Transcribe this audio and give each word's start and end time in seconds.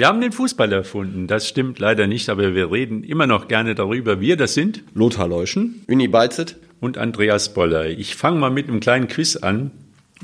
Wir 0.00 0.06
haben 0.06 0.22
den 0.22 0.32
Fußball 0.32 0.72
erfunden. 0.72 1.26
Das 1.26 1.46
stimmt 1.46 1.78
leider 1.78 2.06
nicht, 2.06 2.30
aber 2.30 2.54
wir 2.54 2.72
reden 2.72 3.04
immer 3.04 3.26
noch 3.26 3.48
gerne 3.48 3.74
darüber. 3.74 4.18
Wir, 4.18 4.38
das 4.38 4.54
sind 4.54 4.82
Lothar 4.94 5.28
Leuschen. 5.28 5.82
Uni 5.88 6.08
Beizet. 6.08 6.56
und 6.80 6.96
Andreas 6.96 7.52
Boller. 7.52 7.86
Ich 7.90 8.16
fange 8.16 8.38
mal 8.40 8.48
mit 8.50 8.66
einem 8.68 8.80
kleinen 8.80 9.08
Quiz 9.08 9.36
an 9.36 9.70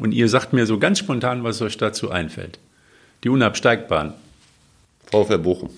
und 0.00 0.12
ihr 0.12 0.30
sagt 0.30 0.54
mir 0.54 0.64
so 0.64 0.78
ganz 0.78 0.98
spontan, 1.00 1.44
was 1.44 1.60
euch 1.60 1.76
dazu 1.76 2.10
einfällt. 2.10 2.58
Die 3.22 3.28
Unabsteigbaren. 3.28 4.14
VfL 5.12 5.36
Bochum. 5.40 5.68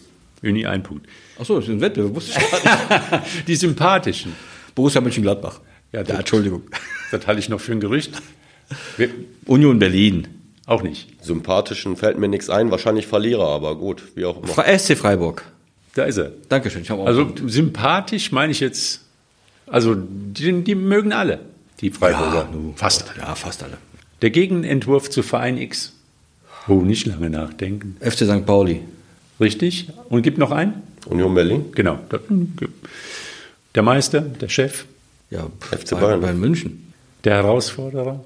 Uni 0.45 0.65
ein 0.65 0.85
Punkt. 0.85 1.09
Achso, 1.37 1.57
das 1.57 1.65
ist 1.65 1.71
ein 1.73 1.81
Wettbewerb, 1.81 2.15
wusste 2.15 2.39
ich 2.39 2.51
gar 2.63 3.11
nicht. 3.21 3.25
Die 3.49 3.57
Sympathischen. 3.57 4.33
Borussia 4.77 5.01
Mönchengladbach. 5.01 5.59
Ja, 5.91 5.99
Ja, 5.99 6.05
das- 6.05 6.19
Entschuldigung. 6.21 6.63
Das 7.11 7.27
halte 7.27 7.41
ich 7.41 7.49
noch 7.49 7.61
für 7.61 7.73
ein 7.73 7.81
Gerücht. 7.81 8.13
Wir, 8.97 9.11
Union 9.47 9.81
Berlin. 9.81 10.29
Auch 10.69 10.83
nicht. 10.83 11.09
Sympathischen 11.25 11.97
fällt 11.97 12.19
mir 12.19 12.29
nichts 12.29 12.51
ein, 12.51 12.71
wahrscheinlich 12.71 13.07
Verlierer, 13.07 13.49
aber 13.49 13.75
gut, 13.77 14.03
wie 14.15 14.25
auch 14.25 14.43
immer. 14.43 14.79
SC 14.79 14.97
Freiburg. 14.97 15.45
Da 15.95 16.05
ist 16.05 16.19
er. 16.19 16.31
Dankeschön. 16.49 16.83
Ich 16.83 16.93
auch 16.93 17.05
Also 17.07 17.29
sympathisch 17.47 18.31
meine 18.33 18.53
ich 18.53 18.61
jetzt, 18.61 19.01
also 19.67 19.95
die, 19.97 20.63
die 20.63 20.75
mögen 20.75 21.13
alle, 21.13 21.41
die 21.81 21.91
Freiburger. 21.91 22.49
nu, 22.53 22.73
Fast 22.77 23.09
alle. 23.11 23.19
Ja, 23.21 23.35
fast 23.35 23.63
alle. 23.63 23.79
Der 24.23 24.31
Gegenentwurf 24.31 25.11
zu 25.11 25.23
Verein 25.23 25.59
X. 25.59 25.93
Oh, 26.69 26.83
nicht 26.83 27.07
lange 27.07 27.31
nachdenken. 27.31 27.97
FC 28.01 28.19
St. 28.27 28.45
Pauli. 28.45 28.83
Richtig? 29.41 29.89
Und 30.11 30.23
gibt 30.23 30.39
noch 30.39 30.51
einen? 30.51 30.83
Union 31.07 31.35
Berlin. 31.35 31.67
Genau. 31.75 31.99
Der 33.75 33.83
Meister, 33.83 34.21
der 34.21 34.49
Chef, 34.49 34.85
Ja, 35.31 35.47
FC. 35.71 35.91
Bayern. 35.99 36.21
Bayern 36.21 36.39
München. 36.41 36.93
der 37.25 37.35
Herausforderer. 37.37 38.25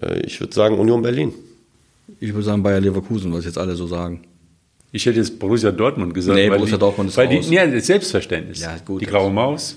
Äh, 0.00 0.20
Ich 0.26 0.40
würde 0.40 0.54
sagen 0.54 0.78
Union 0.78 1.02
Berlin. 1.02 1.32
Ich 2.20 2.32
würde 2.32 2.44
sagen 2.44 2.62
Bayer 2.62 2.80
Leverkusen, 2.80 3.32
was 3.32 3.44
jetzt 3.44 3.58
alle 3.58 3.74
so 3.74 3.86
sagen. 3.86 4.22
Ich 4.90 5.06
hätte 5.06 5.18
jetzt 5.18 5.38
Borussia 5.38 5.70
Dortmund 5.70 6.12
gesagt. 6.14 6.36
Nee, 6.36 6.50
weil 6.50 6.58
Borussia 6.58 6.76
die, 6.76 6.80
Dortmund 6.80 7.10
ist 7.10 7.16
weil 7.16 7.28
die, 7.28 7.36
raus. 7.36 7.50
Ja, 7.50 7.66
das 7.66 7.86
Selbstverständnis. 7.86 8.60
Ja, 8.60 8.76
gut, 8.84 9.00
die 9.00 9.06
graue 9.06 9.30
Maus 9.30 9.76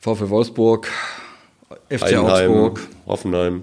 VfL 0.00 0.28
Wolfsburg. 0.28 0.88
FC 1.88 2.02
Heidenheim, 2.02 2.50
Augsburg. 2.50 2.80
Hoffenheim. 3.06 3.62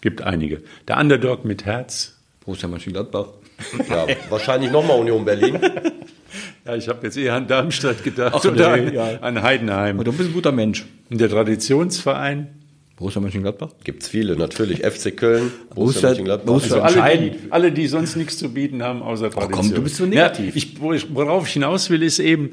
gibt 0.00 0.22
einige. 0.22 0.62
Der 0.86 0.98
Underdog 0.98 1.44
mit 1.44 1.64
Herz. 1.64 2.16
Borussia 2.44 2.68
Mönchengladbach. 2.68 3.26
Ja, 3.88 4.06
wahrscheinlich 4.28 4.70
nochmal 4.70 5.00
Union 5.00 5.24
Berlin. 5.24 5.58
Ja, 6.64 6.76
ich 6.76 6.86
habe 6.86 7.06
jetzt 7.06 7.16
eher 7.16 7.32
an 7.34 7.48
Darmstadt 7.48 8.04
gedacht 8.04 8.34
Ach, 8.36 8.44
oder 8.44 8.76
nee, 8.76 8.88
an, 8.88 8.94
ja. 8.94 9.18
an 9.20 9.42
Heidenheim. 9.42 9.96
Aber 9.96 10.04
du 10.04 10.12
bist 10.12 10.28
ein 10.28 10.34
guter 10.34 10.52
Mensch. 10.52 10.84
Und 11.08 11.18
der 11.18 11.30
Traditionsverein. 11.30 12.48
Borussia 12.98 13.20
Mönchengladbach? 13.20 13.70
Gibt's 13.84 14.08
viele, 14.08 14.36
natürlich. 14.36 14.80
FC 14.84 15.16
Köln, 15.16 15.52
Borussia- 15.70 15.74
Borussia 15.74 16.08
Mönchengladbach. 16.08 16.52
Borussia- 16.54 16.80
Also 16.80 17.00
alle, 17.00 17.18
die, 17.18 17.32
alle, 17.50 17.72
die 17.72 17.86
sonst 17.86 18.16
nichts 18.16 18.38
zu 18.38 18.52
bieten 18.52 18.82
haben, 18.82 19.02
außer 19.02 19.30
Tradition. 19.30 19.52
komm, 19.66 19.74
du 19.74 19.82
bist 19.82 19.96
so 19.96 20.06
negativ. 20.06 20.54
Ja, 20.56 20.92
ich, 20.92 21.14
worauf 21.14 21.46
ich 21.46 21.52
hinaus 21.52 21.90
will, 21.90 22.02
ist 22.02 22.18
eben, 22.18 22.50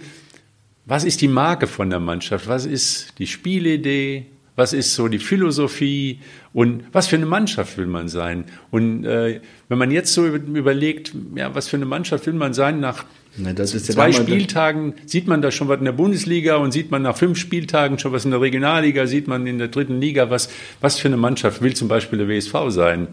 was 0.85 1.03
ist 1.03 1.21
die 1.21 1.27
Marke 1.27 1.65
von 1.65 1.89
der 1.89 1.99
Mannschaft? 1.99 2.47
Was 2.47 2.65
ist 2.67 3.17
die 3.17 3.25
Spielidee? 3.27 4.27
Was 4.55 4.71
ist 4.71 4.93
so 4.95 5.07
die 5.07 5.17
Philosophie? 5.19 6.19
Und 6.53 6.83
was 6.93 7.07
für 7.07 7.15
eine 7.17 7.25
Mannschaft 7.25 7.77
will 7.77 7.87
man 7.87 8.07
sein? 8.07 8.45
Und 8.71 9.03
äh, 9.03 9.41
wenn 9.67 9.77
man 9.77 9.89
jetzt 9.91 10.13
so 10.13 10.25
überlegt, 10.27 11.11
ja, 11.35 11.53
was 11.55 11.67
für 11.67 11.75
eine 11.77 11.85
Mannschaft 11.85 12.25
will 12.27 12.33
man 12.35 12.53
sein 12.53 12.79
nach 12.79 13.03
Ist 13.37 13.73
ja 13.89 13.93
zwei 13.95 14.11
Spieltagen 14.13 14.93
sieht 15.05 15.27
man 15.27 15.41
da 15.41 15.51
schon 15.51 15.67
was 15.67 15.79
in 15.79 15.85
der 15.85 15.91
Bundesliga 15.91 16.55
und 16.55 16.71
sieht 16.71 16.91
man 16.91 17.01
nach 17.01 17.17
fünf 17.17 17.37
Spieltagen 17.37 17.99
schon 17.99 18.11
was 18.13 18.23
in 18.25 18.31
der 18.31 18.39
Regionalliga, 18.41 19.07
sieht 19.07 19.27
man 19.27 19.45
in 19.47 19.57
der 19.57 19.67
dritten 19.67 19.99
Liga, 19.99 20.29
was, 20.29 20.49
was 20.81 20.97
für 20.99 21.07
eine 21.09 21.17
Mannschaft 21.17 21.61
will 21.61 21.73
zum 21.73 21.87
Beispiel 21.87 22.17
der 22.19 22.27
WSV 22.29 22.53
sein? 22.69 23.07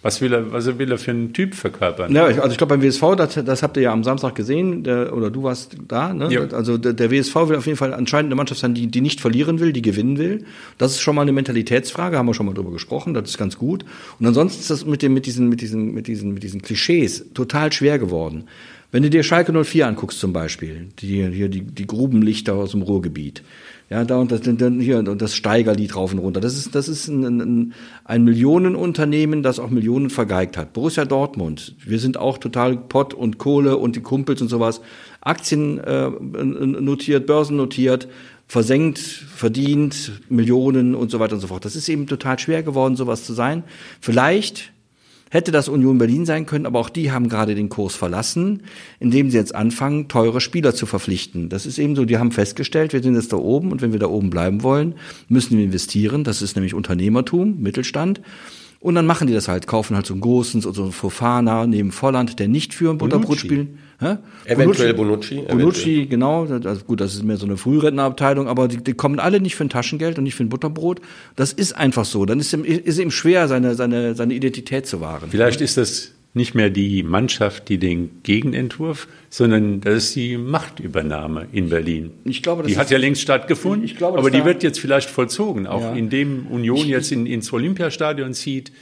Was 0.00 0.20
will 0.20 0.32
er, 0.32 0.52
was 0.52 0.66
will 0.78 0.92
er 0.92 0.96
für 0.98 1.10
einen 1.10 1.32
Typ 1.32 1.54
verkörpern? 1.56 2.14
Ja, 2.14 2.28
ich- 2.30 2.38
also 2.40 2.52
ich 2.52 2.56
glaube 2.56 2.76
beim 2.78 2.82
WSV, 2.82 3.16
das, 3.16 3.34
das 3.44 3.62
habt 3.64 3.76
ihr 3.76 3.82
ja 3.82 3.92
am 3.92 4.04
Samstag 4.04 4.36
gesehen, 4.36 4.84
der, 4.84 5.12
oder 5.14 5.28
du 5.28 5.42
warst 5.42 5.76
da, 5.88 6.14
ne? 6.14 6.28
Ja. 6.32 6.42
Also 6.52 6.78
der, 6.78 6.92
der 6.92 7.10
WSV 7.10 7.34
will 7.48 7.56
auf 7.56 7.66
jeden 7.66 7.76
Fall 7.76 7.92
anscheinend 7.92 8.28
eine 8.28 8.36
Mannschaft 8.36 8.60
sein, 8.60 8.74
die, 8.74 8.86
die 8.86 9.00
nicht 9.00 9.20
verlieren 9.20 9.58
will, 9.58 9.72
die 9.72 9.82
gewinnen 9.82 10.16
will. 10.16 10.44
Das 10.78 10.92
ist 10.92 11.00
schon 11.00 11.16
mal 11.16 11.22
eine 11.22 11.32
Mentalitätsfrage, 11.32 12.16
haben 12.16 12.26
wir 12.26 12.34
schon 12.34 12.46
mal 12.46 12.54
drüber 12.54 12.70
gesprochen, 12.70 13.12
das 13.12 13.28
ist 13.30 13.38
ganz 13.38 13.58
gut. 13.58 13.84
Und 14.20 14.26
ansonsten 14.26 14.60
ist 14.60 14.70
das 14.70 14.86
mit, 14.86 15.02
dem, 15.02 15.14
mit, 15.14 15.26
diesen, 15.26 15.48
mit, 15.48 15.60
diesen, 15.60 15.92
mit, 15.92 16.06
diesen, 16.06 16.32
mit 16.32 16.44
diesen 16.44 16.62
Klischees 16.62 17.24
total 17.34 17.72
schwer 17.72 17.98
geworden. 17.98 18.44
Wenn 18.90 19.02
du 19.02 19.10
dir 19.10 19.22
Schalke 19.22 19.52
04 19.52 19.86
anguckst 19.86 20.18
zum 20.18 20.32
Beispiel, 20.32 20.88
die, 20.98 21.26
hier 21.30 21.50
die, 21.50 21.60
die 21.60 21.86
Grubenlichter 21.86 22.54
aus 22.54 22.70
dem 22.70 22.80
Ruhrgebiet, 22.80 23.42
ja, 23.90 24.04
da 24.04 24.18
und 24.18 24.32
das, 24.32 24.42
dann 24.42 24.80
hier 24.80 24.98
und 24.98 25.20
das 25.20 25.34
Steigerlied 25.34 25.96
rauf 25.96 26.12
und 26.12 26.18
runter. 26.18 26.40
Das 26.40 26.56
ist, 26.56 26.74
das 26.74 26.88
ist 26.88 27.08
ein, 27.08 27.40
ein, 27.40 27.74
ein 28.04 28.24
Millionenunternehmen, 28.24 29.42
das 29.42 29.58
auch 29.58 29.70
Millionen 29.70 30.10
vergeigt 30.10 30.56
hat. 30.56 30.72
Borussia 30.74 31.06
Dortmund, 31.06 31.74
wir 31.84 31.98
sind 31.98 32.18
auch 32.18 32.38
total 32.38 32.76
Pott 32.76 33.14
und 33.14 33.38
Kohle 33.38 33.76
und 33.76 33.96
die 33.96 34.00
Kumpels 34.00 34.42
und 34.42 34.48
sowas. 34.48 34.80
Aktien 35.20 35.78
äh, 35.78 36.08
notiert, 36.08 37.26
Börsen 37.26 37.56
notiert, 37.56 38.08
versenkt, 38.46 38.98
verdient, 38.98 40.20
Millionen 40.30 40.94
und 40.94 41.10
so 41.10 41.18
weiter 41.18 41.34
und 41.34 41.40
so 41.40 41.46
fort. 41.46 41.64
Das 41.64 41.76
ist 41.76 41.88
eben 41.88 42.06
total 42.06 42.38
schwer 42.38 42.62
geworden, 42.62 42.96
sowas 42.96 43.24
zu 43.24 43.34
sein. 43.34 43.64
Vielleicht 44.00 44.72
Hätte 45.30 45.52
das 45.52 45.68
Union 45.68 45.98
Berlin 45.98 46.24
sein 46.26 46.46
können, 46.46 46.66
aber 46.66 46.78
auch 46.78 46.88
die 46.88 47.12
haben 47.12 47.28
gerade 47.28 47.54
den 47.54 47.68
Kurs 47.68 47.94
verlassen, 47.94 48.62
indem 49.00 49.30
sie 49.30 49.36
jetzt 49.36 49.54
anfangen, 49.54 50.08
teure 50.08 50.40
Spieler 50.40 50.74
zu 50.74 50.86
verpflichten. 50.86 51.48
Das 51.48 51.66
ist 51.66 51.78
eben 51.78 51.96
so, 51.96 52.04
die 52.04 52.18
haben 52.18 52.32
festgestellt, 52.32 52.92
wir 52.92 53.02
sind 53.02 53.14
jetzt 53.14 53.32
da 53.32 53.36
oben 53.36 53.72
und 53.72 53.82
wenn 53.82 53.92
wir 53.92 53.98
da 53.98 54.08
oben 54.08 54.30
bleiben 54.30 54.62
wollen, 54.62 54.94
müssen 55.28 55.56
wir 55.58 55.64
investieren. 55.64 56.24
Das 56.24 56.42
ist 56.42 56.56
nämlich 56.56 56.74
Unternehmertum, 56.74 57.60
Mittelstand. 57.60 58.20
Und 58.80 58.94
dann 58.94 59.06
machen 59.06 59.26
die 59.26 59.34
das 59.34 59.48
halt, 59.48 59.66
kaufen 59.66 59.96
halt 59.96 60.06
so 60.06 60.14
einen 60.14 60.20
Gosens 60.20 60.64
oder 60.64 60.74
so 60.76 60.82
einen 60.84 60.92
Fofana 60.92 61.66
neben 61.66 61.90
Volland, 61.90 62.38
der 62.38 62.46
nicht 62.46 62.74
für 62.74 62.90
ein 62.90 62.98
Butterbrot 62.98 63.38
spielen. 63.38 63.78
Hä? 63.98 64.18
Eventuell 64.44 64.94
Bonucci, 64.94 65.42
Bonucci, 65.48 66.06
genau. 66.06 66.44
Also 66.44 66.84
gut, 66.84 67.00
das 67.00 67.14
ist 67.14 67.24
mehr 67.24 67.36
so 67.36 67.46
eine 67.46 67.56
Frührentnerabteilung, 67.56 68.46
aber 68.46 68.68
die, 68.68 68.76
die 68.76 68.92
kommen 68.92 69.18
alle 69.18 69.40
nicht 69.40 69.56
für 69.56 69.64
ein 69.64 69.68
Taschengeld 69.68 70.18
und 70.18 70.24
nicht 70.24 70.36
für 70.36 70.44
ein 70.44 70.48
Butterbrot. 70.48 71.00
Das 71.34 71.52
ist 71.52 71.72
einfach 71.72 72.04
so. 72.04 72.24
Dann 72.24 72.38
ist 72.38 72.52
ihm, 72.52 72.62
ist 72.64 73.00
ihm 73.00 73.10
schwer, 73.10 73.48
seine, 73.48 73.74
seine, 73.74 74.14
seine 74.14 74.34
Identität 74.34 74.86
zu 74.86 75.00
wahren. 75.00 75.28
Vielleicht 75.28 75.60
ist 75.60 75.76
das 75.76 76.12
nicht 76.34 76.54
mehr 76.54 76.70
die 76.70 77.02
Mannschaft, 77.02 77.68
die 77.68 77.78
den 77.78 78.20
Gegenentwurf, 78.22 79.08
sondern 79.30 79.80
das 79.80 79.94
ist 80.04 80.16
die 80.16 80.36
Machtübernahme 80.36 81.46
in 81.52 81.68
Berlin. 81.68 82.10
Ich 82.24 82.42
glaube, 82.42 82.62
das 82.62 82.68
die 82.68 82.72
ist- 82.74 82.78
hat 82.78 82.90
ja 82.90 82.98
längst 82.98 83.22
stattgefunden, 83.22 83.84
Ich 83.84 83.96
glaube, 83.96 84.18
aber 84.18 84.30
die 84.30 84.44
wird 84.44 84.62
jetzt 84.62 84.78
vielleicht 84.78 85.10
vollzogen, 85.10 85.66
auch 85.66 85.80
Ja. 85.82 85.92
indem 85.94 86.46
Union 86.46 86.86
jetzt 86.86 87.10
in, 87.12 87.26
ins 87.26 87.52
Olympiastadion 87.52 88.34
zieht. 88.34 88.72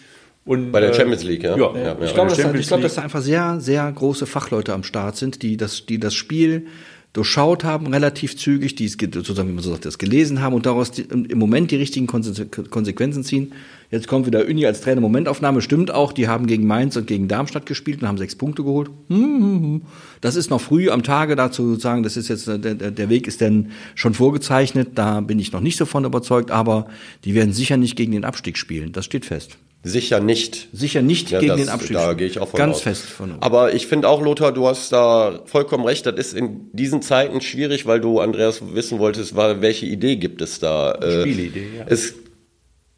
Und, 0.45 0.71
Bei 0.71 0.81
der 0.81 0.91
äh, 0.91 0.95
Champions 0.95 1.25
League, 1.25 1.43
ja. 1.43 1.57
Ja, 1.57 1.73
Ja. 1.77 1.97
Ich 2.05 2.15
glaube, 2.15 2.31
dass, 2.31 2.39
ich 2.39 2.67
glaube, 2.69 2.83
dass 2.83 2.95
da 2.95 3.03
einfach 3.03 3.21
sehr, 3.23 3.59
sehr 3.61 3.91
große 3.91 4.27
Fachleute 4.27 4.73
am 4.75 4.85
Start 4.85 5.17
sind, 5.17 5.43
die 5.43 5.57
das, 5.57 5.87
die 5.87 5.99
das 5.99 6.15
Spiel 6.15 6.67
durchschaut 7.17 7.65
haben, 7.65 7.87
relativ 7.87 8.37
zügig, 8.37 8.75
die 8.75 8.85
es 8.85 8.99
ge- 8.99 9.09
sozusagen, 9.13 9.49
wie 9.49 9.53
man 9.55 9.63
so 9.65 9.71
sagt, 9.71 9.85
das 9.85 9.99
gelesen 9.99 10.43
haben 10.43 10.55
und 10.55 10.67
daraus 10.67 10.91
die, 10.91 11.03
im 11.03 11.39
Moment 11.39 11.71
die 11.71 11.77
richtigen 11.77 12.07
Konse 12.07 12.47
Konsequenzen 12.47 13.25
ziehen. 13.25 13.53
Jetzt 13.91 14.09
kommt 14.09 14.27
wieder 14.27 14.45
Uni 14.47 14.67
als 14.67 14.81
Trainer. 14.81 15.01
Momentaufnahme 15.01 15.63
stimmt 15.63 15.93
auch. 15.93 16.13
Die 16.13 16.27
haben 16.27 16.47
gegen 16.49 16.67
Mainz 16.67 16.97
und 16.97 17.07
gegen 17.07 17.29
Darmstadt 17.29 17.67
gespielt 17.67 18.03
und 18.03 18.09
haben 18.09 18.19
sechs 18.19 18.35
Punkte 18.35 18.63
geholt. 18.65 18.91
Das 20.23 20.35
ist 20.35 20.51
noch 20.51 20.61
früh 20.61 20.91
am 20.91 21.03
Tage 21.03 21.37
dazu 21.37 21.75
zu 21.75 21.81
sagen, 21.81 22.03
das 22.03 22.17
ist 22.17 22.29
jetzt, 22.29 22.49
der, 22.49 22.59
der 22.59 22.91
der 22.91 23.09
Weg 23.09 23.27
ist 23.29 23.41
denn 23.41 23.69
schon 23.95 24.15
vorgezeichnet. 24.15 24.91
Da 24.95 25.21
bin 25.21 25.39
ich 25.39 25.53
noch 25.53 25.61
nicht 25.61 25.77
so 25.77 25.85
von 25.87 26.05
überzeugt, 26.05 26.51
aber 26.51 26.89
die 27.25 27.35
werden 27.35 27.53
sicher 27.53 27.77
nicht 27.77 27.97
gegen 27.97 28.13
den 28.13 28.25
Abstieg 28.25 28.59
spielen. 28.59 28.93
Das 28.93 29.05
steht 29.05 29.25
fest. 29.25 29.57
Sicher 29.87 30.21
nicht. 30.21 30.69
Sicher 30.73 31.01
nicht 31.03 31.31
Ja, 31.31 31.39
gegen 31.41 31.51
das- 31.53 31.61
den 31.61 31.69
Abstieg. 31.69 31.97
Da 31.97 32.13
gehe 32.15 32.27
ich 32.27 32.39
auch 32.41 32.49
von 32.49 32.59
Ganz 32.59 32.77
aus. 32.77 32.83
fest 32.83 33.05
von 33.05 33.33
aus. 33.33 33.39
Aber 33.43 33.75
ich 33.75 33.87
finde 33.87 34.09
auch, 34.09 34.21
Lothar, 34.23 34.53
du 34.53 34.67
hast 34.67 34.91
da 34.93 35.41
vollkommen 35.47 35.85
recht. 35.85 36.07
Das 36.07 36.15
ist 36.17 36.35
in 36.35 36.71
diesen 36.73 37.03
Zeiten 37.03 37.41
schwierig, 37.41 37.87
weil 37.87 38.01
du, 38.01 38.21
Andreas, 38.21 38.61
wissen 38.75 38.99
wolltest, 38.99 39.37
welche 39.37 39.87
Idee 39.87 40.17
gibt 40.17 40.43
es 40.43 40.59
da? 40.59 40.93
Äh, 40.93 41.21
Spielidee, 41.23 41.67
ja. 41.79 41.85
Es 41.89 42.15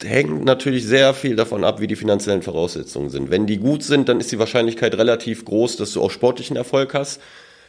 hängt 0.02 0.44
natürlich 0.44 0.84
sehr 0.86 1.12
viel 1.14 1.34
davon 1.36 1.64
ab, 1.64 1.80
wie 1.80 1.86
die 1.88 1.96
finanziellen 1.96 2.42
Voraussetzungen 2.42 3.10
sind. 3.10 3.30
Wenn 3.30 3.46
die 3.46 3.58
gut 3.58 3.82
sind, 3.82 4.08
dann 4.08 4.20
ist 4.20 4.30
die 4.30 4.38
Wahrscheinlichkeit 4.38 4.96
relativ 4.96 5.44
groß, 5.44 5.76
dass 5.76 5.92
du 5.92 6.00
auch 6.02 6.10
sportlichen 6.10 6.56
Erfolg 6.56 6.94
hast. 6.94 7.20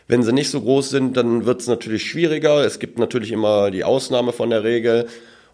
Wenn 0.07 0.24
sie 0.24 0.31
nicht 0.33 0.50
so 0.50 0.62
groß 0.62 0.89
sind, 0.89 1.18
dann 1.18 1.45
wird 1.45 1.62
es 1.62 1.68
natürlich 1.68 2.04
schwieriger. 2.04 2.63
Es 2.65 2.80
gibt 2.80 2.98
natürlich 3.00 3.31
immer 3.31 3.69
die 3.72 3.83
Ausnahme 3.83 4.31
von 4.31 4.50
der 4.50 4.63
Regel. 4.63 5.07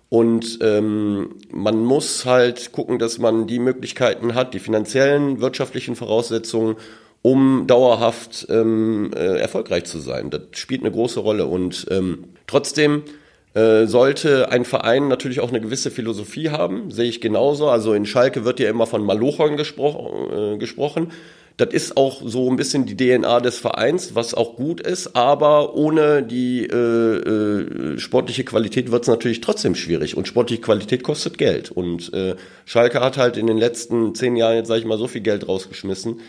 Und 0.09 0.59
ähm, 0.61 1.35
man 1.51 1.83
muss 1.83 2.25
halt 2.25 2.71
gucken, 2.71 2.99
dass 2.99 3.17
man 3.17 3.47
die 3.47 3.59
Möglichkeiten 3.59 4.35
hat, 4.35 4.53
die 4.53 4.59
finanziellen, 4.59 5.41
wirtschaftlichen 5.41 5.95
Voraussetzungen, 5.95 6.75
um 7.21 7.65
dauerhaft 7.65 8.45
ähm, 8.49 9.11
äh, 9.15 9.39
erfolgreich 9.39 9.85
zu 9.85 9.99
sein. 9.99 10.29
Das 10.29 10.41
spielt 10.51 10.81
eine 10.81 10.91
große 10.91 11.19
Rolle. 11.19 11.47
Und 11.47 11.87
ähm, 11.89 12.25
trotzdem 12.45 13.03
äh, 13.55 13.87
sollte 13.87 14.51
ein 14.51 14.63
Verein 14.63 15.07
natürlich 15.07 15.39
auch 15.39 15.49
eine 15.49 15.61
gewisse 15.61 15.89
Philosophie 15.89 16.49
haben, 16.49 16.91
sehe 16.91 17.09
ich 17.09 17.21
genauso. 17.21 17.69
Also 17.69 17.93
in 17.93 18.05
Schalke 18.05 18.45
wird 18.45 18.59
ja 18.59 18.69
immer 18.69 18.85
von 18.85 19.03
Malochern 19.03 19.57
gespro 19.57 20.29
äh, 20.53 20.57
gesprochen. 20.57 21.11
Das 21.57 21.73
ist 21.73 21.95
auch 21.95 22.21
so 22.23 22.49
ein 22.49 22.57
bisschen 22.57 22.85
die 22.85 22.97
DNA 22.97 23.39
des 23.39 23.59
Vereins, 23.59 24.13
was 24.13 24.33
auch 24.33 24.57
gut 24.57 24.81
ist, 24.81 25.15
aber 25.15 25.75
ohne 25.75 26.21
die 26.21 26.65
äh, 26.65 26.75
äh, 26.75 27.97
sportliche 27.97 28.43
Qualität 28.43 28.91
wird 28.91 29.03
es 29.03 29.07
natürlich 29.07 29.39
trotzdem 29.39 29.73
schwierig 29.73 30.17
und 30.17 30.27
sportliche 30.27 30.61
Qualität 30.61 31.03
kostet 31.03 31.37
Geld. 31.37 31.71
Und 31.71 32.13
äh, 32.13 32.35
Schalke 32.65 32.99
hat 32.99 33.17
halt 33.17 33.37
in 33.37 33.47
den 33.47 33.57
letzten 33.57 34.13
zehn 34.15 34.35
Jahren 34.35 34.57
jetzt, 34.57 34.67
sage 34.67 34.81
ich 34.81 34.85
mal, 34.85 34.97
so 34.97 35.07
viel 35.07 35.21
Geld 35.21 35.47
rausgeschmissen, 35.47 36.19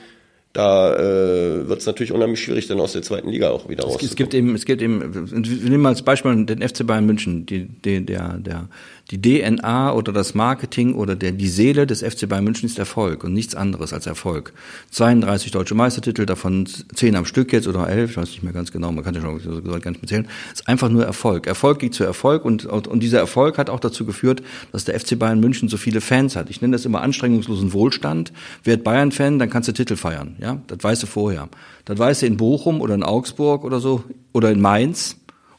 da 0.56 0.94
äh, 0.94 1.69
wird 1.69 1.81
es 1.81 1.87
natürlich 1.87 2.12
unheimlich 2.12 2.43
schwierig, 2.43 2.67
dann 2.67 2.81
aus 2.81 2.93
der 2.93 3.03
zweiten 3.03 3.29
Liga 3.29 3.50
auch 3.50 3.69
wieder 3.69 3.85
rauszukommen. 3.85 4.11
Es 4.11 4.17
gibt 4.17 4.32
eben, 4.32 4.55
es 4.55 4.64
gibt 4.64 4.81
eben, 4.81 5.14
wir 5.14 5.70
nehmen 5.70 5.82
mal 5.82 5.91
als 5.91 6.00
Beispiel 6.00 6.47
den 6.47 6.67
FC 6.67 6.87
Bayern 6.87 7.05
München, 7.05 7.44
die, 7.44 7.67
die, 7.67 8.06
der, 8.06 8.38
der, 8.38 8.69
die 9.11 9.20
DNA 9.20 9.93
oder 9.93 10.12
das 10.12 10.35
Marketing 10.35 10.94
oder 10.94 11.14
der, 11.14 11.32
die 11.32 11.49
Seele 11.49 11.87
des 11.87 12.03
FC 12.03 12.26
Bayern 12.26 12.44
München 12.44 12.67
ist 12.67 12.79
Erfolg 12.79 13.23
und 13.23 13.35
nichts 13.35 13.55
anderes 13.55 13.93
als 13.93 14.06
Erfolg. 14.06 14.55
32 14.93 15.50
deutsche 15.50 15.75
Meistertitel, 15.75 16.25
davon 16.25 16.67
10 16.67 17.17
am 17.17 17.26
Stück 17.26 17.53
jetzt 17.53 17.69
oder 17.69 17.87
11, 17.87 18.12
ich 18.12 18.17
weiß 18.17 18.29
nicht 18.31 18.43
mehr 18.43 18.55
ganz 18.55 18.73
genau, 18.73 18.91
man 18.93 19.05
kann 19.05 19.14
ja 19.14 19.20
schon 19.20 19.38
so 19.38 19.61
gar 19.61 19.76
nicht 19.76 19.85
mehr 19.85 20.08
zählen. 20.08 20.26
Es 20.55 20.61
ist 20.61 20.69
einfach 20.69 20.88
nur 20.88 21.05
Erfolg. 21.05 21.47
Erfolg 21.47 21.81
geht 21.81 21.93
zu 21.93 22.03
Erfolg 22.03 22.47
und, 22.47 22.64
und, 22.64 22.88
und 22.88 23.00
dieser 23.00 23.19
Erfolg 23.19 23.58
hat 23.58 23.69
auch 23.69 23.81
dazu 23.81 24.06
geführt, 24.06 24.43
dass 24.73 24.87
der 24.87 24.99
FC 24.99 25.19
Bayern 25.19 25.38
München 25.38 25.69
so 25.69 25.76
viele 25.76 26.00
Fans 26.00 26.35
hat. 26.35 26.49
Ich 26.49 26.62
nenne 26.62 26.73
das 26.73 26.87
immer 26.87 27.03
anstrengungslosen 27.03 27.75
Wohlstand. 27.75 28.32
Werd 28.64 28.85
Bayern-Fan, 28.85 29.38
dann 29.38 29.50
kannst 29.50 29.69
du 29.69 29.73
Titel 29.73 29.97
feiern. 29.97 30.37
Ja? 30.41 30.45
Ja, 30.46 30.58
das 30.69 30.78
weißt 30.81 31.02
du 31.02 31.08
vorher. 31.08 31.48
Das 31.87 31.98
weißt 31.98 32.22
du 32.22 32.26
in 32.26 32.37
Bochum 32.37 32.81
oder 32.81 32.94
in 32.94 33.02
Augsburg 33.02 33.64
oder 33.64 33.81
so 33.81 34.04
oder 34.32 34.52
in 34.52 34.60
Mainz 34.60 35.16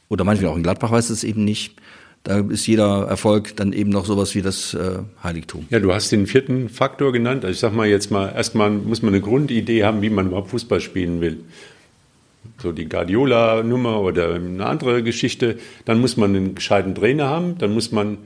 oder 0.08 0.24
manchmal 0.24 0.50
auch 0.50 0.56
in 0.56 0.62
Gladbach 0.62 0.90
weißt 0.90 1.10
du 1.10 1.12
es 1.12 1.24
eben 1.24 1.44
nicht. 1.44 1.74
Da 2.24 2.38
ist 2.38 2.66
jeder 2.66 3.06
Erfolg 3.06 3.54
dann 3.56 3.74
eben 3.74 3.90
noch 3.90 4.06
sowas 4.06 4.34
wie 4.34 4.40
das 4.40 4.72
äh, 4.72 5.00
Heiligtum. 5.22 5.66
Ja, 5.68 5.78
du 5.78 5.92
hast 5.92 6.10
den 6.10 6.26
vierten 6.26 6.70
Faktor 6.70 7.12
genannt. 7.12 7.44
Also 7.44 7.52
ich 7.52 7.60
sag 7.60 7.74
mal 7.74 7.86
jetzt 7.86 8.10
mal, 8.10 8.32
erstmal 8.34 8.70
muss 8.70 9.02
man 9.02 9.12
eine 9.12 9.20
Grundidee 9.20 9.84
haben, 9.84 10.00
wie 10.00 10.08
man 10.08 10.28
überhaupt 10.28 10.48
Fußball 10.48 10.80
spielen 10.80 11.20
will. 11.20 11.40
So 12.62 12.72
die 12.72 12.88
Guardiola-Nummer 12.88 14.00
oder 14.00 14.36
eine 14.36 14.64
andere 14.64 15.02
Geschichte. 15.02 15.58
Dann 15.84 16.00
muss 16.00 16.16
man 16.16 16.34
einen 16.34 16.54
gescheiten 16.54 16.94
Trainer 16.94 17.28
haben. 17.28 17.58
Dann 17.58 17.74
muss 17.74 17.92
man 17.92 18.16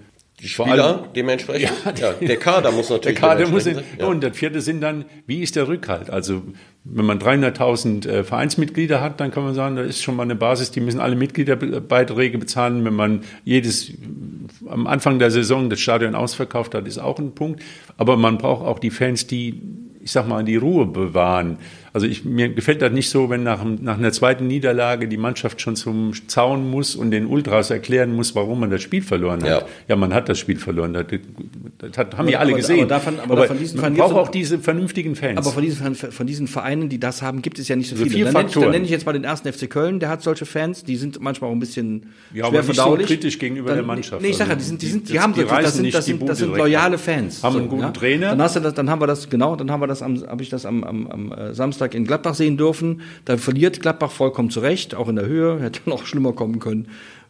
die 0.43 0.49
Spieler 0.49 1.09
dementsprechend. 1.15 1.71
Ja, 1.85 2.09
ja, 2.09 2.13
der 2.15 2.37
Kader 2.37 2.73
muss 2.73 2.91
natürlich. 2.91 3.19
Der 3.19 3.29
Kader 3.29 3.49
muss. 3.49 3.67
In, 3.67 3.81
ja. 3.99 4.07
Und 4.07 4.23
das 4.23 4.37
vierte 4.37 4.61
sind 4.61 4.81
dann, 4.81 5.05
wie 5.27 5.43
ist 5.43 5.55
der 5.57 5.69
Rückhalt? 5.69 6.11
Also 6.11 6.43
wenn 6.85 7.07
man 7.07 7.21
300.000 7.21 8.09
äh, 8.09 8.25
Vereinsmitglieder 8.25 9.01
hat, 9.01 9.21
dann 9.21 9.31
kann 9.31 9.45
man 9.45 9.55
sagen, 9.55 9.77
da 9.77 9.83
ist 9.83 10.03
schon 10.03 10.17
mal 10.17 10.25
eine 10.25 10.35
Basis. 10.35 10.73
Die 10.73 10.81
müssen 10.81 11.01
alle 11.01 11.15
Mitgliederbeiträge 11.15 12.39
bezahlen. 12.39 12.85
Wenn 12.85 12.95
man 12.95 13.21
jedes 13.45 13.93
am 14.69 14.87
Anfang 14.87 15.19
der 15.21 15.31
Saison 15.31 15.71
das 15.71 15.81
Stadion 15.81 16.15
ausverkauft 16.15 16.75
hat, 16.75 16.89
ist 16.89 16.99
auch 16.99 17.19
ein 17.19 17.35
Punkt. 17.35 17.63
Aber 17.97 18.17
man 18.17 18.39
braucht 18.39 18.67
auch 18.67 18.81
die 18.81 18.91
Fans, 18.91 19.27
die 19.27 19.61
ich 20.03 20.11
sag 20.11 20.27
mal, 20.27 20.45
die 20.45 20.57
Ruhe 20.57 20.87
bewahren. 20.87 21.59
Also 21.95 22.07
ich, 22.07 22.25
mir 22.25 22.49
gefällt 22.49 22.81
das 22.81 22.91
nicht 22.91 23.11
so, 23.11 23.29
wenn 23.29 23.43
nach, 23.43 23.63
nach 23.65 23.99
einer 23.99 24.13
zweiten 24.13 24.47
Niederlage 24.47 25.09
die 25.09 25.19
Mannschaft 25.19 25.61
schon 25.61 25.77
zum 25.77 26.13
Zaun 26.27 26.71
muss 26.71 26.97
und 26.97 27.11
den 27.11 27.27
Ultras 27.27 27.71
erklären 27.71 28.17
muss, 28.17 28.35
warum 28.35 28.61
man 28.61 28.71
das 28.71 28.81
Spiel 28.81 29.03
verloren 29.03 29.43
hat. 29.43 29.49
Ja, 29.49 29.63
ja 29.89 29.97
man 29.97 30.15
hat 30.15 30.31
das 30.31 30.39
Spiel 30.39 30.57
verloren. 30.57 30.95
Das, 30.95 31.05
das 31.77 31.99
hat, 31.99 32.17
haben 32.17 32.29
ja 32.29 32.39
alle 32.39 32.55
gesehen. 32.55 32.81
Aber, 32.81 32.89
davon, 32.89 33.21
aber, 33.21 33.33
aber 33.33 33.47
von 33.47 33.59
diesen 33.59 33.81
man 33.81 33.95
braucht 33.95 34.15
auch 34.15 34.29
diese 34.29 34.59
vernünftigen 34.59 35.17
Fans. 35.17 35.37
Aber 35.37 35.51
von 35.51 35.63
diesen, 35.63 35.95
von 35.95 36.27
diesen 36.27 36.47
Vereinen, 36.47 36.89
die 36.89 36.99
das 36.99 37.21
haben, 37.21 37.43
gibt 37.43 37.59
es 37.59 37.69
ja 37.69 37.77
nicht 37.77 37.91
so 37.91 37.97
viele. 37.97 38.07
Also 38.07 38.17
viele 38.17 38.33
dann, 38.33 38.35
nenne 38.35 38.49
ich, 38.49 38.55
dann 38.55 38.71
nenne 38.71 38.85
ich 38.87 38.91
jetzt 38.91 39.05
mal 39.05 39.13
den 39.13 39.25
ersten 39.25 39.53
FC 39.53 39.69
Köln, 39.69 40.01
der 40.01 40.09
hat 40.09 40.23
solche 40.23 40.47
Fans, 40.47 40.85
die 40.85 40.97
sind 40.97 41.21
manchmal 41.21 41.51
auch 41.51 41.55
ein 41.55 41.61
bisschen 41.61 42.07
ja, 42.33 42.47
schwer 42.47 42.61
aber 42.61 42.63
verdaulich. 42.63 43.07
so 43.07 43.15
kritisch 43.15 43.39
gegenüber 43.39 43.69
dann, 43.69 43.79
der 43.79 43.87
Mannschaft. 43.87 44.23
Nee, 44.23 44.29
ich 44.29 44.37
sage 44.39 44.51
ja, 44.51 44.57
die 44.57 44.65
sind, 44.65 44.81
die 44.81 44.87
sind, 44.87 45.09
die, 45.09 45.13
die 45.13 45.21
haben 45.21 45.35
die 45.35 45.45
das, 45.45 45.75
sind, 45.75 45.93
das, 45.93 46.07
sind, 46.07 46.27
das 46.27 46.39
sind 46.39 46.57
loyale 46.57 46.97
Fans. 46.97 47.43
Haben 47.43 47.53
so, 47.53 47.59
einen 47.59 47.69
guten 47.69 47.83
ja? 47.83 47.91
Trainer. 47.91 48.31
Dann 48.31 48.41
hast 48.41 48.57
du 48.57 48.61
das, 48.61 48.73
dann 48.73 48.89
haben 48.89 49.03
wir 49.03 49.07
das, 49.07 49.29
genau, 49.29 49.57
dann 49.57 49.71
haben 49.71 49.83
wir 49.83 49.87
das 49.87 50.01
am, 50.01 50.19
habe 50.27 50.43
ich 50.43 50.49
das 50.49 50.65
am, 50.65 50.85
am, 50.85 51.07
am 51.07 51.33
äh, 51.33 51.53
Samstag 51.83 51.95
in 51.95 52.05
Gladbach 52.05 52.35
sehen 52.35 52.57
dürfen. 52.57 53.01
Da 53.25 53.37
verliert 53.37 53.81
Gladbach 53.81 54.13
vollkommen 54.13 54.51
zurecht, 54.51 54.95
auch 54.95 55.09
in 55.09 55.17
der 55.17 55.27
Höhe, 55.27 55.61
hätte 55.61 55.89
noch 55.89 56.07
schlimmer 56.07 56.33
kommen 56.33 56.59
können. 56.59 56.89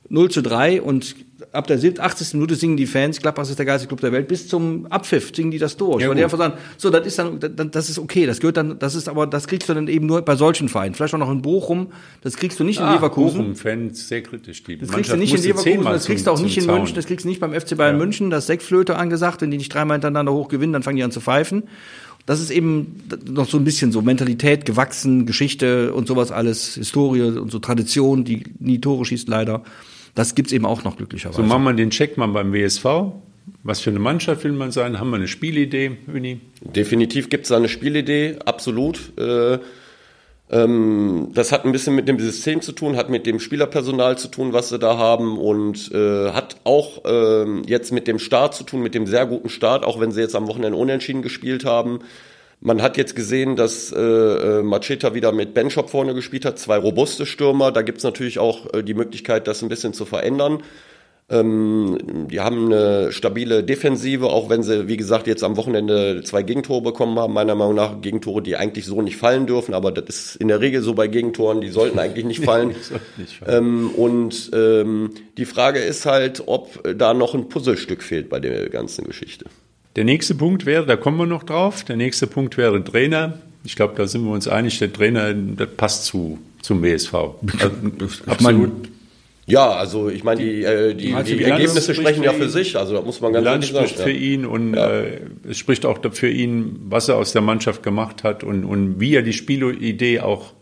0 0.09 0.31
zu 0.31 0.43
3 0.43 0.83
und 0.83 1.15
ab 1.53 1.67
der 1.69 1.79
80. 1.79 2.35
Minute 2.35 2.55
singen 2.55 2.77
die 2.77 2.87
Fans, 2.87 3.21
Gladbach 3.21 3.49
ist 3.49 3.59
der 3.59 3.65
geilste 3.65 3.87
Club 3.87 4.01
der 4.01 4.13
Welt, 4.13 4.29
bis 4.29 4.47
zum 4.47 4.87
Abpfiff 4.87 5.35
singen 5.35 5.51
die 5.51 5.59
das 5.59 5.77
durch. 5.77 6.03
Ja, 6.03 6.09
Weil 6.09 6.17
die 6.17 6.25
einfach 6.25 6.39
sagen, 6.39 6.55
so, 6.77 6.91
das 6.91 7.07
ist 7.07 7.19
dann, 7.19 7.39
das 7.41 7.89
ist 7.89 7.99
okay, 7.99 8.27
das 8.27 8.41
gehört 8.41 8.59
dann, 8.59 8.79
das 8.79 8.95
ist 8.95 9.09
aber, 9.09 9.27
das 9.27 9.47
kriegst 9.47 9.69
du 9.69 9.75
dann 9.75 9.89
eben 9.89 10.07
nur 10.07 10.21
bei 10.21 10.37
solchen 10.37 10.69
Vereinen. 10.69 10.95
Vielleicht 10.95 11.15
auch 11.15 11.19
noch 11.19 11.31
in 11.31 11.41
Bochum, 11.41 11.93
das 12.21 12.37
kriegst 12.37 12.61
du 12.61 12.65
nicht 12.65 12.81
ah, 12.81 12.89
in 12.89 12.95
Leverkusen. 12.97 13.39
Bochum, 13.39 13.57
Fans 13.57 14.09
sehr 14.09 14.23
kritisch. 14.23 14.63
Die 14.65 14.77
das 14.77 14.91
kriegst 14.91 15.13
du 15.13 15.17
nicht 15.17 15.35
in 15.35 15.43
Leverkusen, 15.43 15.85
das 15.85 16.05
kriegst 16.05 16.27
du 16.27 16.31
auch 16.33 16.41
nicht 16.41 16.59
in 16.59 16.65
Zaun. 16.65 16.79
München, 16.79 16.95
das 16.97 17.07
kriegst 17.07 17.25
du 17.25 17.29
nicht 17.29 17.41
beim 17.41 17.59
FC 17.59 17.77
Bayern 17.77 17.97
ja. 17.97 18.05
München, 18.05 18.29
das 18.29 18.47
Sektflöte 18.47 18.97
angesagt, 18.97 19.41
wenn 19.41 19.51
die 19.51 19.59
nicht 19.59 19.73
dreimal 19.73 19.95
hintereinander 19.95 20.33
hoch 20.33 20.49
gewinnen, 20.49 20.75
dann 20.75 20.83
fangen 20.83 20.97
die 20.97 21.05
an 21.05 21.13
zu 21.13 21.21
pfeifen. 21.21 21.63
Das 22.27 22.41
ist 22.41 22.51
eben 22.51 23.03
noch 23.27 23.49
so 23.49 23.59
ein 23.59 23.65
bisschen 23.65 23.91
so 23.91 24.01
Mentalität 24.01 24.65
gewachsen, 24.65 25.27
Geschichte 25.27 25.93
und 25.93 26.07
sowas 26.07 26.31
alles, 26.31 26.75
Historie 26.75 27.23
und 27.23 27.51
so 27.51 27.59
Tradition, 27.59 28.25
die 28.25 28.45
nie 28.61 28.81
Tore 28.81 29.05
schießt 29.05 29.29
leider. 29.29 29.63
Das 30.15 30.35
gibt's 30.35 30.53
eben 30.53 30.67
auch 30.67 30.85
noch 30.85 30.97
glücklicherweise. 30.97 31.43
So 31.43 31.47
machen 31.47 31.65
wir 31.65 31.73
den 31.73 31.91
Check 31.91 32.17
mal 32.17 32.29
beim 32.29 32.53
WSV. 32.53 32.85
Was 33.65 33.81
für 33.81 33.91
eine 33.91 33.99
Mannschaft 33.99 34.45
will 34.45 34.53
man 34.53 34.71
sein? 34.71 35.01
Haben 35.01 35.11
wir 35.11 35.17
eine 35.17 35.29
Spielidee, 35.29 35.97
Uni? 36.13 36.41
Definitiv 36.61 37.29
gibt's 37.29 37.49
da 37.49 37.57
eine 37.57 37.69
Spielidee, 37.69 38.37
absolut. 38.45 39.13
Äh, 39.19 39.59
ähm, 40.53 41.31
das 41.33 41.51
hat 41.51 41.65
ein 41.65 41.73
bisschen 41.73 41.95
mit 41.95 42.09
dem 42.09 42.19
System 42.19 42.61
zu 42.61 42.73
tun, 42.73 42.97
hat 42.97 43.09
mit 43.09 43.25
dem 43.25 43.41
Spielerpersonal 43.41 44.19
zu 44.19 44.29
tun, 44.29 44.53
was 44.53 44.69
sie 44.69 44.79
da 44.79 44.99
haben 44.99 45.39
und 45.39 45.91
äh, 45.93 46.31
hat 46.31 46.57
auch 46.65 47.05
äh, 47.07 47.63
jetzt 47.67 47.91
mit 47.91 48.07
dem 48.07 48.19
Start 48.19 48.55
zu 48.55 48.63
tun, 48.65 48.83
mit 48.83 48.95
dem 48.95 49.07
sehr 49.07 49.25
guten 49.25 49.49
Start, 49.49 49.85
auch 49.85 49.99
wenn 49.99 50.13
sie 50.13 50.21
jetzt 50.21 50.37
am 50.37 50.47
Wochenende 50.49 50.77
unentschieden 50.77 51.23
gespielt 51.23 51.65
haben. 51.65 52.01
Man 52.61 52.83
hat 52.83 52.99
jetzt 52.99 53.17
gesehen, 53.17 53.57
dass 53.57 53.93
äh, 53.93 53.99
äh 53.99 54.63
Macheta 54.63 55.15
wieder 55.15 55.33
mit 55.33 55.55
Benchop 55.55 55.91
vorne 55.91 56.15
gespielt 56.15 56.45
hat, 56.45 56.59
zwei 56.59 56.77
robuste 56.77 57.25
Stürmer. 57.27 57.73
Da 57.73 57.83
gibt's 57.83 58.05
natürlich 58.05 58.39
auch 58.39 58.73
äh, 58.75 58.85
die 58.85 58.95
Möglichkeit, 58.95 59.49
das 59.49 59.63
ein 59.63 59.69
bisschen 59.71 59.95
zu 59.95 60.05
verändern. 60.05 60.63
Ähm, 61.33 61.97
die 62.31 62.41
haben 62.41 62.67
eine 62.67 63.11
stabile 63.11 63.65
Defensive, 63.65 64.27
auch 64.27 64.51
wenn 64.51 64.63
sie, 64.63 64.87
wie 64.87 64.99
gesagt, 64.99 65.27
jetzt 65.27 65.43
am 65.43 65.57
Wochenende 65.57 66.23
zwei 66.25 66.43
Gegentore 66.43 66.83
bekommen 66.83 67.19
haben. 67.19 67.33
Meiner 67.33 67.55
Meinung 67.55 67.75
nach 67.75 68.03
Gegentore, 68.03 68.43
die 68.43 68.57
eigentlich 68.57 68.85
so 68.85 69.01
nicht 69.01 69.17
fallen 69.17 69.47
dürfen, 69.47 69.73
aber 69.73 69.93
das 69.93 70.05
ist 70.09 70.37
in 70.37 70.49
der 70.49 70.61
Regel 70.61 70.83
so 70.83 70.93
bei 70.93 71.09
Gegentoren, 71.09 71.63
die 71.63 71.71
sollten 71.71 71.99
eigentlich 71.99 72.27
nicht 72.27 72.45
fallen. 72.45 72.75
nicht 73.17 73.39
fallen. 73.39 73.65
Ähm, 73.65 73.91
und 73.97 74.51
ähm, 74.55 75.11
die 75.39 75.47
Frage 75.47 75.79
ist 75.79 76.05
halt, 76.05 76.43
ob 76.47 76.83
da 76.97 77.15
noch 77.15 77.35
ein 77.35 77.49
Puzzlestück 77.49 78.03
fehlt 78.03 78.29
bei 78.29 78.39
der 78.39 78.69
ganzen 78.69 79.07
Geschichte. 79.07 79.47
Der 79.97 80.05
nächste 80.05 80.35
Punkt 80.35 80.67
wäre, 80.67 80.87
da 80.87 80.97
kommen 80.97 81.19
wir 81.19 81.27
noch 81.27 81.43
drauf, 81.45 81.85
der 81.85 81.97
nächste 81.97 82.27
Punkt 82.27 82.57
wäre 82.59 82.85
Trainer. 82.85 83.39
Ich 83.65 83.77
glaube, 83.77 83.95
da 83.97 84.07
sind 84.07 84.25
wir 84.25 84.33
uns 84.33 84.49
einig, 84.49 84.79
der 84.79 84.93
Trainer, 84.93 85.33
das 85.33 85.69
passt 85.77 86.05
zu, 86.05 86.39
zum 86.61 86.83
WSV. 86.83 87.15
Also, 87.15 87.71
absolut. 88.27 88.73
Ja, 89.47 89.73
also 89.73 90.09
ich 90.09 90.23
meine, 90.23 90.41
die, 90.41 90.63
äh, 90.63 90.95
die, 90.95 91.13
die, 91.13 91.37
die 91.37 91.45
Ergebnisse 91.45 91.95
sprechen 91.95 92.23
ja 92.23 92.33
für 92.33 92.49
sich, 92.49 92.77
also 92.77 92.95
da 92.95 93.03
muss 93.03 93.21
man 93.21 93.33
ganz 93.33 93.47
ehrlich 93.47 93.73
sagen. 93.73 93.87
spricht 93.87 93.99
ja. 93.99 94.05
für 94.05 94.13
ihn 94.13 94.47
und 94.47 94.75
ja. 94.75 94.89
äh, 94.89 95.21
es 95.49 95.59
spricht 95.59 95.85
auch 95.85 95.99
für 96.13 96.29
ihn, 96.29 96.81
was 96.85 97.09
er 97.09 97.17
aus 97.17 97.33
der 97.33 97.43
Mannschaft 97.43 97.83
gemacht 97.83 98.23
hat 98.23 98.45
und, 98.45 98.65
und 98.65 99.01
wie 99.01 99.17
er 99.17 99.23
die 99.23 99.33
Spielidee 99.33 100.21
auch 100.21 100.53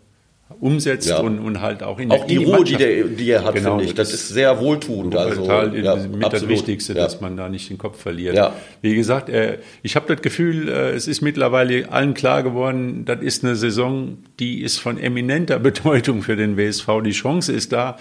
umsetzt 0.59 1.09
ja. 1.09 1.21
und, 1.21 1.39
und 1.39 1.61
halt 1.61 1.83
auch 1.83 1.99
in 1.99 2.11
Auch 2.11 2.27
die, 2.27 2.39
die 2.39 2.45
Ruhe, 2.45 2.65
die, 2.65 2.77
der, 2.77 3.05
die 3.05 3.31
er 3.31 3.45
hat, 3.45 3.55
genau, 3.55 3.77
finde 3.77 3.85
ich, 3.85 3.95
das 3.95 4.13
ist 4.13 4.29
sehr 4.29 4.59
wohltuend. 4.61 5.15
Also, 5.15 5.45
ja, 5.45 5.67
mit 5.67 5.83
absolut. 5.85 6.33
das 6.33 6.49
Wichtigste, 6.49 6.95
ja. 6.95 7.03
dass 7.03 7.21
man 7.21 7.37
da 7.37 7.49
nicht 7.49 7.71
den 7.71 7.79
Kopf 7.79 8.01
verliert. 8.01 8.35
Ja. 8.35 8.55
Wie 8.83 8.95
gesagt, 8.95 9.29
äh, 9.29 9.59
ich 9.83 9.95
habe 9.97 10.13
das 10.13 10.23
Gefühl, 10.23 10.69
äh, 10.69 10.91
es 10.91 11.07
ist 11.07 11.21
mittlerweile 11.21 11.91
allen 11.91 12.15
klar 12.15 12.43
geworden, 12.43 13.05
das 13.05 13.23
ist 13.23 13.45
eine 13.45 13.57
Saison, 13.57 14.19
die 14.39 14.63
ist 14.63 14.79
von 14.79 14.99
eminenter 14.99 15.59
Bedeutung 15.61 16.23
für 16.23 16.37
den 16.37 16.57
WSV. 16.57 16.89
Die 17.05 17.13
Chance 17.13 17.53
ist 17.53 17.73
da. 17.73 17.97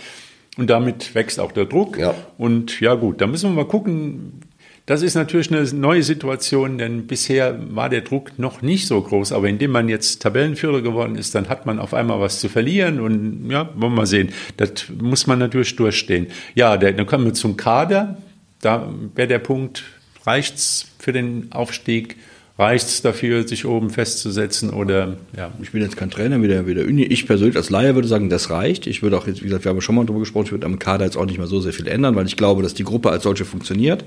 Und 0.58 0.70
damit 0.70 1.16
wächst 1.16 1.40
auch 1.40 1.52
der 1.52 1.66
Druck. 1.66 1.98
Ja. 1.98 2.14
Und 2.38 2.80
ja 2.82 2.96
gut, 2.96 3.22
da 3.22 3.28
müssen 3.28 3.52
wir 3.52 3.56
mal 3.56 3.68
gucken, 3.68 4.42
das 4.90 5.04
ist 5.04 5.14
natürlich 5.14 5.52
eine 5.52 5.64
neue 5.72 6.02
Situation, 6.02 6.80
denn 6.80 7.06
bisher 7.06 7.60
war 7.76 7.90
der 7.90 8.02
Druck 8.02 8.40
noch 8.40 8.64
nicht 8.64 8.88
so 8.88 9.00
groß. 9.00 9.34
Aber 9.34 9.48
indem 9.48 9.70
man 9.70 9.88
jetzt 9.88 10.24
Tabellenführer 10.24 10.82
geworden 10.82 11.16
ist, 11.16 11.36
dann 11.36 11.48
hat 11.48 11.68
man 11.68 11.78
auf 11.78 11.94
einmal 11.94 12.20
was 12.20 12.40
zu 12.40 12.50
verlieren. 12.50 13.00
Und 13.00 13.52
ja, 13.52 13.70
wollen 13.76 13.94
wir 13.94 13.98
mal 13.98 14.06
sehen. 14.08 14.30
Das 14.58 14.90
muss 15.00 15.28
man 15.28 15.38
natürlich 15.38 15.76
durchstehen. 15.76 16.26
Ja, 16.56 16.76
dann 16.76 17.06
kommen 17.06 17.26
wir 17.26 17.36
zum 17.36 17.56
Kader. 17.56 18.18
Da 18.62 18.92
wäre 19.14 19.28
der 19.28 19.38
Punkt, 19.38 19.84
reicht's 20.26 20.88
für 20.98 21.14
den 21.14 21.52
Aufstieg? 21.52 22.16
Reicht 22.60 22.88
es 22.88 23.02
dafür, 23.02 23.48
sich 23.48 23.66
oben 23.66 23.90
festzusetzen 23.90 24.70
oder 24.70 25.16
ja? 25.36 25.52
Ich 25.62 25.72
bin 25.72 25.82
jetzt 25.82 25.98
kein 25.98 26.12
Trainer 26.12 26.42
wie 26.42 26.48
der, 26.50 26.68
wie 26.68 26.76
der 26.76 26.86
Uni. 26.86 27.04
Ich 27.04 27.26
persönlich 27.26 27.56
als 27.56 27.70
Laie 27.70 27.96
würde 27.96 28.08
sagen, 28.08 28.30
das 28.30 28.50
reicht. 28.50 28.86
Ich 28.86 29.02
würde 29.02 29.18
auch 29.18 29.26
jetzt, 29.26 29.42
wie 29.42 29.46
gesagt, 29.46 29.64
wir 29.64 29.70
haben 29.70 29.80
schon 29.82 29.96
mal 29.96 30.06
darüber 30.06 30.20
gesprochen, 30.20 30.46
ich 30.48 30.52
würde 30.52 30.66
am 30.66 30.78
Kader 30.78 31.06
jetzt 31.06 31.16
auch 31.16 31.26
nicht 31.26 31.38
mehr 31.38 31.48
so 31.48 31.62
sehr 31.62 31.74
viel 31.74 31.88
ändern, 31.88 32.16
weil 32.16 32.28
ich 32.28 32.36
glaube, 32.36 32.62
dass 32.62 32.74
die 32.74 32.84
Gruppe 32.84 33.10
als 33.10 33.24
solche 33.24 33.46
funktioniert 33.46 34.04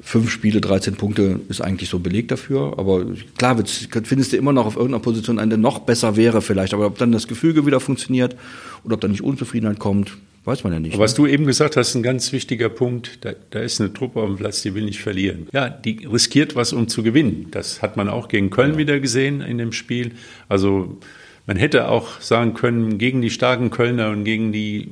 fünf 0.00 0.30
Spiele, 0.30 0.60
13 0.60 0.94
Punkte 0.94 1.40
ist 1.48 1.60
eigentlich 1.60 1.88
so 1.88 1.98
belegt 1.98 2.30
dafür. 2.30 2.74
Aber 2.76 3.04
klar, 3.38 3.56
findest 4.04 4.32
du 4.32 4.36
immer 4.36 4.52
noch 4.52 4.66
auf 4.66 4.76
irgendeiner 4.76 5.02
Position 5.02 5.38
einen, 5.38 5.50
der 5.50 5.58
noch 5.58 5.80
besser 5.80 6.16
wäre 6.16 6.42
vielleicht. 6.42 6.74
Aber 6.74 6.86
ob 6.86 6.98
dann 6.98 7.12
das 7.12 7.26
Gefüge 7.28 7.66
wieder 7.66 7.80
funktioniert 7.80 8.36
oder 8.84 8.94
ob 8.94 9.00
dann 9.00 9.10
nicht 9.10 9.22
Unzufriedenheit 9.22 9.78
kommt, 9.78 10.16
weiß 10.46 10.64
man 10.64 10.72
ja 10.72 10.80
nicht. 10.80 10.94
Aber 10.94 11.04
was 11.04 11.12
ne? 11.12 11.24
du 11.24 11.26
eben 11.26 11.46
gesagt 11.46 11.76
hast, 11.76 11.94
ein 11.94 12.02
ganz 12.02 12.32
wichtiger 12.32 12.68
Punkt. 12.68 13.24
Da, 13.24 13.32
da, 13.50 13.60
ist 13.60 13.80
eine 13.80 13.92
Truppe 13.92 14.20
auf 14.20 14.28
dem 14.28 14.36
Platz, 14.36 14.62
die 14.62 14.74
will 14.74 14.84
nicht 14.84 15.00
verlieren. 15.00 15.48
Ja, 15.52 15.68
die 15.68 16.06
riskiert 16.06 16.54
was, 16.54 16.72
um 16.72 16.88
zu 16.88 17.02
gewinnen. 17.02 17.48
Das 17.50 17.82
hat 17.82 17.96
man 17.96 18.08
auch 18.08 18.28
gegen 18.28 18.50
Köln 18.50 18.72
ja. 18.72 18.78
wieder 18.78 19.00
gesehen 19.00 19.40
in 19.40 19.58
dem 19.58 19.72
Spiel. 19.72 20.12
Also 20.48 20.98
man 21.46 21.56
hätte 21.56 21.88
auch 21.88 22.20
sagen 22.20 22.54
können, 22.54 22.98
gegen 22.98 23.22
die 23.22 23.30
starken 23.30 23.70
Kölner 23.70 24.10
und 24.10 24.24
gegen 24.24 24.52
die 24.52 24.90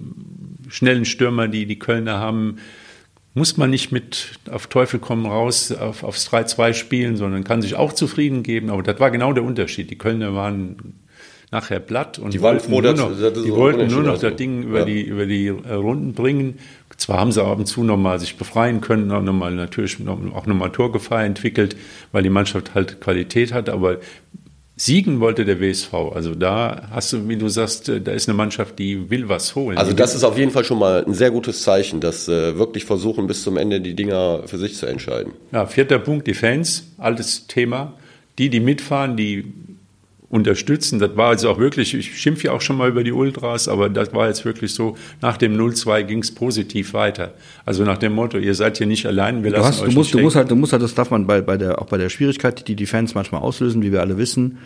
schnellen 0.68 1.04
Stürmer, 1.04 1.48
die 1.48 1.66
die 1.66 1.78
Kölner 1.78 2.18
haben, 2.18 2.56
muss 3.34 3.56
man 3.56 3.70
nicht 3.70 3.90
mit 3.90 4.38
auf 4.48 4.68
Teufel 4.68 5.00
komm 5.00 5.26
raus 5.26 5.72
auf, 5.72 6.04
aufs 6.04 6.28
3-2 6.30 6.74
spielen, 6.74 7.16
sondern 7.16 7.42
kann 7.42 7.62
sich 7.62 7.74
auch 7.74 7.92
zufrieden 7.92 8.44
geben. 8.44 8.70
Aber 8.70 8.82
das 8.82 9.00
war 9.00 9.10
genau 9.10 9.32
der 9.32 9.42
Unterschied. 9.42 9.90
Die 9.90 9.98
Kölner 9.98 10.34
waren 10.34 10.94
nachher 11.54 11.80
platt 11.80 12.18
und 12.18 12.34
Die 12.34 12.42
waren 12.42 12.56
wollten 12.56 12.70
froh, 12.70 12.80
nur 12.82 12.92
noch, 12.92 13.08
dass 13.18 13.32
das 13.34 13.42
die 13.44 13.52
wollten 13.52 13.86
nur 13.90 14.02
noch 14.02 14.18
das. 14.18 14.36
Ding 14.36 14.62
über 14.64 14.80
Ja. 14.80 14.84
die 14.84 15.00
über 15.02 15.24
die 15.26 15.46
äh, 15.46 15.72
Runden 15.72 16.12
bringen. 16.12 16.58
Zwar 16.96 17.18
haben 17.20 17.32
sie 17.32 17.42
ab 17.42 17.58
und 17.58 17.66
zu 17.66 17.82
nochmal 17.82 18.20
sich 18.20 18.36
befreien 18.36 18.80
können, 18.80 19.10
auch 19.10 19.22
nochmal 19.22 19.52
natürlich 19.52 19.96
auch 20.06 20.46
nochmal 20.46 20.70
Torgefahr 20.70 21.24
entwickelt, 21.24 21.76
weil 22.12 22.22
die 22.22 22.30
Mannschaft 22.30 22.74
halt 22.74 23.00
Qualität 23.00 23.52
hat, 23.52 23.68
aber 23.68 23.98
siegen 24.76 25.20
wollte 25.20 25.44
der 25.44 25.60
WSV. 25.60 25.92
Also 26.14 26.34
da 26.34 26.88
hast 26.90 27.12
du, 27.12 27.28
wie 27.28 27.36
du 27.36 27.48
sagst, 27.48 27.88
äh, 27.88 28.00
da 28.00 28.12
ist 28.12 28.28
eine 28.28 28.36
Mannschaft, 28.36 28.78
die 28.78 29.08
will 29.10 29.28
was 29.28 29.54
holen. 29.54 29.78
Also 29.78 29.92
das 29.92 30.14
ist 30.16 30.24
auf 30.24 30.36
jeden 30.36 30.50
Fall 30.50 30.64
schon 30.64 30.78
mal 30.80 31.04
ein 31.06 31.14
sehr 31.14 31.30
gutes 31.30 31.62
Zeichen, 31.62 32.00
dass 32.00 32.28
äh, 32.28 32.58
wirklich 32.58 32.84
versuchen, 32.84 33.26
bis 33.28 33.42
zum 33.44 33.56
Ende 33.56 33.80
die 33.80 33.94
Dinger 33.94 34.42
für 34.46 34.58
sich 34.58 34.74
zu 34.76 34.86
entscheiden. 34.86 35.32
Ja, 35.52 35.66
vierter 35.66 35.98
Punkt, 36.00 36.26
die 36.26 36.34
Fans, 36.34 36.88
altes 36.98 37.46
Thema. 37.46 37.92
Die, 38.38 38.48
die 38.50 38.58
mitfahren, 38.58 39.16
die 39.16 39.44
unterstützen. 40.34 40.98
Das 40.98 41.16
war 41.16 41.28
also 41.28 41.48
auch 41.48 41.58
wirklich, 41.58 41.94
ich 41.94 42.18
schimpfe 42.18 42.48
ja 42.48 42.52
auch 42.52 42.60
schon 42.60 42.76
mal 42.76 42.88
über 42.88 43.04
die 43.04 43.12
Ultras, 43.12 43.68
aber 43.68 43.88
das 43.88 44.12
war 44.12 44.26
jetzt 44.26 44.44
wirklich 44.44 44.74
so, 44.74 44.96
nach 45.22 45.36
dem 45.36 45.56
0-2 45.56 46.02
ging 46.02 46.18
es 46.18 46.34
positiv 46.34 46.92
weiter. 46.92 47.34
Also 47.64 47.84
nach 47.84 47.98
dem 47.98 48.14
Motto, 48.14 48.38
ihr 48.38 48.54
seid 48.56 48.78
hier 48.78 48.88
nicht 48.88 49.06
allein, 49.06 49.44
wir 49.44 49.52
Du, 49.52 49.58
lassen 49.58 49.68
hast, 49.68 49.82
euch 49.82 49.90
du, 49.90 49.94
musst, 49.94 50.08
nicht 50.08 50.14
du 50.14 50.24
musst 50.24 50.36
halt, 50.36 50.50
du 50.50 50.56
musst 50.56 50.72
halt, 50.72 50.82
das 50.82 50.94
darf 50.94 51.12
man 51.12 51.28
bei, 51.28 51.40
bei 51.40 51.56
der, 51.56 51.80
auch 51.80 51.86
bei 51.86 51.98
der 51.98 52.08
Schwierigkeit, 52.08 52.66
die 52.66 52.74
die 52.74 52.86
Fans 52.86 53.14
manchmal 53.14 53.42
auslösen, 53.42 53.80
wie 53.82 53.92
wir 53.92 54.00
alle 54.00 54.18
wissen. 54.18 54.58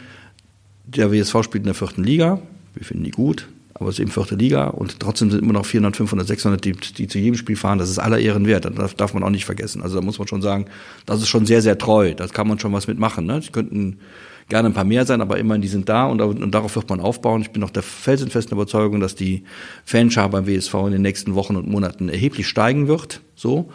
Der 0.87 1.13
WSV 1.13 1.43
spielt 1.43 1.65
in 1.65 1.65
der 1.65 1.75
vierten 1.75 2.03
Liga. 2.03 2.41
Wir 2.73 2.87
finden 2.87 3.05
die 3.05 3.11
gut, 3.11 3.47
aber 3.75 3.91
es 3.91 3.97
ist 3.97 4.01
eben 4.01 4.11
vierte 4.11 4.37
Liga 4.37 4.69
und 4.69 4.99
trotzdem 5.01 5.31
sind 5.31 5.43
immer 5.43 5.53
noch 5.53 5.67
400, 5.67 5.97
500, 5.97 6.27
600, 6.27 6.65
die, 6.65 6.73
die 6.73 7.09
zu 7.09 7.19
jedem 7.19 7.37
Spiel 7.37 7.57
fahren. 7.57 7.79
Das 7.79 7.91
ist 7.91 7.99
aller 7.99 8.19
Ehren 8.19 8.47
wert. 8.47 8.65
Das 8.65 8.75
darf, 8.75 8.95
darf 8.95 9.13
man 9.13 9.23
auch 9.23 9.29
nicht 9.29 9.45
vergessen. 9.45 9.83
Also 9.83 9.97
da 9.97 10.03
muss 10.03 10.19
man 10.19 10.29
schon 10.29 10.41
sagen, 10.41 10.65
das 11.05 11.21
ist 11.21 11.29
schon 11.29 11.45
sehr, 11.45 11.61
sehr 11.61 11.77
treu. 11.77 12.15
Da 12.15 12.27
kann 12.29 12.49
man 12.49 12.59
schon 12.59 12.73
was 12.73 12.87
mitmachen. 12.87 13.27
Ne? 13.27 13.41
Die 13.41 13.53
könnten 13.53 13.99
gerne 14.49 14.69
ein 14.69 14.75
paar 14.75 14.85
mehr 14.85 15.05
sein, 15.05 15.21
aber 15.21 15.39
immerhin, 15.39 15.63
die 15.63 15.69
sind 15.69 15.89
da 15.89 16.07
und, 16.07 16.21
und 16.21 16.51
darauf 16.53 16.75
wird 16.77 16.89
man 16.89 17.01
aufbauen. 17.01 17.43
Ich 17.43 17.51
bin 17.51 17.63
auch 17.63 17.71
der 17.71 17.83
felsenfesten 17.83 18.57
Überzeugung, 18.57 19.01
dass 19.01 19.15
die 19.15 19.45
Fanschar 19.85 20.29
beim 20.31 20.47
WSV 20.47 20.75
in 20.75 20.93
den 20.93 21.03
nächsten 21.03 21.35
Wochen 21.35 21.57
und 21.57 21.69
Monaten 21.69 22.09
erheblich 22.09 22.49
steigen 22.49 22.89
wird. 22.89 23.21
So 23.35 23.71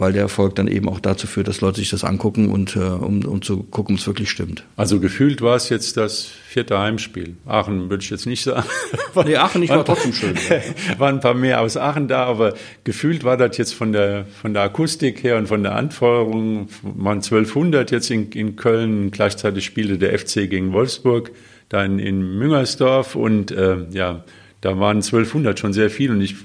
weil 0.00 0.12
der 0.14 0.22
Erfolg 0.22 0.54
dann 0.54 0.66
eben 0.66 0.88
auch 0.88 0.98
dazu 0.98 1.26
führt, 1.26 1.46
dass 1.46 1.60
Leute 1.60 1.78
sich 1.80 1.90
das 1.90 2.04
angucken 2.04 2.48
und 2.48 2.74
äh, 2.74 2.80
um, 2.80 3.24
um 3.24 3.42
zu 3.42 3.58
gucken, 3.62 3.96
ob 3.96 4.00
es 4.00 4.06
wirklich 4.06 4.30
stimmt. 4.30 4.64
Also 4.76 4.98
gefühlt 4.98 5.42
war 5.42 5.56
es 5.56 5.68
jetzt 5.68 5.98
das 5.98 6.24
vierte 6.24 6.78
Heimspiel. 6.78 7.36
Aachen 7.46 7.90
würde 7.90 8.02
ich 8.02 8.10
jetzt 8.10 8.26
nicht 8.26 8.42
sagen. 8.42 8.66
Nee, 9.24 9.36
Aachen 9.36 9.60
nicht, 9.60 9.70
war 9.70 9.84
trotzdem 9.84 10.12
schön. 10.12 10.36
waren 10.98 11.16
ein 11.16 11.20
paar 11.20 11.34
mehr 11.34 11.60
aus 11.60 11.76
Aachen 11.76 12.08
da, 12.08 12.24
aber 12.24 12.54
gefühlt 12.84 13.24
war 13.24 13.36
das 13.36 13.56
jetzt 13.58 13.74
von 13.74 13.92
der, 13.92 14.24
von 14.24 14.54
der 14.54 14.62
Akustik 14.62 15.22
her 15.22 15.36
und 15.36 15.48
von 15.48 15.62
der 15.62 15.74
Anfeuerung, 15.74 16.68
waren 16.82 17.18
1200 17.18 17.90
jetzt 17.90 18.10
in, 18.10 18.30
in 18.32 18.56
Köln, 18.56 19.10
gleichzeitig 19.10 19.64
spielte 19.64 19.98
der 19.98 20.18
FC 20.18 20.48
gegen 20.48 20.72
Wolfsburg, 20.72 21.32
da 21.68 21.84
in, 21.84 21.98
in 21.98 22.38
Müngersdorf 22.38 23.16
und 23.16 23.50
äh, 23.50 23.78
ja, 23.90 24.24
da 24.60 24.78
waren 24.78 24.98
1200 24.98 25.58
schon 25.58 25.72
sehr 25.72 25.90
viel 25.90 26.10
und 26.10 26.20
ich, 26.20 26.36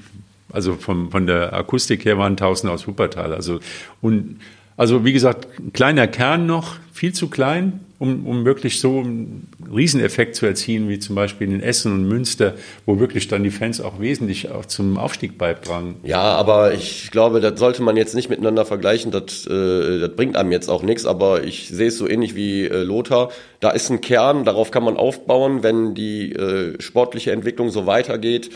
also 0.55 0.75
vom, 0.75 1.11
von 1.11 1.27
der 1.27 1.53
Akustik 1.53 2.05
her 2.05 2.17
waren 2.17 2.33
1000 2.33 2.71
aus 2.71 2.87
Wuppertal, 2.87 3.33
also 3.33 3.59
und 4.01 4.39
also 4.77 5.05
wie 5.05 5.13
gesagt, 5.13 5.47
ein 5.59 5.71
kleiner 5.71 6.07
Kern 6.07 6.47
noch, 6.47 6.75
viel 6.91 7.13
zu 7.13 7.29
klein, 7.29 7.79
um, 7.97 8.25
um 8.25 8.45
wirklich 8.45 8.79
so 8.79 8.99
einen 8.99 9.47
Rieseneffekt 9.73 10.35
zu 10.35 10.45
erzielen, 10.45 10.89
wie 10.89 10.99
zum 10.99 11.15
Beispiel 11.15 11.49
in 11.49 11.61
Essen 11.61 11.93
und 11.93 12.07
Münster, 12.07 12.55
wo 12.85 12.99
wirklich 12.99 13.27
dann 13.29 13.43
die 13.43 13.51
Fans 13.51 13.79
auch 13.79 13.99
wesentlich 13.99 14.51
auch 14.51 14.65
zum 14.65 14.97
Aufstieg 14.97 15.37
beitragen. 15.37 15.95
Ja, 16.03 16.21
aber 16.21 16.73
ich 16.73 17.09
glaube, 17.11 17.39
das 17.39 17.57
sollte 17.57 17.83
man 17.83 17.95
jetzt 17.95 18.15
nicht 18.15 18.29
miteinander 18.29 18.65
vergleichen. 18.65 19.11
Das, 19.11 19.47
äh, 19.47 19.99
das 19.99 20.15
bringt 20.15 20.35
einem 20.35 20.51
jetzt 20.51 20.69
auch 20.69 20.83
nichts. 20.83 21.05
Aber 21.05 21.43
ich 21.43 21.69
sehe 21.69 21.87
es 21.87 21.97
so 21.97 22.07
ähnlich 22.07 22.35
wie 22.35 22.65
äh, 22.65 22.83
Lothar. 22.83 23.29
Da 23.61 23.69
ist 23.71 23.89
ein 23.89 24.01
Kern, 24.01 24.43
darauf 24.43 24.71
kann 24.71 24.83
man 24.83 24.97
aufbauen. 24.97 25.63
Wenn 25.63 25.95
die 25.95 26.33
äh, 26.33 26.81
sportliche 26.81 27.31
Entwicklung 27.31 27.69
so 27.69 27.85
weitergeht, 27.85 28.51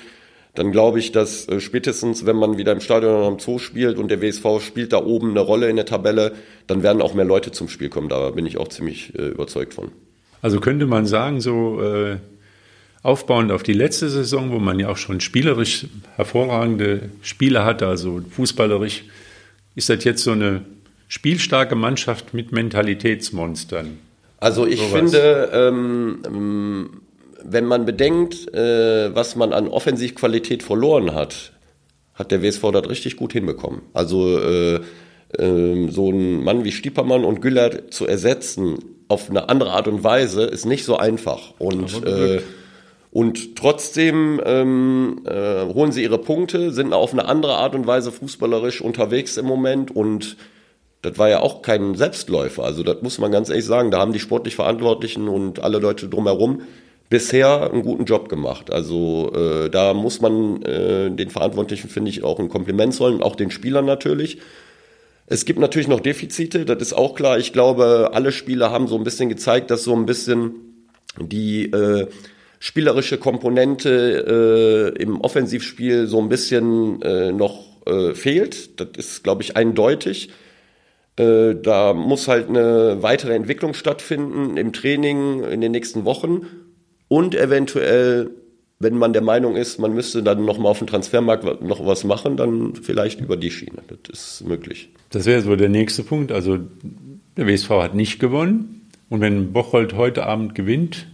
dann 0.55 0.71
glaube 0.71 0.99
ich, 0.99 1.11
dass 1.11 1.47
äh, 1.47 1.59
spätestens, 1.59 2.25
wenn 2.25 2.35
man 2.35 2.57
wieder 2.57 2.71
im 2.71 2.81
Stadion 2.81 3.15
oder 3.15 3.27
am 3.27 3.39
Zoo 3.39 3.59
spielt 3.59 3.97
und 3.97 4.09
der 4.09 4.21
WSV 4.21 4.61
spielt 4.61 4.93
da 4.93 5.03
oben 5.03 5.31
eine 5.31 5.41
Rolle 5.41 5.69
in 5.69 5.75
der 5.75 5.85
Tabelle, 5.85 6.33
dann 6.67 6.83
werden 6.83 7.01
auch 7.01 7.13
mehr 7.13 7.25
Leute 7.25 7.51
zum 7.51 7.69
Spiel 7.69 7.89
kommen. 7.89 8.09
Da 8.09 8.31
bin 8.31 8.45
ich 8.45 8.57
auch 8.57 8.67
ziemlich 8.67 9.13
äh, 9.15 9.27
überzeugt 9.27 9.73
von. 9.73 9.91
Also 10.41 10.59
könnte 10.59 10.85
man 10.85 11.05
sagen, 11.05 11.41
so 11.41 11.81
äh, 11.81 12.17
aufbauend 13.03 13.51
auf 13.51 13.63
die 13.63 13.73
letzte 13.73 14.09
Saison, 14.09 14.51
wo 14.51 14.59
man 14.59 14.79
ja 14.79 14.89
auch 14.89 14.97
schon 14.97 15.19
spielerisch 15.21 15.85
hervorragende 16.15 17.09
Spieler 17.21 17.65
hatte, 17.65 17.87
also 17.87 18.21
fußballerisch, 18.29 19.03
ist 19.75 19.89
das 19.89 20.03
jetzt 20.03 20.23
so 20.23 20.31
eine 20.31 20.65
spielstarke 21.07 21.75
Mannschaft 21.75 22.33
mit 22.33 22.51
Mentalitätsmonstern. 22.51 23.97
Also 24.39 24.65
ich 24.65 24.79
Sowas. 24.79 24.91
finde, 24.93 25.49
ähm, 25.53 26.19
ähm, 26.25 26.89
wenn 27.43 27.65
man 27.65 27.85
bedenkt, 27.85 28.53
äh, 28.53 29.13
was 29.13 29.35
man 29.35 29.53
an 29.53 29.67
Offensivqualität 29.67 30.63
verloren 30.63 31.13
hat, 31.13 31.53
hat 32.13 32.31
der 32.31 32.41
WSV 32.41 32.71
das 32.71 32.89
richtig 32.89 33.15
gut 33.15 33.33
hinbekommen. 33.33 33.81
Also 33.93 34.39
äh, 34.39 34.81
ähm, 35.37 35.89
so 35.89 36.09
ein 36.09 36.43
Mann 36.43 36.63
wie 36.63 36.71
Stiepermann 36.71 37.23
und 37.23 37.41
Güller 37.41 37.89
zu 37.89 38.07
ersetzen 38.07 38.77
auf 39.07 39.29
eine 39.29 39.49
andere 39.49 39.71
Art 39.71 39.87
und 39.87 40.03
Weise 40.03 40.43
ist 40.43 40.65
nicht 40.65 40.85
so 40.85 40.97
einfach. 40.97 41.53
Und 41.59 42.05
äh, 42.05 42.41
und 43.11 43.55
trotzdem 43.55 44.39
ähm, 44.45 45.21
äh, 45.25 45.65
holen 45.73 45.91
sie 45.91 46.03
ihre 46.03 46.19
Punkte, 46.19 46.71
sind 46.71 46.93
auf 46.93 47.11
eine 47.11 47.25
andere 47.25 47.55
Art 47.55 47.73
und 47.73 47.87
Weise 47.87 48.11
fußballerisch 48.11 48.81
unterwegs 48.81 49.37
im 49.37 49.45
Moment 49.45 49.95
und 49.95 50.37
das 51.01 51.17
war 51.17 51.29
ja 51.29 51.39
auch 51.39 51.61
kein 51.61 51.95
Selbstläufer. 51.95 52.63
Also 52.63 52.83
das 52.83 53.01
muss 53.01 53.17
man 53.17 53.31
ganz 53.31 53.49
ehrlich 53.49 53.65
sagen. 53.65 53.89
Da 53.89 53.99
haben 53.99 54.13
die 54.13 54.19
sportlich 54.19 54.55
Verantwortlichen 54.55 55.27
und 55.27 55.63
alle 55.63 55.79
Leute 55.79 56.09
drumherum 56.09 56.61
bisher 57.09 57.71
einen 57.71 57.81
guten 57.81 58.05
Job 58.05 58.29
gemacht. 58.29 58.71
Also 58.71 59.31
äh, 59.33 59.69
da 59.69 59.93
muss 59.93 60.21
man 60.21 60.61
äh, 60.61 61.09
den 61.09 61.29
Verantwortlichen, 61.29 61.89
finde 61.89 62.11
ich, 62.11 62.23
auch 62.23 62.39
ein 62.39 62.49
Kompliment 62.49 62.93
zollen, 62.93 63.23
auch 63.23 63.35
den 63.35 63.51
Spielern 63.51 63.85
natürlich. 63.85 64.37
Es 65.25 65.45
gibt 65.45 65.59
natürlich 65.59 65.87
noch 65.87 65.99
Defizite, 65.99 66.65
das 66.65 66.81
ist 66.81 66.93
auch 66.93 67.15
klar. 67.15 67.37
Ich 67.37 67.53
glaube, 67.53 68.11
alle 68.13 68.31
Spieler 68.31 68.71
haben 68.71 68.87
so 68.87 68.95
ein 68.95 69.03
bisschen 69.03 69.29
gezeigt, 69.29 69.69
dass 69.69 69.83
so 69.83 69.95
ein 69.95 70.05
bisschen 70.05 70.53
die 71.19 71.65
äh, 71.65 72.07
spielerische 72.59 73.17
Komponente 73.17 74.93
äh, 74.97 75.01
im 75.01 75.21
Offensivspiel 75.21 76.07
so 76.07 76.19
ein 76.19 76.29
bisschen 76.29 77.01
äh, 77.01 77.31
noch 77.31 77.63
äh, 77.85 78.13
fehlt. 78.13 78.79
Das 78.79 78.89
ist, 78.97 79.23
glaube 79.23 79.43
ich, 79.43 79.55
eindeutig. 79.55 80.29
Äh, 81.15 81.55
da 81.55 81.93
muss 81.93 82.27
halt 82.27 82.49
eine 82.49 83.01
weitere 83.01 83.33
Entwicklung 83.33 83.73
stattfinden 83.73 84.57
im 84.57 84.73
Training 84.73 85.43
in 85.43 85.61
den 85.61 85.71
nächsten 85.71 86.05
Wochen 86.05 86.68
und 87.09 87.35
eventuell, 87.35 88.29
wenn 88.79 88.95
man 88.97 89.11
der 89.11 89.21
Meinung 89.21 89.57
ist, 89.57 89.77
man 89.79 89.93
müsste 89.93 90.23
dann 90.23 90.45
noch 90.45 90.57
mal 90.57 90.69
auf 90.69 90.77
dem 90.77 90.87
Transfermarkt 90.87 91.61
noch 91.61 91.85
was 91.85 92.05
machen, 92.05 92.37
dann 92.37 92.75
vielleicht 92.75 93.19
über 93.19 93.35
die 93.35 93.51
Schiene. 93.51 93.79
Das 94.03 94.39
ist 94.39 94.47
möglich. 94.47 94.89
Das 95.09 95.25
wäre 95.25 95.41
so 95.41 95.57
der 95.57 95.67
nächste 95.69 96.03
Punkt. 96.03 96.31
Also 96.31 96.59
der 97.35 97.45
WSV 97.47 97.69
hat 97.71 97.95
nicht 97.95 98.19
gewonnen. 98.19 98.87
Und 99.09 99.19
wenn 99.21 99.51
Bocholt 99.51 99.95
heute 99.95 100.25
Abend 100.25 100.55
gewinnt 100.55 101.07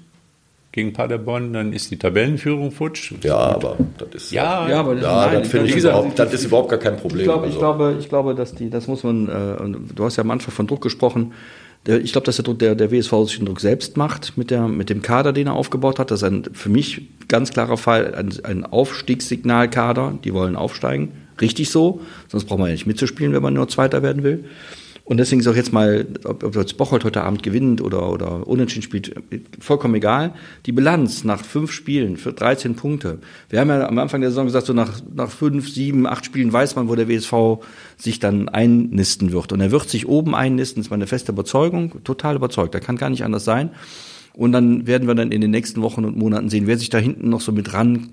gegen 0.73 0.91
Paderborn, 0.91 1.53
dann 1.53 1.71
ist 1.71 1.89
die 1.91 1.97
Tabellenführung 1.97 2.71
futsch. 2.71 3.13
Ja, 3.23 3.37
aber 3.37 3.77
das 3.97 4.25
ist 4.25 4.31
Ja, 4.31 4.67
Ja, 4.67 4.81
aber 4.81 4.95
ja, 4.95 5.27
nein, 5.27 5.39
das 5.39 5.47
finde 5.47 5.67
ich 5.67 5.77
überhaupt, 5.77 6.19
das 6.19 6.33
ist 6.33 6.43
überhaupt 6.43 6.69
gar 6.69 6.79
kein 6.79 6.97
Problem. 6.97 7.19
Ich 7.21 7.23
glaube, 7.25 7.45
ich 7.47 7.53
Also. 7.53 7.59
glaube, 7.59 7.95
ich 7.97 8.09
glaube, 8.09 8.35
dass 8.35 8.53
die, 8.53 8.69
das 8.69 8.87
muss 8.87 9.03
man, 9.03 9.29
äh, 9.29 9.93
du 9.95 10.03
hast 10.03 10.17
ja 10.17 10.23
am 10.25 10.31
Anfang 10.31 10.53
von 10.53 10.67
Druck 10.67 10.81
gesprochen. 10.81 11.31
Ich 11.87 12.11
glaube, 12.11 12.25
dass 12.25 12.37
der, 12.37 12.45
Druck, 12.45 12.59
der, 12.59 12.73
der 12.73 12.91
WSV 12.91 13.11
sich 13.25 13.37
den 13.37 13.45
Druck 13.45 13.59
selbst 13.59 13.95
macht 13.95 14.37
mit, 14.37 14.49
der, 14.49 14.67
mit 14.67 14.89
dem 14.89 15.03
Kader, 15.03 15.33
den 15.33 15.47
er 15.47 15.53
aufgebaut 15.53 15.99
hat. 15.99 16.09
Das 16.09 16.23
ist 16.23 16.27
ein, 16.27 16.43
für 16.51 16.69
mich 16.69 17.03
ganz 17.27 17.51
klarer 17.51 17.77
Fall, 17.77 18.15
ein, 18.15 18.33
ein 18.43 18.65
Aufstiegssignalkader. 18.65 20.17
Die 20.23 20.33
wollen 20.33 20.55
aufsteigen. 20.55 21.11
Richtig 21.39 21.69
so. 21.69 22.01
Sonst 22.27 22.45
braucht 22.45 22.59
man 22.59 22.69
ja 22.69 22.73
nicht 22.73 22.87
mitzuspielen, 22.87 23.33
wenn 23.33 23.43
man 23.43 23.53
nur 23.53 23.67
Zweiter 23.67 24.01
werden 24.01 24.23
will. 24.23 24.45
Und 25.05 25.17
deswegen 25.17 25.39
ist 25.39 25.47
auch 25.47 25.55
jetzt 25.55 25.71
mal, 25.71 26.07
ob, 26.23 26.43
ob 26.43 26.55
jetzt 26.55 26.77
Bocholt 26.77 27.03
heute 27.03 27.21
Abend 27.21 27.43
gewinnt 27.43 27.79
oder, 27.79 28.11
oder 28.11 28.47
unentschieden 28.47 28.81
spielt, 28.81 29.13
vollkommen 29.59 29.93
egal. 29.93 30.33
Die 30.65 30.71
Bilanz 30.71 31.23
nach 31.23 31.45
fünf 31.45 31.71
Spielen 31.71 32.17
für 32.17 32.33
13 32.33 32.73
Punkte. 32.73 33.19
Wir 33.49 33.59
haben 33.59 33.69
ja 33.69 33.87
am 33.87 33.99
Anfang 33.99 34.21
der 34.21 34.31
Saison 34.31 34.47
gesagt, 34.47 34.65
so 34.65 34.73
nach, 34.73 34.99
nach 35.13 35.29
fünf, 35.29 35.69
sieben, 35.69 36.07
acht 36.07 36.25
Spielen 36.25 36.51
weiß 36.51 36.75
man, 36.75 36.89
wo 36.89 36.95
der 36.95 37.07
WSV 37.07 37.63
sich 37.97 38.19
dann 38.19 38.49
einnisten 38.49 39.31
wird. 39.31 39.53
Und 39.53 39.61
er 39.61 39.69
wird 39.69 39.89
sich 39.89 40.07
oben 40.07 40.33
einnisten, 40.33 40.81
ist 40.81 40.89
meine 40.89 41.05
feste 41.05 41.33
Überzeugung, 41.33 42.03
total 42.03 42.35
überzeugt. 42.35 42.73
Da 42.73 42.79
kann 42.79 42.97
gar 42.97 43.11
nicht 43.11 43.23
anders 43.23 43.45
sein. 43.45 43.69
Und 44.33 44.53
dann 44.53 44.87
werden 44.87 45.07
wir 45.07 45.13
dann 45.13 45.31
in 45.31 45.39
den 45.39 45.51
nächsten 45.51 45.83
Wochen 45.83 46.03
und 46.03 46.17
Monaten 46.17 46.49
sehen, 46.49 46.65
wer 46.65 46.79
sich 46.79 46.89
da 46.89 46.97
hinten 46.97 47.29
noch 47.29 47.41
so 47.41 47.51
mit 47.51 47.73
ran 47.73 48.09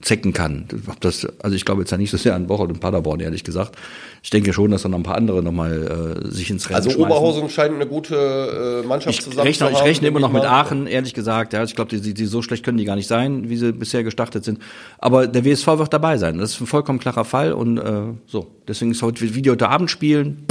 zecken 0.00 0.32
kann. 0.32 0.66
Das, 1.00 1.26
also 1.42 1.56
ich 1.56 1.64
glaube 1.64 1.82
jetzt 1.82 1.90
ja 1.90 1.98
nicht 1.98 2.10
so 2.10 2.16
sehr 2.16 2.34
an 2.36 2.46
Bocholt 2.46 2.70
und 2.70 2.78
Paderborn, 2.78 3.18
ehrlich 3.18 3.42
gesagt. 3.42 3.76
Ich 4.22 4.30
denke 4.30 4.52
schon, 4.52 4.70
dass 4.70 4.82
dann 4.82 4.92
noch 4.92 4.98
ein 4.98 5.02
paar 5.04 5.16
andere 5.16 5.42
nochmal 5.42 6.22
äh, 6.24 6.30
sich 6.30 6.50
ins 6.50 6.68
Rennen 6.68 6.76
Also 6.76 6.90
schmeißen. 6.90 7.04
Oberhausen 7.04 7.50
scheint 7.50 7.74
eine 7.74 7.86
gute 7.86 8.82
äh, 8.84 8.86
Mannschaft 8.86 9.18
Ich 9.18 9.24
zusammen 9.24 9.46
rechne, 9.46 9.66
zu 9.66 9.72
ich 9.72 9.78
haben, 9.78 9.86
rechne 9.86 10.08
immer 10.08 10.20
noch 10.20 10.32
mit 10.32 10.44
ich. 10.44 10.48
Aachen, 10.48 10.86
ehrlich 10.86 11.14
gesagt. 11.14 11.52
Ja, 11.52 11.64
ich 11.64 11.74
glaube, 11.74 11.90
die, 11.90 12.00
die, 12.00 12.14
die, 12.14 12.26
so 12.26 12.42
schlecht 12.42 12.64
können 12.64 12.78
die 12.78 12.84
gar 12.84 12.96
nicht 12.96 13.08
sein, 13.08 13.48
wie 13.48 13.56
sie 13.56 13.72
bisher 13.72 14.04
gestartet 14.04 14.44
sind. 14.44 14.60
Aber 14.98 15.26
der 15.26 15.44
WSV 15.44 15.66
wird 15.66 15.92
dabei 15.92 16.16
sein. 16.16 16.38
Das 16.38 16.52
ist 16.52 16.60
ein 16.60 16.66
vollkommen 16.66 17.00
klarer 17.00 17.24
Fall. 17.24 17.52
Und 17.52 17.78
äh, 17.78 18.02
so, 18.26 18.46
deswegen 18.68 18.92
ist 18.92 19.02
heute 19.02 19.34
Video 19.34 19.54
heute 19.54 19.68
Abend 19.68 19.90
spielen. 19.90 20.46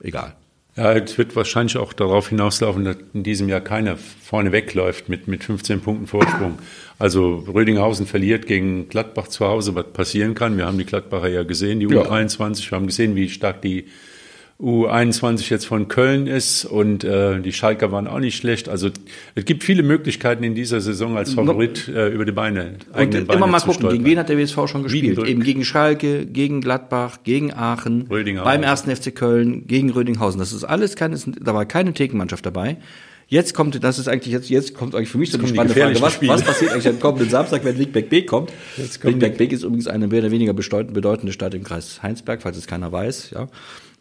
Egal. 0.00 0.34
Ja, 0.76 0.92
es 0.92 1.16
wird 1.18 1.36
wahrscheinlich 1.36 1.76
auch 1.76 1.92
darauf 1.92 2.30
hinauslaufen, 2.30 2.84
dass 2.84 2.96
in 3.12 3.22
diesem 3.22 3.48
Jahr 3.48 3.60
keiner 3.60 3.96
vorne 3.96 4.50
wegläuft 4.50 5.08
mit, 5.08 5.28
mit 5.28 5.44
15 5.44 5.80
Punkten 5.80 6.06
Vorsprung. 6.08 6.58
Also 7.04 7.44
Rödinghausen 7.52 8.06
verliert 8.06 8.46
gegen 8.46 8.88
Gladbach 8.88 9.28
zu 9.28 9.44
Hause, 9.46 9.74
was 9.74 9.92
passieren 9.92 10.34
kann. 10.34 10.56
Wir 10.56 10.64
haben 10.64 10.78
die 10.78 10.86
Gladbacher 10.86 11.28
ja 11.28 11.42
gesehen, 11.42 11.78
die 11.78 11.86
Ja. 11.86 12.00
U23. 12.00 12.70
Wir 12.70 12.76
haben 12.76 12.86
gesehen, 12.86 13.14
wie 13.14 13.28
stark 13.28 13.60
die 13.60 13.84
U21 14.58 15.50
jetzt 15.50 15.66
von 15.66 15.88
Köln 15.88 16.26
ist 16.26 16.64
und 16.64 17.04
äh, 17.04 17.40
die 17.42 17.52
Schalker 17.52 17.92
waren 17.92 18.06
auch 18.06 18.20
nicht 18.20 18.36
schlecht. 18.36 18.70
Also 18.70 18.88
es 19.34 19.44
gibt 19.44 19.64
viele 19.64 19.82
Möglichkeiten 19.82 20.44
in 20.44 20.54
dieser 20.54 20.80
Saison 20.80 21.18
als 21.18 21.34
Favorit 21.34 21.88
äh, 21.88 22.08
über 22.08 22.24
die 22.24 22.32
Beine, 22.32 22.76
Und 22.94 23.10
Beine 23.10 23.18
immer 23.34 23.46
mal 23.48 23.58
gucken, 23.60 23.72
gegen 23.72 23.88
stolpern. 23.90 24.04
wen 24.06 24.18
hat 24.18 24.28
der 24.30 24.38
WSV 24.38 24.54
schon 24.66 24.82
gespielt? 24.84 25.02
Wiedenbrück. 25.04 25.28
Eben 25.28 25.42
gegen 25.42 25.64
Schalke, 25.64 26.24
gegen 26.24 26.62
Gladbach, 26.62 27.18
gegen 27.22 27.52
Aachen, 27.52 28.06
Rödinghausen. 28.08 28.50
beim 28.50 28.62
ersten 28.62 28.96
FC 28.96 29.14
Köln, 29.14 29.66
gegen 29.66 29.90
Rödinghausen. 29.90 30.38
Das 30.38 30.54
ist 30.54 30.64
alles 30.64 30.96
keine, 30.96 31.18
da 31.38 31.52
war 31.52 31.66
keine 31.66 31.92
Thekenmannschaft 31.92 32.46
dabei. 32.46 32.78
Jetzt 33.34 33.52
kommt, 33.52 33.82
das 33.82 33.98
ist 33.98 34.06
eigentlich 34.06 34.32
jetzt, 34.32 34.48
jetzt 34.48 34.74
kommt 34.74 34.94
eigentlich 34.94 35.08
für 35.08 35.18
mich 35.18 35.32
so 35.32 35.38
die 35.38 35.48
spannende 35.48 35.74
Frage, 35.74 36.00
was, 36.00 36.22
was 36.22 36.42
passiert 36.44 36.70
eigentlich 36.70 36.86
am 36.86 37.00
kommenden 37.00 37.28
Samstag, 37.28 37.64
wenn 37.64 37.76
Wigbeck 37.76 38.08
Beek 38.08 38.28
kommt? 38.28 38.52
Wigbeck 38.76 39.36
Beek 39.38 39.50
ist 39.50 39.64
übrigens 39.64 39.88
eine 39.88 40.06
mehr 40.06 40.20
oder 40.20 40.30
weniger 40.30 40.52
bedeutende, 40.52 41.32
Stadt 41.32 41.52
im 41.52 41.64
Kreis 41.64 42.00
Heinsberg, 42.00 42.42
falls 42.42 42.56
es 42.56 42.68
keiner 42.68 42.92
weiß, 42.92 43.30
ja. 43.30 43.48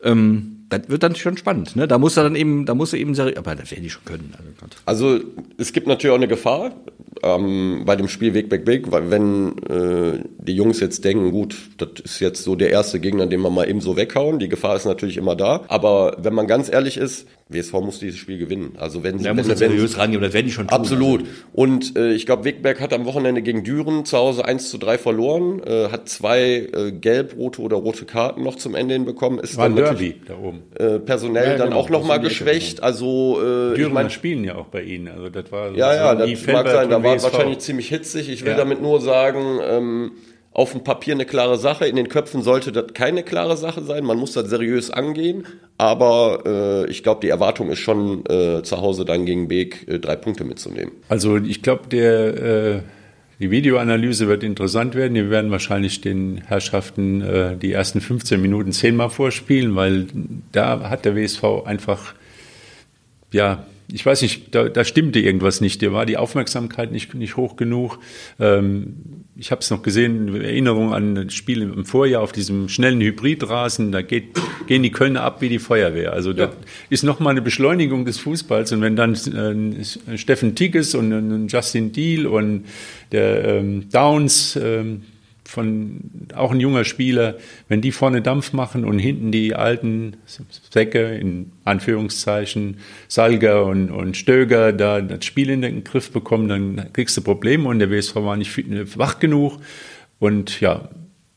Ähm, 0.04 0.66
das 0.70 0.82
wird 0.88 1.02
dann 1.02 1.16
schon 1.16 1.36
spannend, 1.38 1.75
ne? 1.75 1.88
Da 1.88 1.98
muss 1.98 2.16
er 2.16 2.22
dann 2.22 2.36
eben, 2.36 2.68
da 2.68 2.75
muss 2.75 2.94
er 2.94 3.00
eben 3.00 3.20
aber 3.20 3.56
das 3.56 3.72
werden 3.72 3.82
die 3.82 3.90
schon 3.90 4.06
können. 4.06 4.36
Also 4.38 4.52
Gott. 4.60 4.75
Also 4.86 5.20
es 5.58 5.74
gibt 5.74 5.88
natürlich 5.88 6.12
auch 6.12 6.18
eine 6.18 6.28
Gefahr 6.28 6.75
ähm, 7.24 7.84
bei 7.86 7.96
dem 7.96 8.08
Spiel 8.08 8.34
Weg, 8.34 8.51
Weg, 8.51 8.68
Weg, 8.68 8.92
weil 8.92 9.10
wenn 9.10 9.58
äh, 9.70 10.24
die 10.38 10.56
Jungs 10.56 10.80
jetzt 10.80 11.03
denken, 11.06 11.32
gut, 11.32 11.56
das 11.77 11.89
ist 12.03 12.20
jetzt 12.20 12.44
so 12.44 12.56
der 12.56 12.70
erste 12.72 13.00
Gegner, 13.00 13.25
den 13.27 13.42
wir 13.42 13.50
mal 13.50 13.70
eben 13.70 13.82
so 13.82 13.96
weghauen, 13.98 14.39
die 14.39 14.50
Gefahr 14.50 14.75
ist 14.75 14.86
natürlich 14.86 15.18
immer 15.18 15.36
da. 15.36 15.62
Aber 15.68 16.18
wenn 16.20 16.34
man 16.34 16.48
ganz 16.48 16.72
ehrlich 16.72 16.98
ist, 16.98 17.27
WSV 17.50 17.74
muss 17.74 18.00
dieses 18.00 18.18
Spiel 18.20 18.38
gewinnen. 18.38 18.74
Also 18.80 19.03
wenn 19.03 19.20
sie 19.20 19.30
muss 19.30 19.46
wenn, 19.46 19.51
er 19.51 19.58
seriös 19.58 19.98
rangehen, 19.98 20.22
das 20.22 20.34
werden 20.34 20.46
die 20.48 20.51
schon 20.51 20.68
tun. 20.68 20.77
Absolut. 20.77 21.25
Und 21.51 21.96
äh, 21.98 22.13
ich 22.13 22.25
glaube, 22.25 22.46
Wegberg 22.46 22.80
hat 22.80 22.94
am 22.94 23.06
Wochenende 23.06 23.42
gegen 23.42 23.63
Düren 23.63 24.06
zu 24.06 24.18
Hause 24.18 24.46
1 24.46 24.70
zu 24.70 24.77
3 24.77 24.98
verloren, 24.98 25.62
äh, 25.63 25.89
hat 25.89 26.10
zwei 26.10 26.70
äh, 26.74 26.92
gelb-rote 26.92 27.62
oder 27.62 27.77
rote 27.77 28.06
Karten 28.06 28.44
noch 28.44 28.56
zum 28.56 28.75
Ende 28.75 28.94
hinbekommen, 28.96 29.39
ist 29.39 29.58
War 29.58 29.68
dann 29.70 29.75
Derby 29.75 30.15
da 30.25 30.38
oben. 30.38 30.63
äh, 30.75 31.00
personell 31.00 31.51
Ja, 31.51 31.58
dann 31.58 31.70
genau, 31.70 31.82
auch 31.82 31.89
nochmal 31.89 32.18
Ecke, 32.18 32.30
geschwächt. 32.30 32.82
Also 32.82 33.39
äh, 33.44 33.72
ich 33.72 33.77
Dürener 33.77 33.94
mein, 33.94 34.10
spielen 34.10 34.44
ja 34.44 34.56
auch 34.56 34.68
bei 34.68 34.82
Ihnen. 34.82 35.10
Also 35.10 35.30
das 35.30 35.51
war 35.51 35.72
ja, 35.75 35.94
ja, 35.94 36.18
so 36.18 36.25
das 36.25 36.48
mag 36.48 36.70
sein. 36.70 36.89
Da 36.89 37.03
war 37.03 37.12
WSV. 37.15 37.24
wahrscheinlich 37.34 37.60
ziemlich 37.60 37.89
hitzig. 37.89 38.29
Ich 38.29 38.43
will 38.43 38.51
Ja. 38.51 38.58
damit 38.58 38.82
nur 38.82 39.01
sagen, 39.01 39.60
ähm, 39.63 40.12
auf 40.51 40.72
dem 40.72 40.84
Papier 40.84 41.15
eine 41.15 41.25
klare 41.25 41.58
Sache. 41.58 41.88
In 41.88 41.96
den 41.96 42.10
Köpfen 42.10 42.43
sollte 42.43 42.72
das 42.72 42.93
keine 42.93 43.24
klare 43.24 43.58
Sache 43.58 43.82
sein. 43.84 44.03
Man 44.05 44.17
muss 44.17 44.34
das 44.34 44.50
seriös 44.50 44.91
angehen. 44.91 45.46
Aber 45.79 46.43
äh, 46.86 46.91
ich 46.91 47.01
glaube, 47.01 47.22
die 47.22 47.29
Erwartung 47.29 47.70
ist 47.72 47.79
schon, 47.79 48.24
äh, 48.27 48.62
zu 48.62 48.77
Hause 48.79 49.03
dann 49.03 49.25
gegen 49.25 49.48
Beek 49.48 49.88
äh, 49.88 49.98
drei 50.00 50.15
Punkte 50.15 50.43
mitzunehmen. 50.43 50.91
Also 51.10 51.38
ich 51.38 51.63
glaube, 51.63 51.88
der 51.89 52.75
äh, 52.75 52.79
die 53.39 53.50
Videoanalyse 53.50 54.27
wird 54.27 54.43
interessant 54.43 54.93
werden. 54.93 55.15
Wir 55.15 55.32
werden 55.32 55.50
wahrscheinlich 55.50 56.01
den 56.01 56.43
Herrschaften 56.46 57.22
äh, 57.22 57.58
die 57.58 57.74
ersten 57.74 58.00
15 58.00 58.39
Minuten 58.39 58.72
zehnmal 58.72 59.10
vorspielen, 59.10 59.75
weil 59.75 60.05
da 60.51 60.88
hat 60.88 61.03
der 61.03 61.15
WSV 61.15 61.43
einfach, 61.65 62.13
ja, 63.32 63.65
ich 63.92 64.06
weiß 64.06 64.22
nicht, 64.22 64.56
da, 64.56 64.69
da 64.69 64.84
stimmte 64.84 65.19
irgendwas 65.19 65.62
nicht. 65.62 65.82
Da 65.82 65.91
war 65.91 66.06
die 66.06 66.17
Aufmerksamkeit 66.17 66.91
nicht, 66.91 67.13
nicht 67.13 67.38
hoch 67.38 67.56
genug. 67.56 68.00
Ähm, 68.39 68.96
ich 69.36 69.52
habe 69.52 69.62
es 69.62 69.69
noch 69.72 69.82
gesehen, 69.82 70.28
in 70.28 70.41
Erinnerung 70.41 70.93
an 70.93 71.15
das 71.15 71.34
Spiel 71.34 71.62
im 71.62 71.86
Vorjahr 71.86 72.22
auf 72.22 72.32
diesem 72.32 72.69
schnellen 72.69 73.02
Hybridrasen, 73.02 73.91
da 73.91 74.02
geht, 74.02 74.39
gehen 74.67 74.84
die 74.84 74.91
Kölner 74.91 75.24
ab 75.24 75.41
wie 75.41 75.50
die 75.50 75.60
Feuerwehr. 75.60 76.13
Also 76.13 76.34
das 76.34 76.52
ist 76.89 77.04
nochmal 77.04 77.32
eine 77.32 77.41
Beschleunigung 77.41 78.06
des 78.06 78.19
Fußballs. 78.19 78.72
Und 78.72 78.82
wenn 78.82 78.96
dann 78.96 79.13
äh, 79.13 80.17
Steffen 80.17 80.56
Tigges 80.56 80.96
und 80.96 81.12
äh, 81.12 81.52
Justin 81.52 81.91
Deal 81.91 82.28
und 82.28 82.65
der 83.12 83.46
ähm, 83.46 83.89
Downs, 83.89 84.58
ähm, 84.62 85.02
von 85.45 86.27
auch 86.36 86.51
ein 86.51 86.60
junger 86.60 86.86
Spieler, 86.86 87.36
wenn 87.67 87.82
die 87.82 87.91
vorne 87.91 88.21
Dampf 88.21 88.53
machen 88.53 88.86
und 88.86 88.99
hinten 88.99 89.32
die 89.32 89.56
alten 89.56 90.17
Säcke, 90.71 91.15
in 91.15 91.51
Anführungszeichen, 91.65 92.77
Salger 93.08 93.65
und, 93.65 93.89
und 93.91 94.17
Stöger, 94.17 94.73
da 94.73 95.01
das 95.01 95.25
Spiel 95.25 95.49
in 95.49 95.62
den 95.62 95.84
Griff 95.84 96.12
bekommen, 96.12 96.47
dann 96.47 96.93
kriegst 96.93 97.17
du 97.17 97.21
Probleme 97.21 97.67
und 97.67 97.79
der 97.79 97.91
WSV 97.91 98.15
war 98.15 98.38
nicht 98.38 98.58
wach 98.97 99.19
genug. 99.19 99.60
Und 100.19 100.62
ja, 100.62 100.89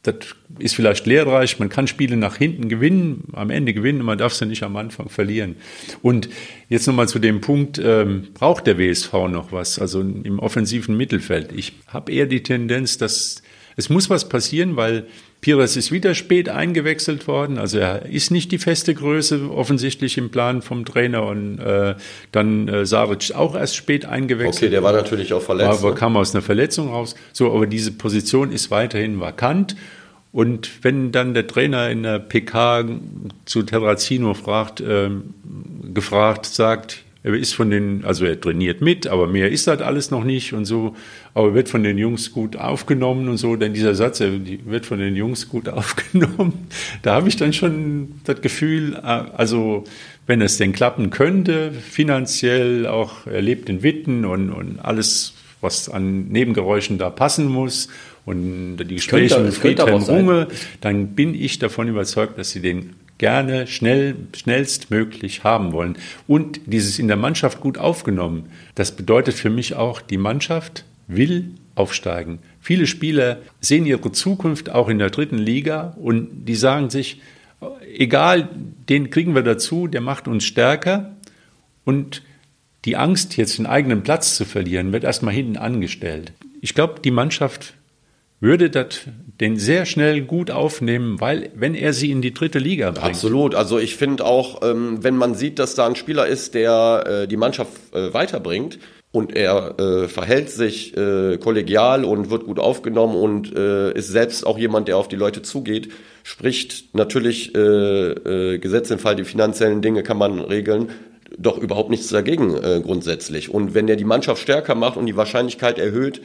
das 0.06 0.36
ist 0.58 0.74
vielleicht 0.74 1.06
lehrreich. 1.06 1.58
Man 1.58 1.68
kann 1.68 1.86
Spiele 1.86 2.16
nach 2.16 2.36
hinten 2.36 2.68
gewinnen, 2.68 3.24
am 3.32 3.50
Ende 3.50 3.74
gewinnen, 3.74 4.02
man 4.02 4.18
darf 4.18 4.32
sie 4.32 4.46
nicht 4.46 4.62
am 4.62 4.76
Anfang 4.76 5.08
verlieren. 5.08 5.56
Und 6.02 6.28
jetzt 6.68 6.86
nochmal 6.86 7.08
zu 7.08 7.18
dem 7.18 7.40
Punkt, 7.40 7.80
ähm, 7.82 8.28
braucht 8.34 8.66
der 8.66 8.78
WSV 8.78 9.12
noch 9.28 9.52
was, 9.52 9.78
also 9.78 10.00
im 10.00 10.38
offensiven 10.38 10.96
Mittelfeld? 10.96 11.52
Ich 11.52 11.72
habe 11.88 12.12
eher 12.12 12.26
die 12.26 12.42
Tendenz, 12.42 12.98
dass 12.98 13.42
es 13.76 13.90
muss 13.90 14.08
was 14.08 14.28
passieren, 14.28 14.76
weil 14.76 15.06
Pires 15.42 15.76
ist 15.76 15.92
wieder 15.92 16.14
spät 16.14 16.48
eingewechselt 16.48 17.28
worden. 17.28 17.58
Also 17.58 17.78
er 17.78 18.06
ist 18.06 18.30
nicht 18.30 18.50
die 18.50 18.58
feste 18.58 18.94
Größe 18.94 19.50
offensichtlich 19.50 20.16
im 20.16 20.30
Plan 20.30 20.62
vom 20.62 20.86
Trainer 20.86 21.24
und 21.24 21.58
äh, 21.58 21.94
dann 22.32 22.68
äh, 22.68 22.86
Saric 22.86 23.32
auch 23.34 23.54
erst 23.54 23.76
spät 23.76 24.06
eingewechselt. 24.06 24.56
Okay, 24.64 24.70
der 24.70 24.82
war 24.82 24.92
natürlich 24.92 25.34
auch 25.34 25.42
verletzt. 25.42 25.80
Aber 25.80 25.90
ne? 25.90 25.94
kam 25.94 26.16
aus 26.16 26.34
einer 26.34 26.42
Verletzung 26.42 26.88
raus. 26.88 27.14
So, 27.32 27.52
aber 27.52 27.66
diese 27.66 27.92
Position 27.92 28.50
ist 28.50 28.70
weiterhin 28.70 29.20
vakant. 29.20 29.76
Und 30.32 30.70
wenn 30.82 31.12
dann 31.12 31.34
der 31.34 31.46
Trainer 31.46 31.90
in 31.90 32.02
der 32.02 32.18
PK 32.18 32.84
zu 33.44 33.62
Terrazino 33.62 34.34
fragt, 34.34 34.82
ähm, 34.86 35.34
gefragt, 35.94 36.46
sagt, 36.46 37.04
er 37.26 37.34
ist 37.34 37.54
von 37.54 37.70
den, 37.70 38.04
also 38.04 38.24
er 38.24 38.40
trainiert 38.40 38.80
mit, 38.80 39.08
aber 39.08 39.26
mehr 39.26 39.50
ist 39.50 39.66
das 39.66 39.82
alles 39.82 40.12
noch 40.12 40.22
nicht 40.22 40.52
und 40.52 40.64
so, 40.64 40.94
aber 41.34 41.54
wird 41.54 41.68
von 41.68 41.82
den 41.82 41.98
Jungs 41.98 42.30
gut 42.30 42.54
aufgenommen 42.54 43.28
und 43.28 43.36
so, 43.36 43.56
denn 43.56 43.74
dieser 43.74 43.96
Satz, 43.96 44.20
er 44.20 44.30
wird 44.64 44.86
von 44.86 45.00
den 45.00 45.16
Jungs 45.16 45.48
gut 45.48 45.68
aufgenommen, 45.68 46.68
da 47.02 47.14
habe 47.14 47.28
ich 47.28 47.34
dann 47.36 47.52
schon 47.52 48.12
das 48.22 48.40
Gefühl, 48.42 48.94
äh, 48.94 49.00
also 49.02 49.82
wenn 50.28 50.40
es 50.40 50.56
denn 50.56 50.72
klappen 50.72 51.10
könnte, 51.10 51.72
finanziell 51.72 52.86
auch, 52.86 53.26
er 53.26 53.42
lebt 53.42 53.68
in 53.68 53.82
Witten 53.82 54.24
und, 54.24 54.50
und 54.50 54.78
alles, 54.78 55.34
was 55.60 55.88
an 55.88 56.28
Nebengeräuschen 56.28 56.96
da 56.96 57.10
passen 57.10 57.46
muss 57.46 57.88
und 58.24 58.76
die 58.76 58.94
Gespräche 58.94 59.34
könnte- 59.34 59.50
mit 59.50 59.54
Friedhelm. 59.54 60.02
Runge, 60.04 60.46
dann 60.80 61.08
bin 61.16 61.34
ich 61.34 61.58
davon 61.58 61.88
überzeugt, 61.88 62.38
dass 62.38 62.52
sie 62.52 62.60
den 62.60 62.90
gerne 63.18 63.66
schnell, 63.66 64.16
schnellstmöglich 64.34 65.44
haben 65.44 65.72
wollen. 65.72 65.96
Und 66.26 66.60
dieses 66.66 66.98
in 66.98 67.08
der 67.08 67.16
Mannschaft 67.16 67.60
gut 67.60 67.78
aufgenommen, 67.78 68.50
das 68.74 68.94
bedeutet 68.94 69.34
für 69.34 69.50
mich 69.50 69.74
auch, 69.74 70.00
die 70.00 70.18
Mannschaft 70.18 70.84
will 71.08 71.50
aufsteigen. 71.74 72.38
Viele 72.60 72.86
Spieler 72.86 73.38
sehen 73.60 73.86
ihre 73.86 74.12
Zukunft 74.12 74.70
auch 74.70 74.88
in 74.88 74.98
der 74.98 75.10
dritten 75.10 75.38
Liga 75.38 75.96
und 76.00 76.46
die 76.46 76.54
sagen 76.54 76.90
sich, 76.90 77.20
egal, 77.94 78.48
den 78.88 79.10
kriegen 79.10 79.34
wir 79.34 79.42
dazu, 79.42 79.86
der 79.86 80.00
macht 80.00 80.28
uns 80.28 80.44
stärker 80.44 81.14
und 81.84 82.22
die 82.84 82.96
Angst, 82.96 83.36
jetzt 83.36 83.58
den 83.58 83.66
eigenen 83.66 84.02
Platz 84.02 84.36
zu 84.36 84.44
verlieren, 84.44 84.92
wird 84.92 85.04
erstmal 85.04 85.34
hinten 85.34 85.56
angestellt. 85.56 86.32
Ich 86.60 86.74
glaube, 86.74 87.00
die 87.02 87.10
Mannschaft 87.10 87.74
würde 88.40 88.70
das 88.70 89.00
den 89.40 89.58
sehr 89.58 89.84
schnell 89.86 90.22
gut 90.22 90.50
aufnehmen, 90.50 91.20
weil 91.20 91.50
wenn 91.54 91.74
er 91.74 91.92
sie 91.92 92.10
in 92.10 92.22
die 92.22 92.32
dritte 92.32 92.58
Liga 92.58 92.90
bringt. 92.90 93.04
Absolut. 93.04 93.54
Also 93.54 93.78
ich 93.78 93.96
finde 93.96 94.24
auch, 94.24 94.62
ähm, 94.62 95.02
wenn 95.02 95.16
man 95.16 95.34
sieht, 95.34 95.58
dass 95.58 95.74
da 95.74 95.86
ein 95.86 95.96
Spieler 95.96 96.26
ist, 96.26 96.54
der 96.54 97.04
äh, 97.06 97.28
die 97.28 97.36
Mannschaft 97.36 97.72
äh, 97.92 98.12
weiterbringt 98.14 98.78
und 99.12 99.34
er 99.34 99.78
äh, 99.78 100.08
verhält 100.08 100.50
sich 100.50 100.94
kollegial 100.94 102.04
und 102.04 102.30
wird 102.30 102.44
gut 102.44 102.58
aufgenommen 102.58 103.16
und 103.16 103.50
ist 103.50 104.08
selbst 104.08 104.46
auch 104.46 104.58
jemand, 104.58 104.88
der 104.88 104.98
auf 104.98 105.08
die 105.08 105.16
Leute 105.16 105.40
zugeht, 105.40 105.90
spricht 106.22 106.94
natürlich 106.94 107.52
Gesetz 107.54 108.90
im 108.90 108.98
Fall, 108.98 109.16
die 109.16 109.24
finanziellen 109.24 109.80
Dinge 109.80 110.02
kann 110.02 110.18
man 110.18 110.40
regeln, 110.40 110.90
doch 111.38 111.58
überhaupt 111.58 111.90
nichts 111.90 112.08
dagegen 112.08 112.54
äh, 112.56 112.80
grundsätzlich. 112.82 113.50
Und 113.50 113.74
wenn 113.74 113.88
er 113.88 113.96
die 113.96 114.04
Mannschaft 114.04 114.42
stärker 114.42 114.74
macht 114.74 114.96
und 114.96 115.06
die 115.06 115.16
Wahrscheinlichkeit 115.16 115.78
erhöht, 115.78 116.20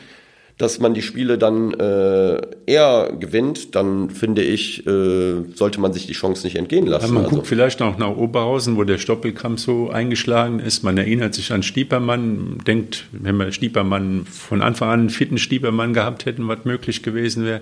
dass 0.57 0.79
man 0.79 0.93
die 0.93 1.01
Spiele 1.01 1.37
dann 1.37 1.73
äh, 1.73 2.41
eher 2.65 3.13
gewinnt, 3.19 3.75
dann 3.75 4.09
finde 4.09 4.43
ich, 4.43 4.85
äh, 4.85 5.43
sollte 5.53 5.81
man 5.81 5.93
sich 5.93 6.07
die 6.07 6.13
Chance 6.13 6.45
nicht 6.45 6.55
entgehen 6.55 6.85
lassen. 6.85 7.07
Ja, 7.07 7.11
man 7.11 7.23
also. 7.23 7.35
guckt 7.35 7.47
vielleicht 7.47 7.81
auch 7.81 7.97
nach 7.97 8.15
Oberhausen, 8.15 8.77
wo 8.77 8.83
der 8.83 8.97
Stoppelkampf 8.97 9.59
so 9.61 9.89
eingeschlagen 9.89 10.59
ist. 10.59 10.83
Man 10.83 10.97
erinnert 10.97 11.33
sich 11.33 11.51
an 11.51 11.63
Stiepermann, 11.63 12.59
denkt, 12.65 13.05
wenn 13.11 13.37
wir 13.37 13.51
Stiepermann 13.51 14.25
von 14.25 14.61
Anfang 14.61 14.89
an 14.89 14.99
einen 15.01 15.09
fitten 15.09 15.37
Stiepermann 15.37 15.93
gehabt 15.93 16.25
hätten, 16.25 16.47
was 16.47 16.65
möglich 16.65 17.03
gewesen 17.03 17.45
wäre. 17.45 17.61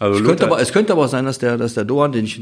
Also 0.00 0.18
es, 0.18 0.24
könnte 0.24 0.46
aber, 0.46 0.58
es 0.58 0.72
könnte 0.72 0.94
aber 0.94 1.04
auch 1.04 1.08
sein, 1.10 1.26
dass 1.26 1.38
der, 1.38 1.58
dass 1.58 1.74
der 1.74 1.84
Doan, 1.84 2.12
den 2.12 2.24
ich, 2.24 2.40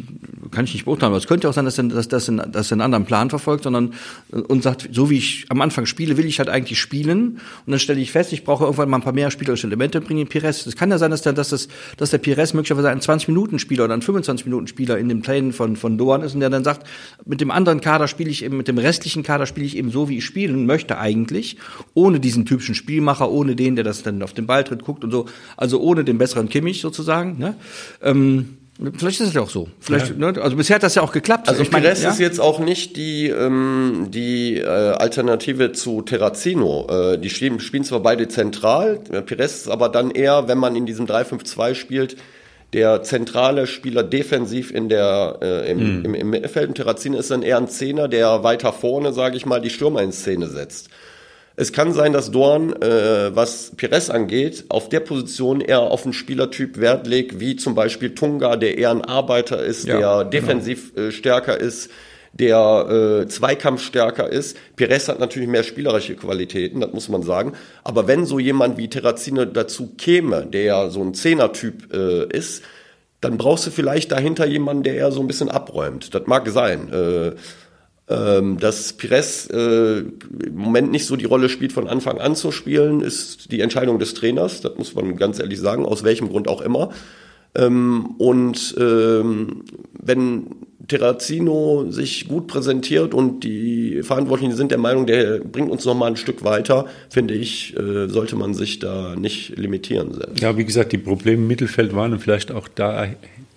kann 0.53 0.65
ich 0.65 0.75
nicht 0.75 0.85
beurteilen, 0.85 1.11
aber 1.11 1.19
es 1.19 1.27
könnte 1.27 1.49
auch 1.49 1.53
sein, 1.53 1.65
dass 1.65 1.77
er, 1.77 1.85
dass, 1.89 2.07
dass, 2.07 2.27
dass 2.27 2.71
er 2.71 2.73
einen 2.73 2.83
anderen 2.83 3.05
Plan 3.05 3.31
verfolgt, 3.31 3.65
sondern 3.65 3.95
äh, 4.33 4.37
und 4.37 4.63
sagt, 4.63 4.89
so 4.93 5.11
wie 5.11 5.19
ich 5.19 5.47
am 5.49 5.61
Anfang 5.61 5.85
spiele, 5.85 6.17
will 6.17 6.27
ich 6.27 6.39
halt 6.39 6.49
eigentlich 6.49 6.79
spielen 6.79 7.41
und 7.67 7.71
dann 7.73 7.81
stelle 7.81 7.99
ich 8.01 8.13
fest, 8.13 8.33
ich 8.33 8.45
brauche 8.45 8.63
irgendwann 8.63 8.89
mal 8.89 8.99
ein 8.99 9.03
paar 9.03 9.13
mehr 9.13 9.33
spielerische 9.33 9.67
Elemente 9.67 9.99
und 9.99 10.07
bringe 10.07 10.23
den 10.23 10.29
Pires. 10.29 10.67
Es 10.67 10.77
kann 10.77 10.93
ja 10.93 10.99
sein, 10.99 11.11
dass 11.11 11.23
der, 11.23 11.33
dass 11.33 11.49
das, 11.49 11.67
dass 11.97 12.11
der 12.11 12.19
Pires 12.19 12.55
möglicherweise 12.55 12.91
ein 12.91 13.01
20-Minuten-Spieler 13.01 13.87
oder 13.87 13.95
ein 13.95 14.03
25-Minuten-Spieler 14.03 14.97
in 14.97 15.09
den 15.09 15.23
Plänen 15.23 15.53
von, 15.53 15.75
von 15.75 15.99
Doan 15.99 16.23
ist 16.23 16.35
und 16.35 16.41
der 16.41 16.51
dann 16.51 16.63
sagt, 16.63 16.87
mit 17.25 17.41
dem 17.41 17.51
anderen 17.51 17.81
Kader 17.81 18.07
spiele 18.07 18.31
ich 18.31 18.45
eben, 18.45 18.57
mit 18.57 18.69
dem 18.69 18.79
restlichen 18.79 19.25
Kader 19.25 19.47
spiele 19.47 19.67
ich 19.67 19.77
eben 19.77 19.91
so, 19.91 20.09
wie 20.09 20.19
ich 20.19 20.25
spielen 20.25 20.65
möchte 20.65 20.99
eigentlich, 20.99 21.57
ohne 21.95 22.21
diesen 22.21 22.47
typischen 22.47 22.77
Spielmacher, 22.77 23.29
ohne 23.29 23.57
den, 23.57 23.75
der 23.75 23.83
das 23.83 24.05
dann 24.05 24.23
auf 24.23 24.33
den 24.33 24.47
Ball 24.47 24.63
tritt, 24.63 24.85
guckt 24.85 25.03
und 25.03 25.11
so, 25.11 25.27
also 25.57 25.81
ohne 25.81 26.05
den 26.05 26.19
besseren 26.19 26.49
Kimmich 26.49 26.81
sozusagen, 26.81 27.37
ne? 27.37 27.48
Ähm, 28.03 28.59
Vielleicht 28.97 29.21
ist 29.21 29.29
es 29.29 29.35
ja 29.35 29.41
auch 29.41 29.51
so. 29.51 29.69
Vielleicht, 29.81 30.11
ja. 30.11 30.31
ne, 30.31 30.41
also 30.41 30.57
bisher 30.57 30.77
hat 30.77 30.85
das 30.85 30.95
ja 30.95 31.03
auch 31.03 31.11
geklappt. 31.11 31.49
Also 31.49 31.63
ich 31.63 31.71
Pires 31.71 32.03
ja? 32.05 32.11
ist 32.11 32.21
jetzt 32.21 32.39
auch 32.39 32.61
nicht 32.61 32.97
die 32.97 33.29
ähm, 33.29 34.07
die 34.11 34.59
äh, 34.59 34.67
Alternative 34.67 35.73
zu 35.73 36.03
Terrazino. 36.03 36.87
Äh, 36.89 37.19
die 37.19 37.29
spielen, 37.29 37.59
spielen 37.59 37.83
zwar 37.83 38.01
beide 38.01 38.29
zentral, 38.29 39.01
Pires 39.27 39.63
ist 39.63 39.69
aber 39.69 39.89
dann 39.89 40.13
eher, 40.13 40.47
wenn 40.47 40.59
man 40.59 40.77
in 40.77 40.87
diesem 40.87 41.07
3-5-2 41.07 41.75
spielt, 41.75 42.17
der 42.73 43.03
zentrale 43.03 43.67
Spieler 43.67 44.05
defensiv 44.05 44.71
in 44.71 44.89
der 44.89 45.39
äh, 45.43 45.73
im, 45.73 45.99
mhm. 45.99 46.05
im, 46.05 46.15
im 46.15 46.31
Mittelfeld. 46.31 46.69
Und 46.69 46.75
Terrazino 46.77 47.19
ist 47.19 47.33
dann 47.33 47.43
eher 47.43 47.57
ein 47.57 47.69
Zehner, 47.69 48.07
der 48.07 48.45
weiter 48.45 48.73
vorne, 48.73 49.13
sage 49.13 49.37
ich 49.37 49.45
mal, 49.45 49.61
die 49.61 49.71
Stürmer 49.71 50.03
in 50.03 50.13
Szene 50.13 50.49
setzt. 50.49 50.89
Es 51.61 51.73
kann 51.73 51.93
sein, 51.93 52.13
dass 52.13 52.31
Dorn, 52.31 52.73
äh, 52.81 53.35
was 53.35 53.73
Pires 53.77 54.11
angeht, 54.11 54.67
auf 54.69 54.89
der 54.89 55.01
Position 55.01 55.61
eher 55.61 55.81
auf 55.81 56.05
einen 56.05 56.13
Spielertyp 56.13 56.79
Wert 56.79 57.09
legt, 57.09 57.41
wie 57.41 57.57
zum 57.57 57.75
Beispiel 57.75 58.15
Tunga, 58.15 58.55
der 58.55 58.79
eher 58.79 58.93
ein 58.93 59.05
Arbeiter 59.05 59.61
ist, 59.61 59.85
ja, 59.85 59.99
der 59.99 60.01
genau. 60.01 60.25
defensiv 60.31 60.97
äh, 60.97 61.11
stärker 61.11 61.59
ist, 61.59 61.91
der 62.33 63.23
äh, 63.25 63.27
Zweikampf 63.27 63.83
stärker 63.83 64.31
ist. 64.31 64.57
Pires 64.77 65.09
hat 65.09 65.19
natürlich 65.19 65.49
mehr 65.49 65.65
spielerische 65.65 66.15
Qualitäten, 66.15 66.81
das 66.81 66.93
muss 66.93 67.09
man 67.09 67.25
sagen. 67.25 67.55
Aber 67.83 68.07
wenn 68.07 68.25
so 68.25 68.39
jemand 68.39 68.79
wie 68.79 68.89
Terrazino 68.89 69.45
dazu 69.45 69.95
käme, 69.99 70.47
der 70.47 70.63
ja 70.63 70.91
so 70.91 71.03
ein 71.03 71.13
Zehner-Typ 71.13 71.93
äh, 71.93 72.37
ist, 72.37 72.63
dann 73.21 73.37
brauchst 73.37 73.67
du 73.67 73.73
vielleicht 73.73 74.13
dahinter 74.13 74.47
jemanden, 74.47 74.85
der 74.85 74.95
eher 74.95 75.11
so 75.11 75.21
ein 75.21 75.27
bisschen 75.27 75.49
abräumt. 75.49 76.15
Das 76.15 76.23
mag 76.27 76.49
sein. 76.51 76.93
Äh, 76.93 77.33
ähm, 78.09 78.59
dass 78.59 78.95
Pires 78.95 79.49
äh, 79.51 79.99
im 79.99 80.55
Moment 80.55 80.91
nicht 80.91 81.07
so 81.07 81.17
die 81.17 81.27
Rolle 81.27 81.49
spielt, 81.49 81.73
von 81.73 81.89
Anfang 81.89 82.19
an 82.19 82.35
zu 82.35 82.53
spielen, 82.53 83.01
ist 83.01 83.53
die 83.53 83.61
Entscheidung 83.61 83.99
des 83.99 84.15
Trainers. 84.15 84.61
Das 84.61 84.77
muss 84.77 84.95
man 84.95 85.17
ganz 85.17 85.39
ehrlich 85.39 85.61
sagen, 85.61 85.85
aus 85.85 86.05
welchem 86.05 86.29
Grund 86.29 86.49
auch 86.49 86.61
immer. 86.63 86.91
Ähm, 87.55 88.15
und 88.19 88.75
ähm, 88.79 89.65
wenn 89.93 90.47
Terrazino 90.87 91.91
sich 91.91 92.29
gut 92.29 92.47
präsentiert 92.47 93.13
und 93.13 93.45
die 93.45 94.03
Verantwortlichen 94.03 94.57
sind 94.57 94.71
der 94.71 94.79
Meinung, 94.79 95.07
der 95.07 95.41
bringt 95.41 95.71
uns 95.71 95.85
noch 95.85 95.95
mal 95.95 96.07
ein 96.07 96.17
Stück 96.17 96.45
weiter, 96.45 96.87
finde 97.11 97.35
ich, 97.35 97.77
äh, 97.77 98.09
sollte 98.09 98.37
man 98.37 98.55
sich 98.55 98.79
da 98.79 99.15
nicht 99.17 99.59
limitieren. 99.59 100.15
Selbst. 100.15 100.41
Ja, 100.41 100.57
wie 100.57 100.65
gesagt, 100.65 100.93
die 100.93 100.99
Probleme 100.99 101.43
im 101.43 101.47
Mittelfeld 101.47 101.95
waren 101.95 102.19
vielleicht 102.19 102.53
auch 102.53 102.69
da 102.69 103.07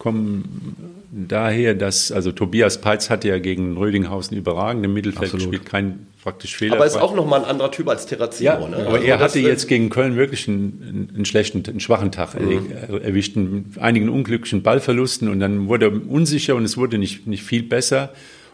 kommen 0.01 0.97
daher, 1.11 1.75
dass, 1.75 2.11
also 2.11 2.31
Tobias 2.31 2.81
Peitz 2.81 3.11
hatte 3.11 3.27
ja 3.27 3.37
gegen 3.37 3.77
Rödinghausen 3.77 4.35
überragend 4.35 4.83
im 4.83 4.93
Mittelfeld 4.93 5.31
Absolut. 5.31 5.51
gespielt, 5.51 5.69
kein 5.69 6.07
praktisch 6.23 6.55
Fehler. 6.55 6.73
Aber 6.77 6.87
ist 6.87 6.99
auch 6.99 7.13
nochmal 7.13 7.41
ein 7.41 7.45
anderer 7.45 7.69
Typ 7.69 7.87
als 7.87 8.07
Terrazino. 8.07 8.49
Ja, 8.49 8.67
ne? 8.67 8.77
aber 8.77 8.95
also 8.95 9.05
er 9.05 9.19
hatte 9.19 9.39
jetzt 9.39 9.67
gegen 9.67 9.91
Köln 9.91 10.15
wirklich 10.15 10.47
einen, 10.47 11.11
einen 11.13 11.25
schlechten, 11.25 11.63
einen 11.67 11.79
schwachen 11.79 12.11
Tag 12.11 12.33
mhm. 12.33 12.71
erwischt, 12.89 13.37
einigen 13.79 14.09
unglücklichen 14.09 14.63
Ballverlusten 14.63 15.29
und 15.29 15.39
dann 15.39 15.67
wurde 15.67 15.91
er 15.91 16.11
unsicher 16.11 16.55
und 16.55 16.63
es 16.63 16.77
wurde 16.77 16.97
nicht, 16.97 17.27
nicht 17.27 17.43
viel 17.43 17.61
besser. 17.61 18.11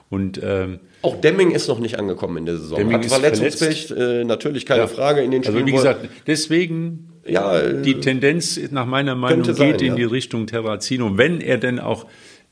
Und, 0.09 0.41
ähm, 0.43 0.79
auch 1.03 1.21
Demming 1.21 1.51
ist 1.51 1.69
noch 1.69 1.79
nicht 1.79 1.97
angekommen 1.97 2.35
in 2.39 2.45
der 2.45 2.57
Saison. 2.57 2.77
Demming 2.77 2.97
Hat 2.97 3.05
Verletzungspech, 3.05 3.91
äh, 3.91 4.25
natürlich 4.25 4.65
keine 4.65 4.81
ja. 4.81 4.87
Frage 4.87 5.21
in 5.21 5.31
den 5.31 5.43
Spielen. 5.43 5.59
Also 5.59 5.67
wie 5.67 5.71
gesagt, 5.71 6.09
deswegen 6.27 7.07
ja, 7.27 7.71
die 7.73 7.93
äh, 7.93 7.99
Tendenz 7.99 8.59
nach 8.71 8.85
meiner 8.85 9.15
Meinung 9.15 9.43
geht 9.43 9.55
sein, 9.55 9.75
in 9.75 9.85
ja. 9.85 9.95
die 9.95 10.03
Richtung 10.03 10.47
Terrazino, 10.47 11.17
wenn 11.17 11.41
er 11.41 11.57
denn 11.57 11.79
auch 11.79 12.05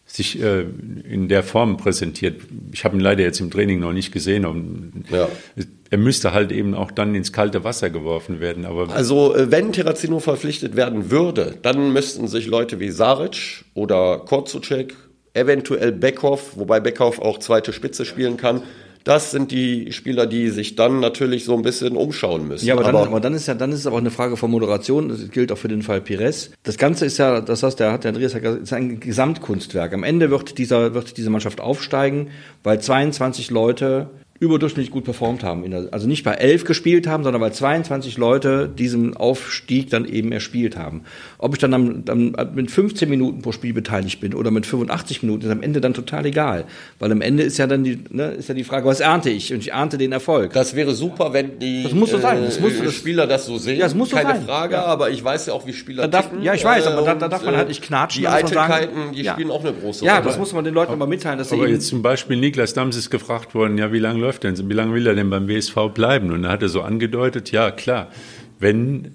sich 0.06 0.42
äh, 0.42 0.66
in 1.10 1.28
der 1.30 1.44
Form 1.44 1.78
präsentiert. 1.78 2.42
Ich 2.72 2.86
habe 2.86 2.96
ihn 2.96 3.00
leider 3.00 3.24
jetzt 3.24 3.40
im 3.40 3.50
Training 3.50 3.80
noch 3.80 3.92
nicht 3.92 4.12
gesehen. 4.12 4.46
Und 4.46 5.06
ja. 5.12 5.28
Er 5.90 5.98
müsste 5.98 6.34
halt 6.34 6.52
eben 6.52 6.74
auch 6.74 6.92
dann 6.92 7.16
ins 7.16 7.32
kalte 7.32 7.64
Wasser 7.64 7.90
geworfen 7.90 8.40
werden. 8.40 8.66
Aber 8.66 8.90
also 8.94 9.36
äh, 9.36 9.52
wenn 9.52 9.74
Terrazino 9.74 10.20
verpflichtet 10.20 10.76
werden 10.76 11.10
würde, 11.10 11.56
dann 11.62 11.92
müssten 11.94 12.28
sich 12.28 12.48
Leute 12.48 12.80
wie 12.80 12.90
Saric 12.90 13.66
oder 13.74 14.20
Korzucek, 14.20 14.96
eventuell 15.34 15.92
Beckhoff, 15.92 16.52
wobei 16.56 16.80
Beckhoff 16.80 17.20
auch 17.20 17.40
zweite 17.40 17.74
Spitze 17.74 18.06
spielen 18.06 18.38
kann, 18.38 18.64
das 19.06 19.30
sind 19.30 19.52
die 19.52 19.94
Spieler, 19.94 20.26
die 20.26 20.50
sich 20.50 20.76
dann 20.76 21.00
natürlich 21.00 21.46
so 21.46 21.56
ein 21.56 21.62
bisschen 21.62 21.96
umschauen 21.96 22.48
müssen. 22.48 22.65
Ja, 22.65 22.74
aber 22.74 22.84
dann, 22.84 22.96
aber, 22.96 23.20
dann 23.20 23.36
ist 23.36 23.48
ja, 23.48 23.54
dann 23.54 23.72
ist 23.72 23.80
es 23.80 23.88
aber 23.88 23.98
auch 23.98 24.02
eine 24.02 24.10
Frage 24.10 24.36
von 24.36 24.50
Moderation. 24.50 25.10
Das 25.10 25.30
gilt 25.30 25.52
auch 25.52 25.60
für 25.60 25.68
den 25.68 25.84
Fall 25.84 26.02
Pires. 26.02 26.50
Das 26.63 26.80
Ganze 26.80 27.06
ist 27.06 27.20
ja, 27.20 27.39
das 27.39 27.62
heißt, 27.62 27.80
der 27.80 27.91
hat 27.91 28.04
der 28.04 28.10
Andreas 28.10 28.34
ja 28.34 28.39
gesagt, 28.39 28.63
ist 28.63 28.74
ein 28.74 29.00
Gesamtkunstwerk. 29.00 29.94
Am 29.94 30.04
Ende 30.04 30.32
wird 30.32 30.58
dieser, 30.58 30.96
wird 30.96 31.18
diese 31.18 31.30
Mannschaft 31.30 31.62
aufsteigen, 31.62 32.32
weil 32.63 32.82
22 32.82 33.52
Leute 33.52 34.10
überdurchschnittlich 34.38 34.91
gut 34.91 35.06
performt 35.06 35.45
haben. 35.45 35.63
also 35.91 36.08
nicht 36.08 36.26
bei 36.26 36.34
elf 36.34 36.65
gespielt 36.65 37.08
haben, 37.08 37.24
sondern 37.24 37.41
weil 37.41 37.54
22 37.54 38.17
Leute 38.17 38.67
diesen 38.67 39.15
Aufstieg 39.15 39.89
dann 39.89 40.04
eben 40.04 40.34
erspielt 40.34 40.76
haben. 40.76 41.04
Ob 41.38 41.54
ich 41.54 41.60
dann, 41.60 41.74
am, 41.74 42.04
dann 42.04 42.36
mit 42.54 42.69
15 42.69 43.10
Minuten 43.10 43.41
pro 43.41 43.54
Spiel 43.54 43.74
beteiligt 43.74 44.19
bin 44.19 44.34
oder 44.34 44.52
mit 44.52 44.65
85 44.65 45.24
Minuten, 45.24 45.45
ist 45.45 45.52
am 45.52 45.62
Ende 45.62 45.80
dann 45.80 45.93
total 45.93 46.26
egal. 46.26 46.65
Weil 47.00 47.13
am 47.13 47.21
Ende 47.21 47.43
ist 47.43 47.58
ja 47.58 47.65
dann 47.65 47.86
die, 47.86 47.98
ne, 48.10 48.32
ist 48.32 48.50
ja 48.50 48.56
die 48.56 48.65
Frage, 48.65 48.86
was 48.86 49.00
ernte 49.00 49.30
ich? 49.30 49.54
Und 49.54 49.60
ich 49.60 49.71
ernte 49.71 49.98
den 49.98 50.12
Erfolg. 50.12 50.52
Das 50.52 50.76
wäre 50.76 50.93
super, 50.93 51.32
wenn 51.32 51.58
die 51.60 51.84
das 51.84 51.93
muss 51.93 52.12
so 52.12 52.19
sein. 52.19 52.43
Das 52.43 52.60
muss, 52.60 52.74
äh, 52.74 52.91
Spieler 52.91 53.28
das 53.28 53.45
so 53.45 53.58
sehen. 53.58 53.78
Ja, 53.78 53.86
das 53.86 53.95
muss 53.95 54.10
so 54.10 54.17
Keine 54.17 54.34
sein. 54.34 54.43
Frage, 54.43 54.74
ja. 54.74 54.84
aber 54.84 55.12
ich 55.12 55.24
weiß 55.24 55.45
ja 55.45 55.54
auch, 55.54 55.65
wie 55.65 55.71
Spieler 55.71 56.10
da 56.10 56.21
darf, 56.21 56.32
Ja, 56.41 56.54
ich 56.54 56.65
weiß, 56.65 56.88
aber 56.88 57.04
da, 57.04 57.15
da 57.15 57.30
darf 57.30 57.45
man 57.45 57.56
halt 57.56 57.69
nicht 57.69 57.82
knatschen. 57.82 58.21
Die 58.21 58.28
Eitelkeiten, 58.28 59.13
die 59.13 59.21
ja. 59.21 59.32
spielen 59.32 59.50
auch 59.50 59.63
eine 59.63 59.71
große 59.71 60.02
Rolle. 60.02 60.13
Ja, 60.13 60.21
das 60.21 60.38
muss 60.38 60.52
man 60.52 60.65
den 60.65 60.74
Leuten 60.74 60.91
aber 60.91 61.08
mitteilen. 61.08 61.38
Dass 61.38 61.54
aber 61.54 61.69
jetzt 61.69 61.88
zum 61.88 62.02
Beispiel 62.02 62.36
Niklas 62.36 62.74
Dams 62.74 62.98
ist 62.98 63.10
gefragt 63.10 63.56
worden, 63.56 63.78
ja, 63.78 63.93
wie 63.93 64.00
lange 64.00 64.25
läuft 64.26 64.44
denn? 64.44 64.70
Wie 64.70 64.74
lange 64.74 64.94
will 64.94 65.08
er 65.08 65.16
denn 65.16 65.30
beim 65.30 65.48
WSV 65.48 65.92
bleiben? 65.94 66.32
Und 66.32 66.44
da 66.44 66.50
hat 66.50 66.64
er 66.64 66.70
so 66.70 66.82
angedeutet, 66.82 67.52
ja 67.52 67.72
klar, 67.72 68.12
wenn 68.60 69.12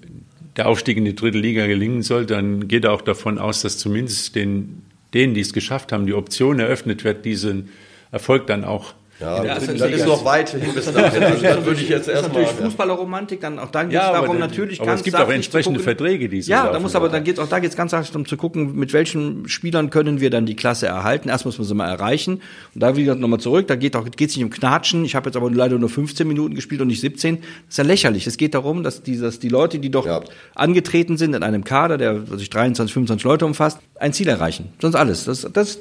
der 0.55 0.67
Aufstieg 0.67 0.97
in 0.97 1.05
die 1.05 1.15
dritte 1.15 1.37
Liga 1.37 1.67
gelingen 1.67 2.01
soll, 2.01 2.25
dann 2.25 2.67
geht 2.67 2.85
er 2.85 2.93
auch 2.93 3.01
davon 3.01 3.37
aus, 3.37 3.61
dass 3.61 3.77
zumindest 3.77 4.35
den, 4.35 4.83
denen, 5.13 5.33
die 5.33 5.41
es 5.41 5.53
geschafft 5.53 5.91
haben, 5.91 6.05
die 6.05 6.13
Option 6.13 6.59
eröffnet 6.59 7.03
wird, 7.03 7.25
diesen 7.25 7.69
Erfolg 8.11 8.47
dann 8.47 8.63
auch 8.63 8.93
ja, 9.21 9.43
das, 9.43 9.67
das 9.67 9.91
ist 9.91 10.05
noch 10.05 10.25
weit 10.25 10.49
hin 10.49 10.73
bis 10.73 10.91
dahin. 10.91 11.21
Also 11.31 11.43
dann 11.43 11.65
würde 11.65 11.81
ich 11.81 11.89
jetzt 11.89 12.09
erstmal. 12.09 12.41
natürlich 12.41 12.65
Fußballerromantik, 12.65 13.39
dann 13.39 13.59
auch 13.59 13.69
dann 13.69 13.89
geht 13.89 13.99
es 13.99 14.05
ja, 14.05 14.11
darum, 14.11 14.39
natürlich 14.39 14.79
aber 14.79 14.87
ganz 14.87 15.01
es 15.01 15.05
gibt 15.05 15.17
auch 15.17 15.29
entsprechende 15.29 15.79
Verträge, 15.79 16.27
die 16.27 16.41
so 16.41 16.51
Ja, 16.51 16.71
da 16.71 16.79
muss 16.79 16.95
aber 16.95 17.09
dann 17.09 17.23
geht's 17.23 17.39
auch 17.39 17.47
da 17.47 17.59
geht's 17.59 17.75
ganz 17.75 17.93
einfach 17.93 18.13
um 18.15 18.25
zu 18.25 18.37
gucken, 18.37 18.75
mit 18.75 18.93
welchen 18.93 19.47
Spielern 19.47 19.89
können 19.89 20.19
wir 20.19 20.29
dann 20.29 20.45
die 20.45 20.55
Klasse 20.55 20.87
erhalten. 20.87 21.29
Erst 21.29 21.45
muss 21.45 21.57
man 21.57 21.67
sie 21.67 21.75
mal 21.75 21.87
erreichen 21.87 22.41
und 22.73 22.81
da 22.81 22.95
wieder 22.95 23.15
nochmal 23.15 23.39
zurück. 23.39 23.67
Da 23.67 23.75
geht 23.75 23.95
auch 23.95 24.05
geht's 24.09 24.35
nicht 24.35 24.43
um 24.43 24.49
Knatschen. 24.49 25.05
Ich 25.05 25.15
habe 25.15 25.29
jetzt 25.29 25.35
aber 25.35 25.51
leider 25.51 25.77
nur 25.77 25.89
15 25.89 26.27
Minuten 26.27 26.55
gespielt 26.55 26.81
und 26.81 26.87
nicht 26.87 27.01
17. 27.01 27.37
Das 27.37 27.45
ist 27.69 27.77
ja 27.77 27.83
lächerlich. 27.83 28.27
Es 28.27 28.37
geht 28.37 28.53
darum, 28.53 28.83
dass 28.83 29.03
die, 29.03 29.17
dass 29.17 29.39
die 29.39 29.49
Leute, 29.49 29.79
die 29.79 29.91
doch 29.91 30.05
ja. 30.05 30.21
angetreten 30.55 31.17
sind 31.17 31.35
in 31.35 31.43
einem 31.43 31.63
Kader, 31.63 31.97
der 31.97 32.21
sich 32.37 32.49
23, 32.49 32.93
25 32.93 33.23
Leute 33.23 33.45
umfasst, 33.45 33.79
ein 33.99 34.13
Ziel 34.13 34.27
erreichen. 34.27 34.73
Sonst 34.81 34.95
alles. 34.95 35.25
Das, 35.25 35.47
das 35.53 35.79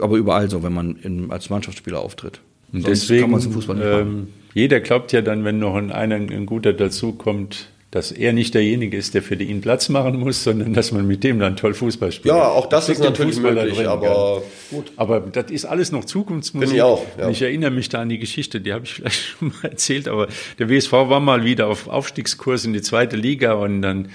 aber 0.00 0.16
überall 0.16 0.50
so, 0.50 0.62
wenn 0.62 0.72
man 0.72 0.96
in, 0.96 1.30
als 1.30 1.50
Mannschaftsspieler 1.50 2.00
auftritt. 2.00 2.40
Und 2.72 2.86
deswegen, 2.86 3.34
ähm, 3.82 4.28
jeder 4.54 4.80
glaubt 4.80 5.12
ja 5.12 5.22
dann, 5.22 5.44
wenn 5.44 5.58
noch 5.58 5.74
ein, 5.74 5.90
einer, 5.90 6.16
ein 6.16 6.46
guter 6.46 6.72
dazukommt, 6.72 7.70
dass 7.90 8.12
er 8.12 8.32
nicht 8.32 8.54
derjenige 8.54 8.96
ist, 8.96 9.14
der 9.14 9.22
für 9.22 9.34
ihn 9.34 9.60
Platz 9.60 9.88
machen 9.88 10.20
muss, 10.20 10.44
sondern 10.44 10.72
dass 10.74 10.92
man 10.92 11.06
mit 11.08 11.24
dem 11.24 11.40
dann 11.40 11.56
toll 11.56 11.74
Fußball 11.74 12.12
spielt. 12.12 12.34
Ja, 12.34 12.48
auch 12.48 12.66
das, 12.66 12.86
das 12.86 12.98
ist 12.98 13.04
natürlich 13.04 13.40
möglich, 13.40 13.74
drin, 13.74 13.86
aber 13.86 14.42
gut. 14.70 14.92
Aber 14.96 15.20
das 15.20 15.50
ist 15.50 15.64
alles 15.64 15.90
noch 15.90 16.04
Zukunftsmusik. 16.04 16.68
Bin 16.68 16.76
ich 16.76 16.82
auch. 16.82 17.04
Ja. 17.18 17.28
Ich 17.28 17.42
erinnere 17.42 17.72
mich 17.72 17.88
da 17.88 18.00
an 18.00 18.08
die 18.08 18.20
Geschichte, 18.20 18.60
die 18.60 18.72
habe 18.72 18.84
ich 18.84 18.94
vielleicht 18.94 19.20
schon 19.20 19.48
mal 19.48 19.70
erzählt, 19.70 20.06
aber 20.06 20.28
der 20.60 20.68
WSV 20.68 20.92
war 20.92 21.18
mal 21.18 21.44
wieder 21.44 21.66
auf 21.66 21.88
Aufstiegskurs 21.88 22.64
in 22.64 22.72
die 22.72 22.82
zweite 22.82 23.16
Liga 23.16 23.54
und 23.54 23.82
dann 23.82 24.10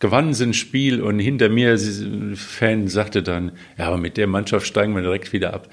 gewannen 0.00 0.34
sie 0.34 0.44
ein 0.44 0.54
Spiel 0.54 1.00
und 1.00 1.20
hinter 1.20 1.48
mir, 1.48 1.78
Fan 2.34 2.88
sagte 2.88 3.22
dann, 3.22 3.52
ja, 3.78 3.86
aber 3.86 3.96
mit 3.96 4.16
der 4.16 4.26
Mannschaft 4.26 4.66
steigen 4.66 4.94
wir 4.94 5.02
direkt 5.02 5.32
wieder 5.32 5.54
ab. 5.54 5.68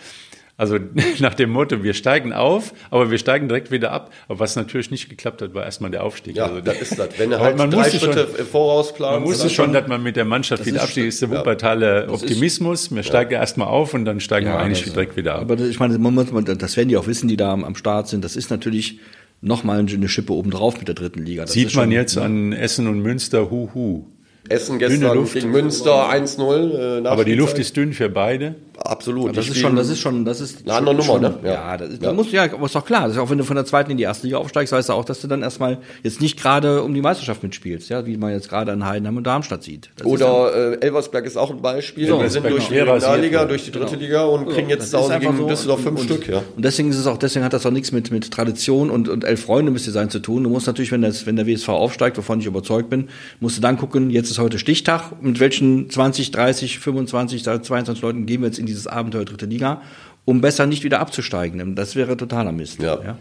Also 0.62 0.78
nach 1.20 1.34
dem 1.34 1.50
Motto, 1.50 1.82
wir 1.84 1.96
steigen 1.96 2.34
auf, 2.34 2.74
aber 2.92 3.10
wir 3.10 3.18
steigen 3.18 3.48
direkt 3.48 3.72
wieder 3.72 3.92
ab. 3.92 4.12
Aber 4.28 4.40
was 4.42 4.56
natürlich 4.56 4.92
nicht 4.92 5.10
geklappt 5.10 5.42
hat, 5.42 5.56
war 5.56 5.64
erstmal 5.66 5.90
der 5.90 6.04
Aufstieg. 6.04 6.36
Ja, 6.36 6.46
also, 6.46 6.62
das 6.62 6.82
ist 6.84 7.00
das. 7.00 7.10
Wenn 7.18 7.34
Aber 7.34 7.44
halt 7.44 7.58
man 7.58 7.72
drei 7.72 7.90
Schritte 7.90 8.28
schon- 8.38 8.46
vorausplanst. 8.46 9.20
man 9.22 9.28
wusste 9.28 9.50
schon, 9.50 9.74
dass 9.74 9.88
man 9.88 10.04
mit 10.04 10.16
der 10.16 10.26
Mannschaft 10.26 10.64
wieder 10.68 10.84
absteigt. 10.84 11.08
Das 11.08 11.14
ist 11.16 11.22
der 11.24 11.32
Wuppertaler 11.32 12.06
ist- 12.06 12.12
Optimismus. 12.12 12.94
Wir 12.94 13.02
steigen 13.02 13.32
erstmal 13.34 13.70
auf 13.70 13.96
und 13.96 14.06
dann 14.06 14.20
steigen 14.20 14.46
wir 14.46 14.60
eigentlich 14.60 14.84
das- 14.84 14.94
direkt 14.94 15.18
wieder 15.18 15.34
ab. 15.36 15.42
Aber 15.42 15.56
das, 15.56 15.68
ich 15.68 15.80
meine, 15.80 15.98
das 15.98 16.78
werden 16.78 16.90
die 16.90 16.98
auch 16.98 17.08
wissen, 17.08 17.28
die 17.28 17.38
da 17.38 17.52
am, 17.54 17.64
am 17.64 17.74
Start 17.76 18.08
sind. 18.08 18.24
Das 18.24 18.36
ist 18.36 18.52
natürlich 18.52 19.00
nochmal 19.42 19.80
eine 19.80 20.10
Schippe 20.10 20.32
obendrauf 20.34 20.78
mit 20.78 20.88
der 20.88 20.94
dritten 20.94 21.26
Liga. 21.26 21.42
Das 21.42 21.54
Sieht 21.54 21.70
ist 21.70 21.76
man 21.76 21.86
schon- 21.86 21.92
jetzt 21.94 22.18
an 22.20 22.54
Essen 22.54 22.86
und 22.88 23.00
Münster, 23.00 23.50
hu, 23.50 23.70
hu. 23.74 24.06
Essen 24.50 24.80
gestern 24.80 25.16
Luft. 25.18 25.34
gegen 25.34 25.52
Münster 25.52 26.10
1-0. 26.10 27.04
Äh, 27.04 27.08
Aber 27.08 27.26
die 27.26 27.36
Luft 27.36 27.58
ist 27.60 27.78
dünn 27.78 27.94
für 27.94 28.10
beide. 28.10 28.56
Absolut. 28.86 29.36
Das 29.36 29.46
Die 29.46 29.52
ist 29.52 29.58
schon, 29.60 29.76
das 29.76 29.90
ist 29.90 30.00
schon, 30.00 30.26
das 30.26 30.42
ist 30.42 30.64
Eine 30.64 30.74
andere 30.90 31.02
schon, 31.04 31.22
Nummer, 31.22 31.30
ne? 31.42 31.48
Ja, 31.48 31.54
Ja. 31.54 31.78
das 31.78 31.90
ist, 31.90 32.02
Ja. 32.02 32.10
Da 32.10 32.14
muss, 32.14 32.32
ja, 32.32 32.44
aber 32.44 32.66
ist 32.66 32.76
doch 32.76 32.86
klar. 32.86 33.04
Das 33.04 33.14
ist 33.14 33.18
auch 33.18 33.30
wenn 33.30 33.38
du 33.38 33.44
von 33.44 33.56
der 33.56 33.66
zweiten 33.66 33.92
in 33.92 33.98
die 33.98 34.04
erste 34.04 34.28
Liga 34.28 34.38
aufsteigst, 34.38 34.74
weißt 34.74 34.90
du 34.90 34.94
auch, 34.94 35.06
dass 35.06 35.22
du 35.22 35.28
dann 35.28 35.42
erstmal 35.42 35.78
jetzt 36.04 36.22
nicht 36.22 36.40
gerade 36.40 36.84
um 36.84 36.94
die 36.94 37.02
Meisterschaft 37.02 37.44
mitspielst, 37.44 37.90
ja, 37.90 38.06
wie 38.06 38.18
man 38.18 38.32
jetzt 38.32 38.50
gerade 38.50 38.72
an 38.72 38.86
Heidenheim 38.86 39.18
und 39.18 39.26
Darmstadt 39.28 39.64
sieht. 39.64 39.90
Das 39.98 40.08
ist 40.08 40.22
dann- 40.22 40.30
Oder 40.32 40.74
äh, 40.74 40.86
Elversberg 40.86 41.26
ist 41.26 41.38
auch 41.38 41.52
ein 41.52 41.62
Beispiel. 41.62 42.08
So, 42.08 42.22
die 42.22 42.30
sind 42.30 42.46
Elversberg 42.46 42.54
durch 42.56 42.68
die 42.68 42.80
Regionalliga, 42.80 43.46
durch 43.46 43.66
die 43.66 43.72
dritte 43.72 43.96
Liga 43.96 44.24
und 44.26 44.46
kriegen 44.50 44.68
Das 44.70 44.78
jetzt 44.78 44.84
ist 44.86 44.92
zu 44.92 44.98
Hause 45.00 45.14
einfach 45.14 45.30
gegen 45.32 45.42
so. 45.44 45.48
Düsseldorf 45.48 45.82
fünf 45.82 46.00
und, 46.00 46.06
Stück. 46.06 46.28
Ja. 46.28 46.42
Und 46.56 46.66
deswegen 46.66 46.90
ist 46.90 46.98
es 46.98 47.08
auch, 47.08 47.18
deswegen 47.18 47.46
hat 47.46 47.54
das 47.54 47.66
auch 47.66 47.72
nichts 47.72 47.92
mit, 47.92 48.12
mit 48.12 48.32
Tradition 48.32 48.90
und, 48.90 49.10
und 49.10 49.24
elf 49.24 49.44
Freunde 49.46 49.72
müsste 49.72 49.92
sein 49.92 50.10
zu 50.10 50.20
tun. 50.20 50.44
Du 50.44 50.50
musst 50.50 50.68
natürlich, 50.68 50.92
wenn, 50.92 51.02
das, 51.02 51.26
wenn 51.26 51.36
der 51.36 51.48
WSV 51.48 51.70
aufsteigt, 51.70 52.18
wovon 52.18 52.40
ich 52.40 52.46
überzeugt 52.46 52.90
bin, 52.90 53.10
musst 53.40 53.58
du 53.58 53.62
dann 53.62 53.78
gucken, 53.78 54.10
jetzt 54.10 54.30
ist 54.32 54.40
heute 54.40 54.60
Stichtag, 54.60 55.22
mit 55.22 55.40
welchen 55.40 55.90
20, 55.90 56.32
30, 56.32 56.80
25, 56.80 57.44
22 57.44 58.02
Leuten 58.02 58.26
gehen 58.26 58.42
wir 58.42 58.48
jetzt 58.48 58.60
in 58.60 58.66
dieses 58.72 58.88
Abenteuer 58.88 59.26
dritte 59.26 59.46
Liga, 59.46 59.82
um 60.26 60.42
besser 60.42 60.66
nicht 60.66 60.84
wieder 60.84 61.00
abzusteigen. 61.00 61.76
Das 61.76 61.96
wäre 61.96 62.18
totaler 62.18 62.52
Mist. 62.52 62.82
Ja. 62.82 63.18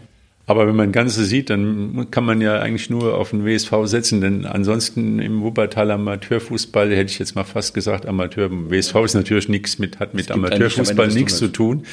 Aber 0.47 0.67
wenn 0.67 0.75
man 0.75 0.91
Ganze 0.91 1.23
sieht, 1.23 1.49
dann 1.49 2.07
kann 2.11 2.25
man 2.25 2.41
ja 2.41 2.59
eigentlich 2.59 2.89
nur 2.89 3.15
auf 3.17 3.29
den 3.29 3.45
WSV 3.45 3.71
setzen, 3.85 4.19
denn 4.21 4.45
ansonsten 4.45 5.19
im 5.19 5.43
Wuppertal 5.43 5.91
Amateurfußball 5.91 6.89
hätte 6.93 7.11
ich 7.11 7.19
jetzt 7.19 7.35
mal 7.35 7.43
fast 7.43 7.73
gesagt, 7.73 8.05
Amateur, 8.05 8.49
WSV 8.51 8.95
ist 9.05 9.13
natürlich 9.13 9.47
nichts 9.49 9.79
mit, 9.79 9.99
hat 9.99 10.13
mit 10.13 10.29
Amateurfußball 10.31 11.07
nichts 11.09 11.37
zu 11.37 11.47
tun. 11.47 11.83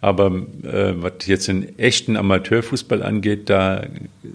Aber 0.00 0.26
äh, 0.64 0.92
was 0.96 1.12
jetzt 1.26 1.48
den 1.48 1.78
echten 1.78 2.16
Amateurfußball 2.16 3.02
angeht, 3.02 3.48
da 3.48 3.84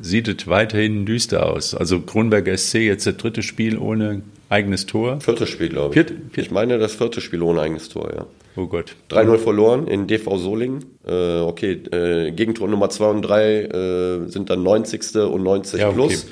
sieht 0.02 0.28
es 0.28 0.48
weiterhin 0.48 1.06
düster 1.06 1.46
aus. 1.46 1.76
Also 1.76 2.02
Kronberger 2.02 2.58
SC 2.58 2.76
jetzt 2.80 3.06
das 3.06 3.18
dritte 3.18 3.44
Spiel 3.44 3.78
ohne 3.78 4.24
eigenes 4.50 4.88
Tor. 4.88 5.22
Viertes 5.22 5.48
Spiel, 5.48 5.70
glaube 5.70 5.89
ich. 5.94 5.94
Viert- 5.94 6.12
viert- 6.34 6.48
Ich 6.48 6.52
meine, 6.52 6.80
das 6.80 6.96
vierte 6.96 7.22
Spiel 7.22 7.44
ohne 7.44 7.62
eigenes 7.62 7.88
Tor, 7.88 8.12
ja. 8.15 8.26
Oh 8.56 8.68
Gott. 8.68 8.96
3-0 9.10 9.38
verloren 9.38 9.88
in 9.88 10.08
DV 10.08 10.38
Solingen. 10.38 10.86
Äh, 11.06 11.40
okay, 11.40 11.74
äh, 11.92 12.32
Gegentor 12.32 12.68
Nummer 12.68 12.90
2 12.90 13.06
und 13.10 13.22
3 13.22 13.62
äh, 13.64 14.28
sind 14.28 14.50
dann 14.50 14.64
90. 14.64 15.16
und 15.16 15.44
90 15.44 15.80
Ja, 15.80 15.88
okay. 15.88 15.96
plus. 15.96 16.28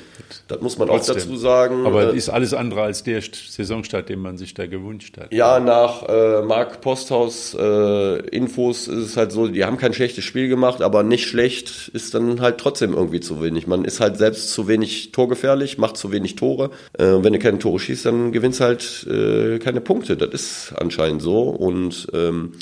Das 0.48 0.60
muss 0.60 0.78
man 0.78 0.88
auch 0.90 0.96
Trotzdem. 0.96 1.16
dazu 1.16 1.36
sagen. 1.36 1.86
Aber 1.86 2.12
Äh, 2.12 2.16
ist 2.16 2.30
alles 2.30 2.54
andere 2.54 2.82
als 2.82 3.02
der 3.04 3.22
St- 3.22 3.50
Saisonstart, 3.52 4.08
den 4.08 4.18
man 4.18 4.36
sich 4.38 4.54
da 4.54 4.66
gewünscht 4.66 5.16
hat. 5.18 5.32
Ja, 5.32 5.60
nach 5.60 6.08
äh, 6.08 6.42
Marc 6.42 6.80
Posthaus 6.80 7.54
äh, 7.54 8.18
Infos 8.30 8.88
ist 8.88 8.98
es 9.04 9.16
halt 9.16 9.30
so, 9.30 9.46
die 9.48 9.64
haben 9.64 9.76
kein 9.76 9.92
schlechtes 9.92 10.24
Spiel 10.24 10.48
gemacht, 10.48 10.80
aber 10.82 11.02
nicht 11.02 11.26
schlecht 11.28 11.90
ist 11.92 12.14
dann 12.14 12.40
halt 12.40 12.58
trotzdem 12.58 12.94
irgendwie 12.94 13.20
zu 13.20 13.42
wenig. 13.42 13.66
Man 13.66 13.84
ist 13.84 14.00
halt 14.00 14.16
selbst 14.16 14.50
zu 14.52 14.66
wenig 14.68 15.12
torgefährlich, 15.12 15.78
macht 15.78 15.96
zu 15.98 16.12
wenig 16.12 16.34
Tore. 16.36 16.70
Äh, 16.98 17.12
und 17.12 17.24
wenn 17.24 17.34
du 17.34 17.38
keine 17.38 17.58
Tore 17.58 17.78
schießt, 17.78 18.06
dann 18.06 18.32
gewinnst 18.32 18.60
halt 18.60 19.06
äh, 19.08 19.58
keine 19.58 19.80
Punkte. 19.82 20.16
Das 20.16 20.30
ist 20.32 20.72
anscheinend 20.78 21.20
so. 21.22 21.42
Und 21.42 22.08
ähm, 22.14 22.52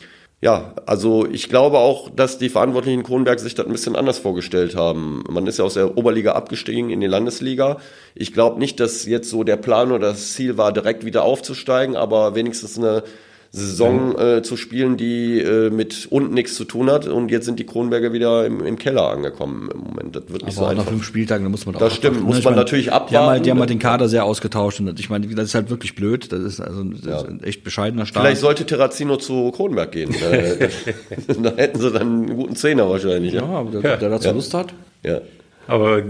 ja, 0.46 0.72
also 0.86 1.26
ich 1.26 1.48
glaube 1.48 1.78
auch, 1.78 2.08
dass 2.08 2.38
die 2.38 2.50
Verantwortlichen 2.50 3.00
in 3.00 3.04
Kronberg 3.04 3.40
sich 3.40 3.56
das 3.56 3.66
ein 3.66 3.72
bisschen 3.72 3.96
anders 3.96 4.18
vorgestellt 4.18 4.76
haben. 4.76 5.24
Man 5.28 5.44
ist 5.48 5.58
ja 5.58 5.64
aus 5.64 5.74
der 5.74 5.98
Oberliga 5.98 6.34
abgestiegen 6.34 6.90
in 6.90 7.00
die 7.00 7.08
Landesliga. 7.08 7.78
Ich 8.14 8.32
glaube 8.32 8.60
nicht, 8.60 8.78
dass 8.78 9.06
jetzt 9.06 9.28
so 9.28 9.42
der 9.42 9.56
Plan 9.56 9.90
oder 9.90 10.10
das 10.10 10.34
Ziel 10.34 10.56
war, 10.56 10.72
direkt 10.72 11.04
wieder 11.04 11.24
aufzusteigen, 11.24 11.96
aber 11.96 12.36
wenigstens 12.36 12.78
eine 12.78 13.02
Saison 13.52 14.18
äh, 14.18 14.42
zu 14.42 14.56
spielen, 14.56 14.96
die 14.96 15.40
äh, 15.40 15.70
mit 15.70 16.06
unten 16.10 16.34
nichts 16.34 16.54
zu 16.56 16.64
tun 16.64 16.90
hat. 16.90 17.06
Und 17.06 17.30
jetzt 17.30 17.46
sind 17.46 17.58
die 17.58 17.64
Kronberger 17.64 18.12
wieder 18.12 18.44
im, 18.44 18.60
im 18.64 18.76
Keller 18.78 19.10
angekommen 19.10 19.68
im 19.72 19.80
Moment. 19.80 20.14
Das 20.16 20.24
wird 20.28 20.44
nicht 20.44 20.54
so 20.54 20.62
Aber 20.62 20.72
auch 20.72 20.76
nach 20.76 20.84
fünf 20.86 21.04
Spieltagen, 21.04 21.44
da 21.44 21.50
muss 21.50 21.64
man 21.64 21.74
auch 21.76 21.78
Das 21.80 21.94
stimmt, 21.94 22.16
abwarten, 22.16 22.26
muss? 22.26 22.38
Ich 22.38 22.44
man 22.44 22.52
meine, 22.54 22.62
natürlich 22.62 22.84
Die 22.86 22.90
haben, 22.90 23.04
abwarten. 23.06 23.28
halt, 23.30 23.46
die 23.46 23.50
haben 23.50 23.60
halt 23.60 23.70
den 23.70 23.78
Kader 23.78 24.08
sehr 24.08 24.24
ausgetauscht 24.24 24.80
und 24.80 24.98
ich 25.00 25.08
meine, 25.10 25.26
das 25.28 25.46
ist 25.46 25.54
halt 25.54 25.70
wirklich 25.70 25.94
blöd. 25.94 26.30
Das 26.32 26.40
ist 26.40 26.60
also 26.60 26.84
das 26.84 27.22
ist 27.22 27.28
ein 27.28 27.42
echt 27.42 27.64
bescheidener 27.64 28.04
Start. 28.06 28.24
Vielleicht 28.26 28.40
sollte 28.40 28.66
Terrazino 28.66 29.16
zu 29.16 29.50
Kronberg 29.52 29.92
gehen. 29.92 30.14
Äh, 30.26 30.68
da 31.42 31.52
hätten 31.56 31.80
sie 31.80 31.90
dann 31.90 32.02
einen 32.02 32.36
guten 32.36 32.56
Zehner 32.56 32.88
wahrscheinlich. 32.90 33.32
ja, 33.32 33.42
Ja. 33.42 33.46
aber 33.48 33.80
der, 33.80 33.96
der 33.96 34.10
dazu 34.10 34.30
Lust 34.32 34.52
hat. 34.54 34.74
ja. 35.02 35.20
Aber 35.68 36.00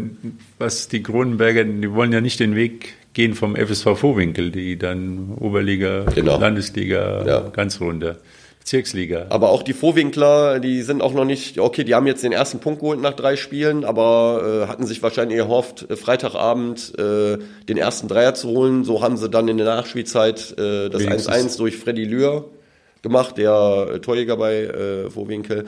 was 0.59 0.89
die 0.89 1.03
Kronenberger, 1.03 1.65
die 1.65 1.91
wollen 1.93 2.13
ja 2.13 2.21
nicht 2.21 2.41
den 2.41 2.55
Weg 2.55 2.93
gehen 3.17 3.35
vom 3.35 3.57
FSV 3.57 3.97
Vohwinkel, 3.97 4.51
die 4.51 4.77
dann 4.79 5.35
Oberliga, 5.41 6.05
Genau. 6.15 6.39
Landesliga, 6.39 7.25
Ja. 7.27 7.41
ganz 7.49 7.81
runter, 7.81 8.19
Bezirksliga. 8.59 9.27
Aber 9.31 9.49
auch 9.51 9.63
die 9.63 9.73
Vorwinkler, 9.73 10.61
die 10.61 10.83
sind 10.83 11.01
auch 11.01 11.15
noch 11.15 11.25
nicht, 11.25 11.59
okay, 11.59 11.83
die 11.83 11.95
haben 11.95 12.07
jetzt 12.07 12.23
den 12.23 12.33
ersten 12.33 12.59
Punkt 12.59 12.81
geholt 12.81 13.01
nach 13.01 13.15
drei 13.15 13.37
Spielen, 13.37 13.87
aber 13.87 14.65
äh, 14.65 14.69
hatten 14.69 14.85
sich 14.85 15.03
wahrscheinlich 15.03 15.39
erhofft, 15.39 15.87
äh, 15.91 15.97
Freitagabend 15.97 16.93
äh, 16.99 17.39
den 17.67 17.79
ersten 17.79 18.07
Dreier 18.07 18.35
zu 18.35 18.49
holen. 18.49 18.85
So 18.85 19.01
haben 19.03 19.17
sie 19.17 19.31
dann 19.31 19.49
in 19.49 19.57
der 19.57 19.67
Nachspielzeit 19.67 20.53
äh, 20.59 20.91
das 20.91 21.03
Wenigstens. 21.03 21.29
1-1 21.55 21.57
durch 21.57 21.77
Freddy 21.79 22.05
Lühr 22.05 22.51
gemacht, 23.01 23.39
der 23.39 23.89
äh, 23.95 23.99
Torjäger 24.01 24.37
bei 24.37 24.65
äh, 24.65 25.11
Vorwinkel. 25.11 25.65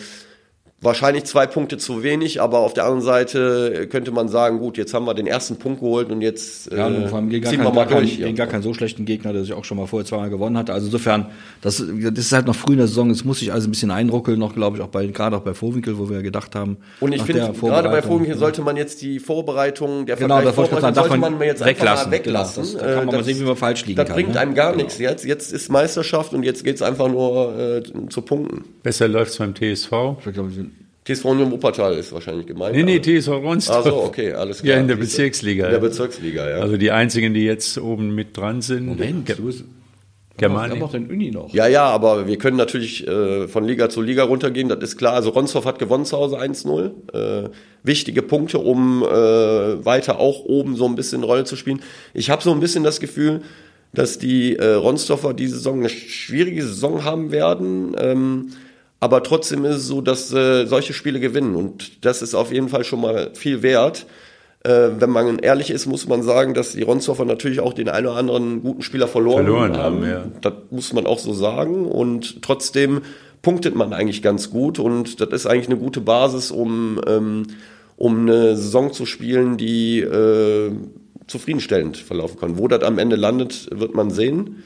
Wahrscheinlich 0.80 1.24
zwei 1.24 1.48
Punkte 1.48 1.76
zu 1.76 2.04
wenig, 2.04 2.40
aber 2.40 2.60
auf 2.60 2.72
der 2.72 2.84
anderen 2.84 3.02
Seite 3.02 3.88
könnte 3.90 4.12
man 4.12 4.28
sagen, 4.28 4.60
gut, 4.60 4.76
jetzt 4.78 4.94
haben 4.94 5.06
wir 5.06 5.14
den 5.14 5.26
ersten 5.26 5.56
Punkt 5.56 5.80
geholt 5.80 6.08
und 6.12 6.20
jetzt 6.20 6.70
äh, 6.70 6.76
Ja, 6.76 6.86
und 6.86 7.08
vor 7.08 7.18
allem 7.18 7.30
gegen 7.30 7.42
gar, 7.42 7.50
ziehen 7.50 7.58
wir 7.58 7.64
keinen, 7.64 7.74
mal 7.74 7.80
gar, 7.84 7.94
keinen, 7.94 8.02
durch. 8.06 8.16
gegen 8.18 8.28
ja. 8.28 8.34
gar 8.36 8.46
keinen 8.46 8.62
so 8.62 8.72
schlechten 8.74 9.04
Gegner, 9.04 9.32
der 9.32 9.42
sich 9.42 9.54
auch 9.54 9.64
schon 9.64 9.76
mal 9.76 9.88
vorher 9.88 10.06
zweimal 10.06 10.30
gewonnen 10.30 10.56
hatte. 10.56 10.72
Also 10.72 10.86
insofern, 10.86 11.26
das, 11.62 11.78
das 11.84 12.18
ist 12.26 12.30
halt 12.32 12.46
noch 12.46 12.54
früh 12.54 12.74
in 12.74 12.78
der 12.78 12.86
Saison, 12.86 13.10
es 13.10 13.24
muss 13.24 13.40
sich 13.40 13.52
also 13.52 13.66
ein 13.66 13.72
bisschen 13.72 13.90
einruckeln, 13.90 14.38
noch 14.38 14.54
glaube 14.54 14.76
ich, 14.76 14.82
auch 14.84 14.86
bei, 14.88 15.04
gerade 15.08 15.36
auch 15.36 15.40
bei 15.40 15.52
Vorwinkel, 15.52 15.98
wo 15.98 16.08
wir 16.10 16.18
ja 16.18 16.22
gedacht 16.22 16.54
haben. 16.54 16.76
Und 17.00 17.10
ich 17.12 17.22
finde, 17.22 17.52
gerade 17.60 17.88
bei 17.88 18.00
Vorwinkel 18.00 18.38
sollte 18.38 18.62
man 18.62 18.76
jetzt 18.76 19.02
die 19.02 19.18
Vorbereitung, 19.18 20.06
der 20.06 20.14
Genau, 20.14 20.36
Vergleich 20.36 20.54
das 20.54 20.68
Vorbereitung 20.68 20.94
sollte 20.94 21.16
man 21.18 21.40
jetzt 21.42 21.60
einfach 21.62 21.84
mal 21.84 22.10
weglassen. 22.12 22.12
weglassen. 22.12 22.62
Genau, 22.62 22.72
das- 22.78 22.80
da 22.88 22.94
kann 22.94 23.06
man 23.06 23.14
Äh, 23.16 23.18
mal 23.18 23.24
sehen, 23.24 23.40
wie 23.40 23.44
man 23.44 23.56
falsch 23.56 23.84
liegen 23.84 23.96
Das 23.96 24.06
kann, 24.06 24.14
bringt 24.14 24.34
ne? 24.34 24.38
einem 24.38 24.54
gar 24.54 24.70
Genau. 24.70 24.84
nichts. 24.84 24.98
Jetzt, 24.98 25.24
jetzt 25.24 25.52
ist 25.52 25.70
Meisterschaft 25.72 26.34
und 26.34 26.44
jetzt 26.44 26.62
geht's 26.62 26.82
einfach 26.82 27.08
nur 27.08 27.58
äh, 27.58 27.82
zu 28.10 28.22
Punkten. 28.22 28.64
Besser 28.84 29.08
läuft's 29.08 29.38
beim 29.38 29.54
TSV. 29.56 29.92
Ich 30.24 30.32
glaube, 30.32 30.54
wir 30.56 30.67
TSV 31.14 31.24
Union 31.26 31.50
Wuppertal 31.50 31.94
ist 31.94 32.12
wahrscheinlich 32.12 32.46
gemeint. 32.46 32.74
Nee, 32.76 32.82
nee, 32.82 33.00
TSV 33.00 33.28
Ronsdorf. 33.28 33.78
Ach 33.86 33.90
so, 33.90 33.96
okay, 34.02 34.32
alles 34.32 34.58
klar. 34.62 34.74
Ja, 34.76 34.80
in 34.80 34.88
der. 34.88 34.96
Bezirksliga. 34.96 35.66
In 35.66 35.72
der 35.72 35.78
Bezirksliga, 35.78 36.48
ja. 36.48 36.56
Also 36.56 36.76
die 36.76 36.90
einzigen, 36.90 37.34
die 37.34 37.44
jetzt 37.44 37.78
oben 37.78 38.14
mit 38.14 38.36
dran 38.36 38.60
sind. 38.62 38.86
Moment, 38.86 39.26
Ge- 39.26 39.36
du 39.36 39.44
bist, 39.44 39.64
Germania. 40.36 40.68
Wir 40.68 40.72
haben 40.74 40.78
noch 40.80 40.92
den 40.92 41.10
Uni 41.10 41.30
noch. 41.30 41.52
Ja, 41.52 41.66
ja, 41.66 41.84
aber 41.86 42.26
wir 42.28 42.36
können 42.38 42.56
natürlich 42.56 43.06
äh, 43.08 43.48
von 43.48 43.64
Liga 43.64 43.88
zu 43.88 44.02
Liga 44.02 44.22
runtergehen, 44.24 44.68
das 44.68 44.78
ist 44.82 44.96
klar. 44.96 45.14
Also 45.14 45.30
Ronsdorf 45.30 45.64
hat 45.64 45.78
gewonnen 45.78 46.04
zu 46.04 46.16
Hause 46.16 46.38
1-0. 46.38 46.90
Äh, 47.46 47.48
wichtige 47.82 48.22
Punkte, 48.22 48.58
um 48.58 49.02
äh, 49.02 49.08
weiter 49.84 50.18
auch 50.20 50.44
oben 50.44 50.76
so 50.76 50.86
ein 50.86 50.94
bisschen 50.94 51.24
Rolle 51.24 51.44
zu 51.44 51.56
spielen. 51.56 51.80
Ich 52.14 52.30
habe 52.30 52.42
so 52.42 52.52
ein 52.52 52.60
bisschen 52.60 52.84
das 52.84 53.00
Gefühl, 53.00 53.40
dass 53.94 54.18
die 54.18 54.54
äh, 54.56 54.74
Ronsdorfer 54.74 55.34
diese 55.34 55.56
Saison 55.56 55.80
eine 55.80 55.88
schwierige 55.88 56.62
Saison 56.62 57.02
haben 57.04 57.32
werden. 57.32 57.96
Ähm, 57.98 58.50
aber 59.00 59.22
trotzdem 59.22 59.64
ist 59.64 59.76
es 59.76 59.86
so, 59.86 60.00
dass 60.00 60.32
äh, 60.32 60.66
solche 60.66 60.92
Spiele 60.92 61.20
gewinnen. 61.20 61.54
Und 61.54 62.04
das 62.04 62.22
ist 62.22 62.34
auf 62.34 62.52
jeden 62.52 62.68
Fall 62.68 62.84
schon 62.84 63.00
mal 63.00 63.30
viel 63.34 63.62
wert. 63.62 64.06
Äh, 64.64 64.88
wenn 64.98 65.10
man 65.10 65.38
ehrlich 65.38 65.70
ist, 65.70 65.86
muss 65.86 66.08
man 66.08 66.22
sagen, 66.22 66.52
dass 66.54 66.72
die 66.72 66.82
Ronsdorfer 66.82 67.24
natürlich 67.24 67.60
auch 67.60 67.72
den 67.72 67.88
einen 67.88 68.06
oder 68.08 68.16
anderen 68.16 68.60
guten 68.60 68.82
Spieler 68.82 69.06
verloren, 69.06 69.44
Verloren 69.44 69.76
haben, 69.76 70.04
ja. 70.04 70.24
Das 70.40 70.54
muss 70.70 70.92
man 70.92 71.06
auch 71.06 71.20
so 71.20 71.32
sagen. 71.32 71.86
Und 71.86 72.42
trotzdem 72.42 73.02
punktet 73.40 73.76
man 73.76 73.92
eigentlich 73.92 74.20
ganz 74.20 74.50
gut. 74.50 74.80
Und 74.80 75.20
das 75.20 75.28
ist 75.28 75.46
eigentlich 75.46 75.68
eine 75.68 75.78
gute 75.78 76.00
Basis, 76.00 76.50
um, 76.50 77.00
ähm, 77.06 77.46
um 77.96 78.22
eine 78.22 78.56
Saison 78.56 78.92
zu 78.92 79.06
spielen, 79.06 79.58
die 79.58 80.00
äh, 80.00 80.72
zufriedenstellend 81.28 81.96
verlaufen 81.96 82.40
kann. 82.40 82.58
Wo 82.58 82.66
das 82.66 82.82
am 82.82 82.98
Ende 82.98 83.14
landet, 83.14 83.68
wird 83.72 83.94
man 83.94 84.10
sehen. 84.10 84.64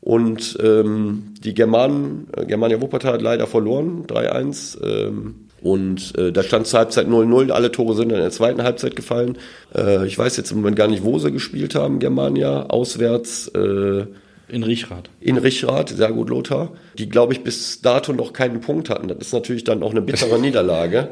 Und 0.00 0.56
ähm, 0.62 1.34
die 1.44 1.52
Germanen, 1.54 2.28
äh, 2.36 2.46
Germania 2.46 2.80
Wuppertal 2.80 3.14
hat 3.14 3.22
leider 3.22 3.46
verloren, 3.46 4.04
3-1. 4.06 4.82
Ähm, 4.82 5.34
und 5.62 6.16
äh, 6.16 6.32
da 6.32 6.42
stand 6.42 6.66
zur 6.66 6.78
Halbzeit 6.78 7.06
0-0. 7.06 7.50
Alle 7.50 7.70
Tore 7.70 7.94
sind 7.94 8.10
in 8.10 8.16
der 8.18 8.30
zweiten 8.30 8.62
Halbzeit 8.62 8.96
gefallen. 8.96 9.36
Äh, 9.74 10.06
ich 10.06 10.18
weiß 10.18 10.38
jetzt 10.38 10.52
im 10.52 10.58
Moment 10.58 10.76
gar 10.76 10.88
nicht, 10.88 11.04
wo 11.04 11.18
sie 11.18 11.30
gespielt 11.30 11.74
haben, 11.74 11.98
Germania. 11.98 12.64
Auswärts 12.70 13.48
äh, 13.48 14.06
In 14.48 14.62
Richrath. 14.62 15.10
in 15.20 15.36
Richrath, 15.36 15.90
sehr 15.90 16.12
gut 16.12 16.30
Lothar, 16.30 16.72
die, 16.96 17.10
glaube 17.10 17.34
ich, 17.34 17.42
bis 17.42 17.82
dato 17.82 18.14
noch 18.14 18.32
keinen 18.32 18.62
Punkt 18.62 18.88
hatten. 18.88 19.08
Das 19.08 19.18
ist 19.18 19.34
natürlich 19.34 19.64
dann 19.64 19.82
auch 19.82 19.90
eine 19.90 20.00
bittere 20.00 20.38
Niederlage. 20.40 21.08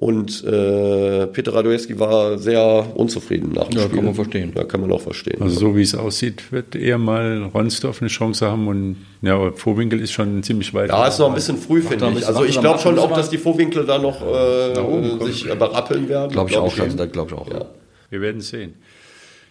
Und 0.00 0.44
äh, 0.44 1.26
Peter 1.26 1.54
Radojewski 1.54 1.98
war 1.98 2.38
sehr 2.38 2.86
unzufrieden 2.94 3.50
nach 3.52 3.66
dem 3.66 3.78
Ja, 3.78 3.82
Spiel. 3.86 3.96
kann 3.96 4.04
man 4.04 4.14
verstehen. 4.14 4.52
Ja, 4.56 4.62
kann 4.62 4.80
man 4.80 4.92
auch 4.92 5.00
verstehen. 5.00 5.42
Also 5.42 5.58
so 5.58 5.76
wie 5.76 5.82
es 5.82 5.92
aussieht, 5.96 6.52
wird 6.52 6.76
eher 6.76 6.98
mal 6.98 7.50
Ronsdorf 7.52 8.00
eine 8.00 8.08
Chance 8.08 8.46
haben 8.48 8.68
und 8.68 8.96
ja, 9.22 9.50
Vorwinkel 9.50 10.00
ist 10.00 10.12
schon 10.12 10.40
ziemlich 10.44 10.72
weit. 10.72 10.90
Ja, 10.90 11.08
ist 11.08 11.18
noch 11.18 11.28
ein 11.28 11.34
bisschen 11.34 11.56
früh, 11.56 11.82
finde 11.82 12.06
ich. 12.10 12.14
bisschen- 12.14 12.28
Also 12.28 12.44
ich 12.44 12.54
er 12.54 12.62
glaube 12.62 12.78
schon 12.78 12.96
er 12.96 13.02
auch, 13.02 13.12
dass 13.12 13.28
die 13.28 13.38
Vorwinkel 13.38 13.84
da 13.86 13.98
noch 13.98 14.22
äh, 14.22 15.24
sich 15.24 15.48
berappeln 15.48 16.08
werden. 16.08 16.30
Glaube 16.30 16.50
ich 16.50 16.54
Glaub 16.54 16.66
auch. 16.66 16.70
Also, 16.78 16.84
eben. 16.84 16.96
das 16.96 17.10
glaube 17.10 17.30
ich 17.32 17.36
auch. 17.36 17.50
Ja. 17.50 17.64
Wir 18.10 18.20
werden 18.20 18.40
sehen. 18.40 18.74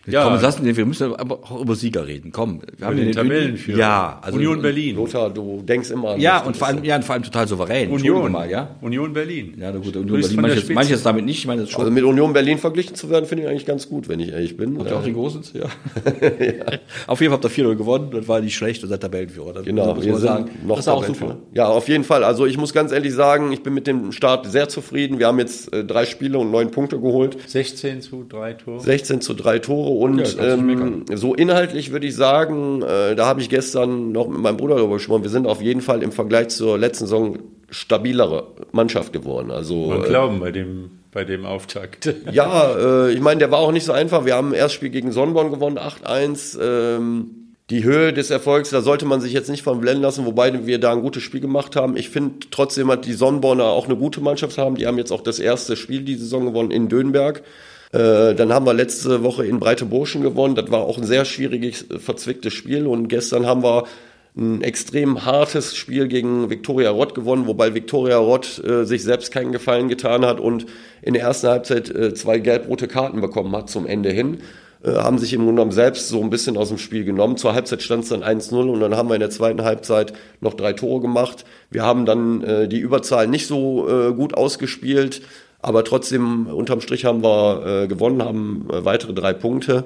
Ja. 0.08 0.24
Komm, 0.24 0.42
lassen, 0.42 0.64
wir 0.78 0.86
müssen 0.86 1.14
aber 1.16 1.36
auch 1.44 1.62
über 1.62 1.76
Sieger 1.76 2.08
reden. 2.08 2.32
Komm, 2.32 2.62
wir 2.78 2.92
den 2.92 3.12
Tabellenführer. 3.12 3.78
Ja, 3.78 4.20
also 4.22 4.38
Union 4.38 4.62
Berlin. 4.62 4.96
Lothar, 4.96 5.30
du 5.30 5.62
denkst 5.62 5.92
immer 5.92 6.12
an 6.12 6.22
Ja, 6.22 6.40
das 6.40 6.48
und 6.48 6.58
vor 6.58 6.68
allem, 6.68 6.84
ja, 6.84 6.96
und 6.96 7.04
vor 7.04 7.14
allem 7.16 7.24
total 7.24 7.48
souverän. 7.48 7.92
Union. 7.92 8.32
Mal, 8.32 8.50
ja. 8.50 8.76
Union 8.82 9.12
Berlin. 9.12 9.54
Ja, 9.58 9.72
na 9.72 9.80
gut, 9.80 9.96
Union 9.98 10.22
Berlin. 10.22 10.42
Manches, 10.42 10.70
manches 10.70 11.04
damit 11.04 11.26
nicht. 11.26 11.40
Ich 11.40 11.48
meine, 11.48 11.62
das 11.62 11.72
schon. 11.72 11.82
Also 11.82 11.92
mit 11.92 12.04
Union 12.04 12.32
Berlin 12.34 12.58
verglichen 12.58 12.96
zu 12.96 13.10
werden, 13.10 13.26
finde 13.26 13.44
ich 13.44 13.50
eigentlich 13.50 13.66
ganz 13.66 13.90
gut, 13.90 14.08
wenn 14.08 14.20
ich 14.20 14.30
ehrlich 14.32 14.56
bin. 14.56 14.78
Habt 14.80 14.90
ihr 14.90 14.98
auch 14.98 15.04
den 15.04 15.14
großen? 15.14 15.44
Ja. 15.54 15.66
Auf 17.08 17.20
jeden 17.22 17.32
Fall 17.32 17.38
habt 17.38 17.46
ihr 17.46 17.50
4 17.50 17.76
gewonnen. 17.76 18.10
Das 18.12 18.28
war 18.28 18.40
nicht 18.40 18.56
schlecht 18.56 18.84
und 18.84 18.90
seid 18.90 19.02
Tabellenführer. 19.02 19.54
Das 19.54 19.66
Genau, 19.66 19.94
muss 19.94 20.06
wir 20.06 20.12
man 20.14 20.22
sind 20.22 20.28
sagen. 20.30 20.50
noch 20.66 20.76
das 20.78 20.86
ist 20.86 20.90
auch 20.90 21.04
super. 21.06 21.38
Ja, 21.54 21.68
auf 21.68 21.88
jeden 21.88 22.04
Fall. 22.04 22.24
Also 22.24 22.46
ich 22.46 22.58
muss 22.58 22.74
ganz 22.74 22.92
ehrlich 22.92 23.14
sagen, 23.14 23.52
ich 23.52 23.62
bin 23.64 23.74
mit 23.74 23.88
dem 23.88 24.12
Start 24.12 24.46
sehr 24.50 24.70
zufrieden. 24.70 25.20
Wir 25.20 25.28
haben 25.28 25.40
jetzt 25.40 25.74
äh, 25.74 25.84
drei 25.84 26.06
Spiele 26.06 26.38
und 26.38 26.52
neun 26.52 26.72
Punkte 26.72 27.00
geholt. 27.00 27.38
16 27.48 28.02
zu 28.02 28.26
3 28.28 28.54
Tore. 28.54 28.80
16 28.80 29.22
zu 29.22 29.34
drei 29.34 29.60
Tore 29.60 29.97
und 30.00 30.36
Ja, 30.36 30.54
ähm, 30.54 31.06
so 31.14 31.34
inhaltlich 31.34 31.92
würde 31.92 32.08
ich 32.08 32.16
sagen, 32.16 32.82
äh, 32.82 33.16
da 33.16 33.26
habe 33.26 33.42
ich 33.42 33.50
gestern 33.50 34.12
noch 34.12 34.28
mit 34.28 34.40
meinem 34.40 34.58
Bruder 34.58 34.76
darüber 34.76 34.96
gesprochen, 34.96 35.24
wir 35.24 35.30
sind 35.30 35.48
auf 35.48 35.62
jeden 35.62 35.82
Fall 35.82 36.04
im 36.04 36.12
Vergleich 36.12 36.50
zur 36.50 36.78
letzten 36.78 37.06
Saison 37.06 37.40
stabilere 37.70 38.48
Mannschaft 38.72 39.14
geworden. 39.14 39.52
Also 39.52 39.88
Man 39.88 40.04
äh, 40.04 40.08
glauben 40.08 40.40
bei 40.40 40.52
dem, 40.52 40.92
bei 41.12 41.24
dem 41.24 41.46
Auftakt. 41.46 42.14
ja, 42.32 43.08
äh, 43.08 43.12
ich 43.12 43.22
meine, 43.22 43.40
der 43.40 43.52
war 43.52 43.60
auch 43.60 43.72
nicht 43.72 43.86
so 43.86 43.92
einfach. 43.92 44.26
Wir 44.26 44.36
haben 44.36 44.54
erst 44.54 44.76
Spiel 44.76 44.90
gegen 44.90 45.12
Sonnenborn 45.12 45.52
gewonnen, 45.52 45.78
8-1. 45.78 46.60
Ähm, 46.62 47.47
die 47.70 47.84
Höhe 47.84 48.14
des 48.14 48.30
Erfolgs, 48.30 48.70
da 48.70 48.82
sollte 48.82 49.06
man 49.06 49.20
sich 49.20 49.34
jetzt 49.34 49.50
nicht 49.50 49.64
von 49.64 49.82
blenden 49.82 50.02
lassen, 50.02 50.26
wobei 50.26 50.66
wir 50.66 50.80
da 50.80 50.94
ein 50.94 51.02
gutes 51.02 51.24
Spiel 51.24 51.42
gemacht 51.42 51.76
haben. 51.76 51.98
Ich 51.98 52.10
finde 52.10 52.48
trotzdem 52.50 52.90
hat 52.90 53.06
die 53.06 53.14
Sonnenborner 53.14 53.66
auch 53.66 53.86
eine 53.86 53.98
gute 53.98 54.22
Mannschaft 54.22 54.58
haben. 54.58 54.76
Die 54.76 54.88
haben 54.88 54.98
jetzt 54.98 55.12
auch 55.12 55.22
das 55.22 55.40
erste 55.40 55.76
Spiel 55.76 56.02
die 56.02 56.16
Saison 56.16 56.46
gewonnen 56.46 56.72
in 56.72 56.88
Dönberg. 56.88 57.44
Äh, 57.92 58.36
dann 58.36 58.54
haben 58.54 58.66
wir 58.66 58.74
letzte 58.74 59.22
Woche 59.24 59.46
in 59.46 59.60
Breite 59.60 59.86
Burschen 59.86 60.22
gewonnen. 60.22 60.56
Das 60.56 60.72
war 60.72 60.82
auch 60.82 60.98
ein 60.98 61.04
sehr 61.04 61.26
schwieriges, 61.26 61.90
äh, 61.90 62.00
verzwicktes 62.00 62.54
Spiel. 62.54 62.88
Und 62.88 63.10
gestern 63.10 63.46
haben 63.46 63.64
wir 63.64 63.84
ein 64.38 64.62
extrem 64.62 65.26
hartes 65.26 65.76
Spiel 65.76 66.08
gegen 66.08 66.50
Viktoria 66.50 66.92
Rott 66.92 67.16
gewonnen, 67.16 67.48
wobei 67.48 67.74
Viktoria 67.74 68.18
Rott 68.18 68.64
äh, 68.64 68.86
sich 68.86 69.04
selbst 69.04 69.34
keinen 69.34 69.52
Gefallen 69.52 69.90
getan 69.90 70.26
hat 70.26 70.40
und 70.40 70.68
in 71.02 71.16
der 71.16 71.24
ersten 71.24 71.48
Halbzeit 71.48 71.90
äh, 71.90 72.14
zwei 72.14 72.40
gelb-rote 72.40 72.88
Karten 72.88 73.20
bekommen 73.20 73.54
hat 73.56 73.70
zum 73.70 73.88
Ende 73.88 74.12
hin. 74.12 74.38
Äh, 74.84 74.92
haben 74.92 75.18
sich 75.18 75.34
im 75.34 75.40
Grunde 75.40 75.54
genommen 75.56 75.72
selbst 75.72 76.08
so 76.10 76.22
ein 76.22 76.30
bisschen 76.30 76.56
aus 76.58 76.70
dem 76.70 76.78
Spiel 76.78 77.04
genommen. 77.04 77.38
Zur 77.38 77.54
Halbzeit 77.54 77.82
stand 77.82 78.04
es 78.04 78.10
dann 78.10 78.24
1-0 78.24 78.54
und 78.70 78.80
dann 78.80 78.96
haben 78.96 79.10
wir 79.10 79.16
in 79.16 79.22
der 79.22 79.30
zweiten 79.32 79.64
Halbzeit 79.64 80.14
noch 80.42 80.54
drei 80.54 80.74
Tore 80.74 81.02
gemacht. 81.02 81.46
Wir 81.72 81.84
haben 81.84 82.06
dann 82.06 82.44
äh, 82.44 82.68
die 82.68 82.80
Überzahl 82.80 83.28
nicht 83.28 83.48
so 83.48 83.88
äh, 83.90 84.14
gut 84.14 84.36
ausgespielt, 84.36 85.22
aber 85.62 85.84
trotzdem 85.84 86.48
unterm 86.48 86.82
Strich 86.82 87.06
haben 87.06 87.24
wir 87.24 87.84
äh, 87.84 87.88
gewonnen, 87.88 88.22
haben 88.22 88.68
äh, 88.72 88.86
weitere 88.86 89.14
drei 89.14 89.34
Punkte 89.34 89.86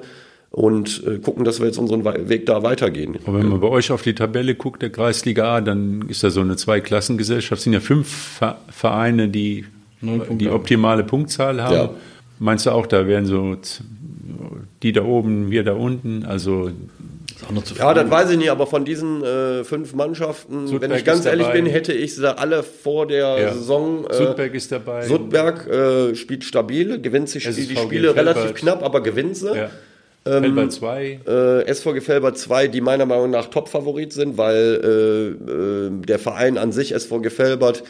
und 0.50 1.02
äh, 1.06 1.18
gucken, 1.18 1.44
dass 1.46 1.60
wir 1.60 1.66
jetzt 1.66 1.78
unseren 1.78 2.04
Weg 2.04 2.44
da 2.44 2.62
weitergehen. 2.62 3.16
Aber 3.26 3.38
wenn 3.38 3.48
man 3.48 3.60
bei 3.60 3.68
euch 3.68 3.90
auf 3.90 4.02
die 4.02 4.14
Tabelle 4.14 4.54
guckt, 4.54 4.82
der 4.82 4.90
Kreisliga 4.90 5.56
A, 5.56 5.60
dann 5.62 6.04
ist 6.08 6.22
da 6.22 6.28
so 6.28 6.42
eine 6.42 6.56
Zweiklassengesellschaft. 6.56 7.60
Es 7.60 7.64
sind 7.64 7.72
ja 7.72 7.80
fünf 7.80 8.06
Ver- 8.38 8.58
Vereine, 8.68 9.28
die 9.28 9.64
die 10.02 10.50
optimale 10.50 11.04
Punktzahl 11.04 11.62
haben. 11.62 11.74
Ja. 11.74 11.90
Meinst 12.38 12.66
du 12.66 12.70
auch, 12.72 12.86
da 12.86 13.06
wären 13.06 13.24
so 13.24 13.56
die 14.82 14.92
da 14.92 15.02
oben, 15.04 15.50
wir 15.50 15.64
da 15.64 15.72
unten? 15.72 16.24
Also 16.24 16.70
Ist 17.34 17.44
auch 17.46 17.50
noch 17.52 17.64
zu 17.64 17.74
Ja, 17.74 17.94
das 17.94 18.10
weiß 18.10 18.30
ich 18.30 18.38
nicht, 18.38 18.50
aber 18.50 18.66
von 18.66 18.84
diesen 18.84 19.22
äh, 19.24 19.64
fünf 19.64 19.94
Mannschaften, 19.94 20.66
Sudberg 20.66 20.90
wenn 20.90 20.98
ich 20.98 21.04
ganz 21.04 21.24
ehrlich 21.26 21.46
dabei. 21.46 21.60
bin, 21.62 21.66
hätte 21.66 21.92
ich 21.92 22.14
sie 22.14 22.38
alle 22.38 22.62
vor 22.62 23.06
der 23.06 23.38
Ja. 23.40 23.52
Saison. 23.54 24.06
Äh, 24.08 24.14
Sudberg 24.14 24.54
ist 24.54 24.70
dabei. 24.72 25.06
Sudberg 25.06 25.66
äh, 25.68 26.14
spielt 26.14 26.44
stabil, 26.44 27.00
gewinnt 27.00 27.28
sich 27.28 27.44
die, 27.44 27.52
die 27.52 27.60
SSV 27.74 27.82
Spiele 27.84 28.12
Felbert. 28.14 28.36
relativ 28.36 28.54
knapp, 28.54 28.82
aber 28.82 29.00
gewinnt 29.02 29.36
sie. 29.36 29.54
ja. 29.56 29.70
Felber 30.24 30.68
2. 30.70 31.20
Äh, 31.26 31.62
SV 31.66 31.94
Gefelbert 31.94 32.38
2, 32.38 32.68
die 32.68 32.80
meiner 32.80 33.06
Meinung 33.06 33.30
nach 33.30 33.46
Top-Favorit 33.46 34.12
sind, 34.12 34.38
weil 34.38 34.80
äh, 34.84 35.50
äh, 35.50 35.90
der 36.06 36.20
Verein 36.20 36.58
an 36.58 36.70
sich, 36.70 36.94
SV 36.94 37.18
Gefelbert, 37.22 37.82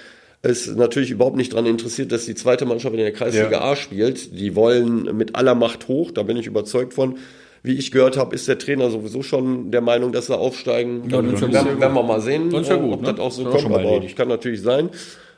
ist 0.43 0.77
natürlich 0.77 1.11
überhaupt 1.13 1.37
nicht 1.37 1.53
daran 1.53 1.67
interessiert, 1.67 2.11
dass 2.11 2.27
die 2.27 2.35
zweite 2.35 2.65
Mannschaft 2.65 2.95
in 2.95 3.01
der 3.01 3.13
Kreisliga 3.13 3.51
Ja. 3.51 3.61
A 3.63 3.77
spielt. 3.77 4.39
Die 4.39 4.57
wollen 4.57 5.17
mit 5.17 5.37
aller 5.37 5.55
Macht 5.55 5.87
hoch, 5.89 6.11
da 6.11 6.23
bin 6.25 6.37
ich 6.37 6.47
überzeugt 6.47 6.95
von. 6.95 7.17
Wie 7.65 7.75
ich 7.75 7.93
gehört 7.93 8.17
habe, 8.17 8.35
ist 8.35 8.49
der 8.49 8.59
Trainer 8.59 8.91
sowieso 8.91 9.23
schon 9.23 9.71
der 9.71 9.83
Meinung, 9.83 10.11
dass 10.11 10.27
sie 10.27 10.37
aufsteigen. 10.37 11.09
Ja, 11.09 11.23
dann 11.23 11.33
ja 11.33 11.41
werden, 11.53 11.81
werden 11.81 11.95
wir 11.95 12.03
mal 12.03 12.21
sehen, 12.21 12.51
Dann 12.51 12.65
ja 12.65 12.75
gut, 12.75 12.93
ob 12.95 13.03
ne? 13.03 13.13
das 13.13 13.21
auch 13.21 13.31
so 13.31 13.45
Dann 13.45 13.53
auch 13.53 13.57
kommt. 13.63 13.73
Aber 13.75 13.83
erledigt. 13.85 14.17
kann 14.17 14.27
natürlich 14.27 14.63
sein. 14.63 14.91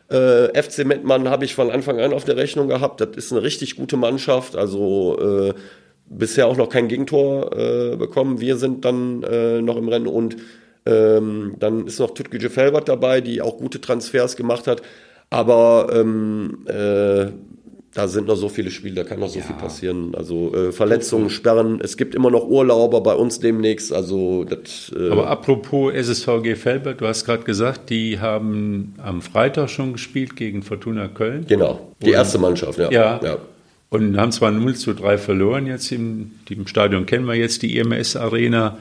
Äh, 0.09 0.63
FC 0.63 0.87
Mettmann 0.87 1.29
habe 1.29 1.45
ich 1.45 1.55
von 1.55 1.71
Anfang 1.71 2.01
an 2.01 2.15
auf 2.15 2.25
der 2.25 2.39
Rechnung 2.39 2.69
gehabt. 2.69 3.03
Das 3.03 3.11
ist 3.15 3.31
eine 3.31 3.43
richtig 3.43 3.77
gute 3.77 3.99
Mannschaft. 3.99 4.57
Also 4.57 5.19
äh, 5.21 5.55
bisher 6.09 6.47
auch 6.47 6.57
noch 6.57 6.71
kein 6.71 6.89
Gegentor 6.89 7.53
äh, 7.55 7.97
bekommen. 7.97 8.41
Wir 8.41 8.57
sind 8.57 8.87
dann 8.87 9.23
äh, 9.23 9.61
noch 9.61 9.77
im 9.77 9.89
Rennen 9.89 10.07
und 10.07 10.37
ähm, 10.87 11.55
dann 11.59 11.87
ist 11.87 11.99
noch 11.99 12.13
Tutgüce 12.13 12.51
Felbert 12.51 12.89
dabei, 12.89 13.21
die 13.21 13.41
auch 13.41 13.57
gute 13.57 13.81
Transfers 13.81 14.37
gemacht 14.37 14.67
hat. 14.67 14.83
Aber 15.31 15.89
ähm, 15.93 16.67
äh, 16.67 17.27
da 17.95 18.09
sind 18.09 18.27
noch 18.27 18.35
so 18.35 18.49
viele 18.49 18.73
Spiele, 18.73 18.97
da 18.97 19.05
kann 19.05 19.21
noch 19.21 19.29
so 19.29 19.41
viel 19.41 19.55
passieren. 19.55 20.15
Also 20.17 20.53
äh, 20.53 20.73
Verletzungen, 20.73 21.31
Sperren. 21.31 21.81
Es 21.81 21.97
gibt 21.97 22.17
immer 22.17 22.31
noch 22.31 22.45
Urlauber 22.47 23.01
bei 23.03 23.15
uns 23.15 23.39
demnächst. 23.39 23.93
Also 23.93 24.45
das, 24.45 24.93
äh, 24.97 25.11
Aber 25.11 25.29
apropos 25.29 25.95
SSVG 25.95 26.57
Felbert, 26.57 27.01
du 27.01 27.07
hast 27.07 27.25
gerade 27.25 27.45
gesagt, 27.45 27.91
die 27.91 28.19
haben 28.19 28.95
am 28.99 29.23
Freitag 29.23 29.71
schon 29.71 29.93
gespielt 29.93 30.35
gegen 30.35 30.63
Fortuna 30.63 31.07
Köln. 31.07 31.47
genau. 31.49 31.93
Die 32.03 32.11
erste 32.11 32.39
Mannschaft, 32.39 32.79
ja. 32.79 32.91
Ja. 32.91 33.21
ja. 33.23 33.39
Und 33.91 34.17
haben 34.17 34.33
zwar 34.33 34.51
0 34.51 34.75
zu 34.75 34.93
3 34.93 35.17
verloren 35.17 35.69
jetzt 35.69 35.93
im, 35.93 36.33
im 36.51 36.67
Stadion, 36.67 37.07
kennen 37.07 37.27
wir 37.27 37.35
jetzt 37.37 37.63
die 37.63 37.79
EMS 37.79 38.17
Arena, 38.17 38.77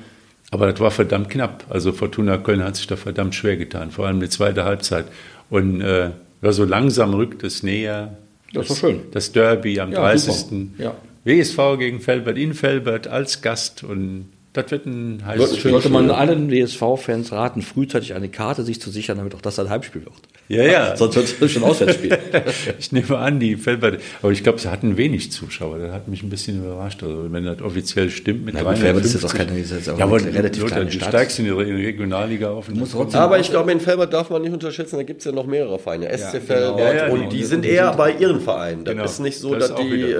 aber 0.54 0.72
das 0.72 0.80
war 0.80 0.92
verdammt 0.92 1.30
knapp. 1.30 1.66
Also 1.70 1.92
Fortuna 1.92 2.38
Köln 2.38 2.64
hat 2.64 2.76
sich 2.76 2.88
da 2.88 2.96
verdammt 2.96 3.34
schwer 3.36 3.58
getan, 3.58 3.92
vor 3.92 4.06
allem 4.08 4.20
die 4.20 4.30
zweite 4.30 4.64
Halbzeit. 4.66 5.06
Und 5.50 5.82
äh, 5.82 6.12
ja, 6.42 6.52
so 6.52 6.64
langsam 6.64 7.14
rückt 7.14 7.44
es 7.44 7.64
näher. 7.64 8.18
Das 8.54 8.68
doch 8.68 8.78
schön. 8.78 9.02
Das 9.12 9.32
Derby 9.32 9.80
am 9.80 9.92
Ja, 9.92 10.02
30. 10.02 10.34
super. 10.34 10.56
Ja. 10.78 10.96
WSV 11.26 11.58
gegen 11.80 12.02
Felbert 12.02 12.38
in 12.38 12.54
Felbert 12.54 13.08
als 13.08 13.42
Gast 13.42 13.84
und 13.84 14.30
das 14.54 14.72
wird 14.72 14.86
ein 14.86 15.24
heißes 15.26 15.58
Spiel. 15.58 15.72
Sollte 15.72 15.90
man 15.90 16.10
allen 16.12 16.50
WSV-Fans 16.52 17.32
raten, 17.32 17.62
frühzeitig 17.62 18.14
eine 18.14 18.30
Karte 18.30 18.64
sich 18.64 18.80
zu 18.80 18.90
sichern, 18.92 19.18
damit 19.18 19.34
auch 19.36 19.42
das 19.42 19.58
ein 19.60 19.70
Heimspiel 19.70 20.04
wird. 20.04 20.14
Ja, 20.50 20.64
ja. 20.64 20.96
Sonst 20.98 21.16
wird 21.16 21.28
es 21.42 21.52
schon 21.52 21.64
ein 21.64 21.70
Auswärtsspiel. 21.70 22.18
Ich 22.80 22.92
nehme 22.92 23.18
an, 23.18 23.40
die 23.40 23.56
Felbert, 23.56 24.00
aber 24.22 24.32
ich 24.32 24.44
glaube, 24.44 24.60
sie 24.60 24.70
hatten 24.70 24.98
wenig 24.98 25.32
Zuschauer. 25.32 25.80
Das 25.80 25.92
hat 25.94 26.08
mich 26.08 26.22
ein 26.22 26.30
bisschen 26.30 26.64
überrascht. 26.64 27.02
Also, 27.02 27.32
wenn 27.32 27.46
das 27.46 27.62
offiziell 27.62 28.10
stimmt 28.10 28.46
mit 28.46 28.54
Na 28.56 28.64
gut, 28.64 28.78
Felbert 28.78 29.06
ist 29.06 29.14
jetzt 29.14 29.24
350. 29.24 29.42
auch 29.42 29.48
keine- 29.48 29.60
ist 29.62 29.72
jetzt 29.72 29.90
auch 29.90 29.98
ja, 30.00 30.06
aber 30.06 30.22
relativ 30.24 30.66
kleine 30.66 30.86
du 30.86 30.92
Stadt. 30.92 31.10
steigst 31.10 31.40
in 31.40 31.46
die 31.46 31.52
die 31.52 31.72
Regionalliga 31.86 32.52
auf. 32.52 32.68
und 32.68 32.78
muss 32.78 32.92
dann- 32.92 33.02
trotzdem- 33.02 33.22
Aber 33.22 33.40
ich 33.40 33.50
glaube, 33.50 33.72
in 33.72 33.80
Felbert 33.80 34.14
darf 34.14 34.30
man 34.30 34.42
nicht 34.42 34.54
unterschätzen, 34.54 34.98
da 34.98 35.04
gibt 35.04 35.20
es 35.20 35.26
ja 35.26 35.32
noch 35.32 35.46
mehrere 35.48 35.80
Vereine. 35.80 36.10
SC 36.10 36.40
Felbert 36.42 36.80
Ja, 36.80 36.94
ja, 36.94 37.08
und 37.08 37.20
genau. 37.20 37.30
die 37.32 37.44
sind 37.44 37.66
eher 37.66 37.92
bei 37.94 38.12
ihren 38.14 38.42
Vereinen. 38.42 38.84
Das 38.86 38.94
Genau. 38.94 39.06
ist 39.06 39.20
nicht 39.20 39.40
so, 39.40 39.56
Das 39.56 39.70
dass 39.70 39.80
die 39.80 40.02
äh, 40.02 40.16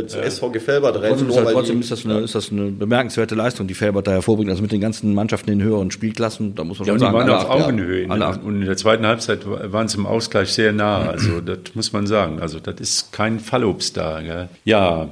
äh, 0.00 0.06
zu 0.06 0.18
SVG 0.22 0.58
Felbert 0.60 0.96
rennen. 1.00 1.16
Trotzdem, 1.28 1.76
die- 1.76 1.80
ist, 1.80 1.90
das 1.92 2.04
eine, 2.04 2.20
ist 2.20 2.34
das 2.34 2.50
eine 2.50 2.70
bemerkenswerte 2.70 3.34
Leistung, 3.34 3.43
die 3.52 3.74
Felbert 3.74 4.06
da 4.06 4.12
hervorbringt. 4.12 4.50
Also 4.50 4.62
mit 4.62 4.72
den 4.72 4.80
ganzen 4.80 5.12
Mannschaften 5.14 5.50
in 5.50 5.62
höheren 5.62 5.90
Spielklassen, 5.90 6.54
da 6.54 6.64
muss 6.64 6.78
man 6.78 6.88
Ja, 6.88 6.92
schon 6.92 6.94
und 6.94 7.00
die 7.00 7.18
sagen, 7.18 7.28
waren 7.30 7.30
auf 7.44 7.50
acht, 7.50 7.58
ja. 7.58 7.64
Augenhöhe. 7.66 8.02
in- 8.02 8.10
Alle 8.10 8.26
acht. 8.26 8.42
und 8.42 8.60
in 8.60 8.66
der 8.66 8.76
zweiten 8.76 9.06
Halbzeit 9.06 9.40
waren 9.46 9.88
sie 9.88 9.98
im 9.98 10.06
Ausgleich 10.06 10.52
sehr 10.52 10.72
nah. 10.72 11.02
Also, 11.10 11.40
das 11.44 11.58
muss 11.74 11.92
man 11.92 12.06
sagen. 12.06 12.40
Also, 12.40 12.58
das 12.60 12.76
ist 12.80 13.12
kein 13.12 13.40
Fallobst 13.40 13.96
da. 13.96 14.20
Gell? 14.22 14.48
Ja, 14.64 15.08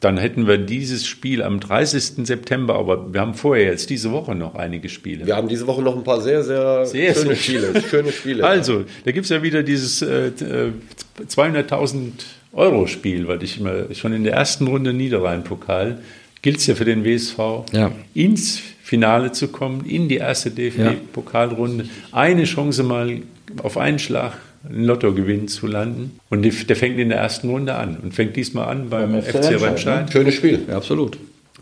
dann 0.00 0.18
hätten 0.18 0.46
wir 0.46 0.58
dieses 0.58 1.06
Spiel 1.06 1.42
am 1.42 1.58
30. 1.58 2.26
September, 2.26 2.74
aber 2.76 3.12
wir 3.14 3.20
haben 3.22 3.32
vorher 3.34 3.64
jetzt 3.64 3.88
diese 3.88 4.12
Woche 4.12 4.34
noch 4.34 4.54
einige 4.54 4.90
Spiele. 4.90 5.26
Wir 5.26 5.34
haben 5.36 5.48
diese 5.48 5.66
Woche 5.66 5.80
noch 5.82 5.96
ein 5.96 6.04
paar 6.04 6.20
sehr, 6.20 6.44
sehr, 6.44 6.84
Sehr 6.84 7.14
schöne 7.14 7.34
schön. 7.34 7.62
Spiele. 7.64 7.82
Schöne 7.88 8.12
Spiele. 8.12 8.44
Also, 8.46 8.84
da 9.06 9.10
gibt 9.12 9.24
es 9.24 9.30
ja 9.30 9.42
wieder 9.42 9.62
dieses 9.62 10.02
äh, 10.02 10.26
äh, 10.28 10.72
200.000 11.26 12.10
Euro 12.52 12.86
Spiel, 12.86 13.26
weil 13.28 13.42
ich 13.42 13.58
immer 13.60 13.94
schon 13.94 14.12
in 14.12 14.24
der 14.24 14.34
ersten 14.34 14.66
Runde 14.66 14.92
Niederrhein-Pokal 14.92 15.98
gilt 16.46 16.58
es 16.58 16.66
ja 16.68 16.76
für 16.76 16.84
den 16.84 17.02
WSV, 17.04 17.38
Ja. 17.72 17.90
ins 18.14 18.60
Finale 18.80 19.32
zu 19.32 19.48
kommen, 19.48 19.84
in 19.84 20.08
die 20.08 20.18
erste 20.18 20.52
DFB-Pokalrunde, 20.52 21.86
eine 22.12 22.44
Chance 22.44 22.84
mal 22.84 23.18
auf 23.64 23.76
einen 23.76 23.98
Schlag 23.98 24.34
einen 24.68 24.84
Lottogewinn 24.84 25.48
zu 25.48 25.66
landen. 25.66 26.20
Und 26.30 26.42
der 26.44 26.76
fängt 26.76 26.98
in 27.00 27.08
der 27.08 27.18
ersten 27.18 27.48
Runde 27.50 27.74
an 27.74 27.96
und 28.00 28.14
fängt 28.14 28.36
diesmal 28.36 28.68
an 28.68 28.90
beim, 28.90 29.20
FC 29.20 29.60
Remscheid. 29.60 30.12
Schönes 30.12 30.34
Spiel. 30.34 30.60
Ja, 30.68 30.76
absolut. 30.76 31.18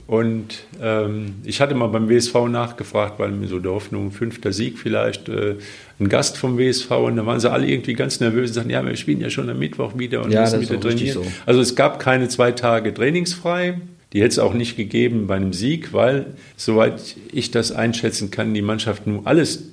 Und 0.06 0.64
ähm, 0.82 1.36
ich 1.44 1.62
hatte 1.62 1.74
mal 1.74 1.86
beim 1.86 2.10
WSV 2.10 2.34
nachgefragt, 2.50 3.18
weil 3.18 3.30
mir 3.30 3.46
so 3.48 3.58
der 3.60 3.72
Hoffnung, 3.72 4.12
fünfter 4.12 4.52
Sieg 4.52 4.78
vielleicht, 4.78 5.30
äh, 5.30 5.54
ein 5.98 6.10
Gast 6.10 6.36
vom 6.36 6.58
WSV. 6.58 6.90
Und 6.90 7.16
da 7.16 7.24
waren 7.24 7.40
sie 7.40 7.50
alle 7.50 7.66
irgendwie 7.66 7.94
ganz 7.94 8.20
nervös 8.20 8.50
und 8.50 8.54
sagten, 8.54 8.70
ja, 8.70 8.84
wir 8.84 8.96
spielen 8.96 9.22
ja 9.22 9.30
schon 9.30 9.48
am 9.48 9.58
Mittwoch 9.58 9.92
wieder 9.98 10.22
und 10.22 10.30
Ja, 10.30 10.42
müssen 10.42 10.52
das 10.60 10.62
ist 10.64 10.70
wieder 10.70 10.80
trainieren. 10.80 11.14
so. 11.14 11.26
Also 11.46 11.62
es 11.62 11.74
gab 11.74 11.98
keine 12.00 12.28
zwei 12.28 12.52
Tage 12.52 12.92
trainingsfrei. 12.92 13.78
Die 14.14 14.20
hätte 14.20 14.30
es 14.30 14.38
auch 14.38 14.54
nicht 14.54 14.76
gegeben 14.76 15.26
bei 15.26 15.34
einem 15.34 15.52
Sieg, 15.52 15.92
weil, 15.92 16.26
soweit 16.56 17.16
ich 17.32 17.50
das 17.50 17.72
einschätzen 17.72 18.30
kann, 18.30 18.54
die 18.54 18.62
Mannschaft 18.62 19.06
nur 19.06 19.26
alles 19.26 19.64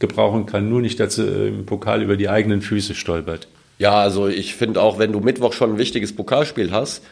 gebrauchen 0.00 0.46
kann, 0.46 0.68
nur 0.68 0.80
nicht, 0.80 0.98
dass 0.98 1.14
sie 1.14 1.26
äh, 1.26 1.48
im 1.48 1.64
Pokal 1.64 2.02
über 2.02 2.16
die 2.16 2.28
eigenen 2.28 2.60
Füße 2.60 2.94
stolpert. 2.94 3.46
Ja, 3.78 3.94
also 3.94 4.26
ich 4.26 4.54
finde 4.56 4.82
auch, 4.82 4.98
wenn 4.98 5.12
du 5.12 5.20
Mittwoch 5.20 5.52
schon 5.52 5.74
ein 5.74 5.78
wichtiges 5.78 6.14
Pokalspiel 6.14 6.72
hast, 6.72 7.02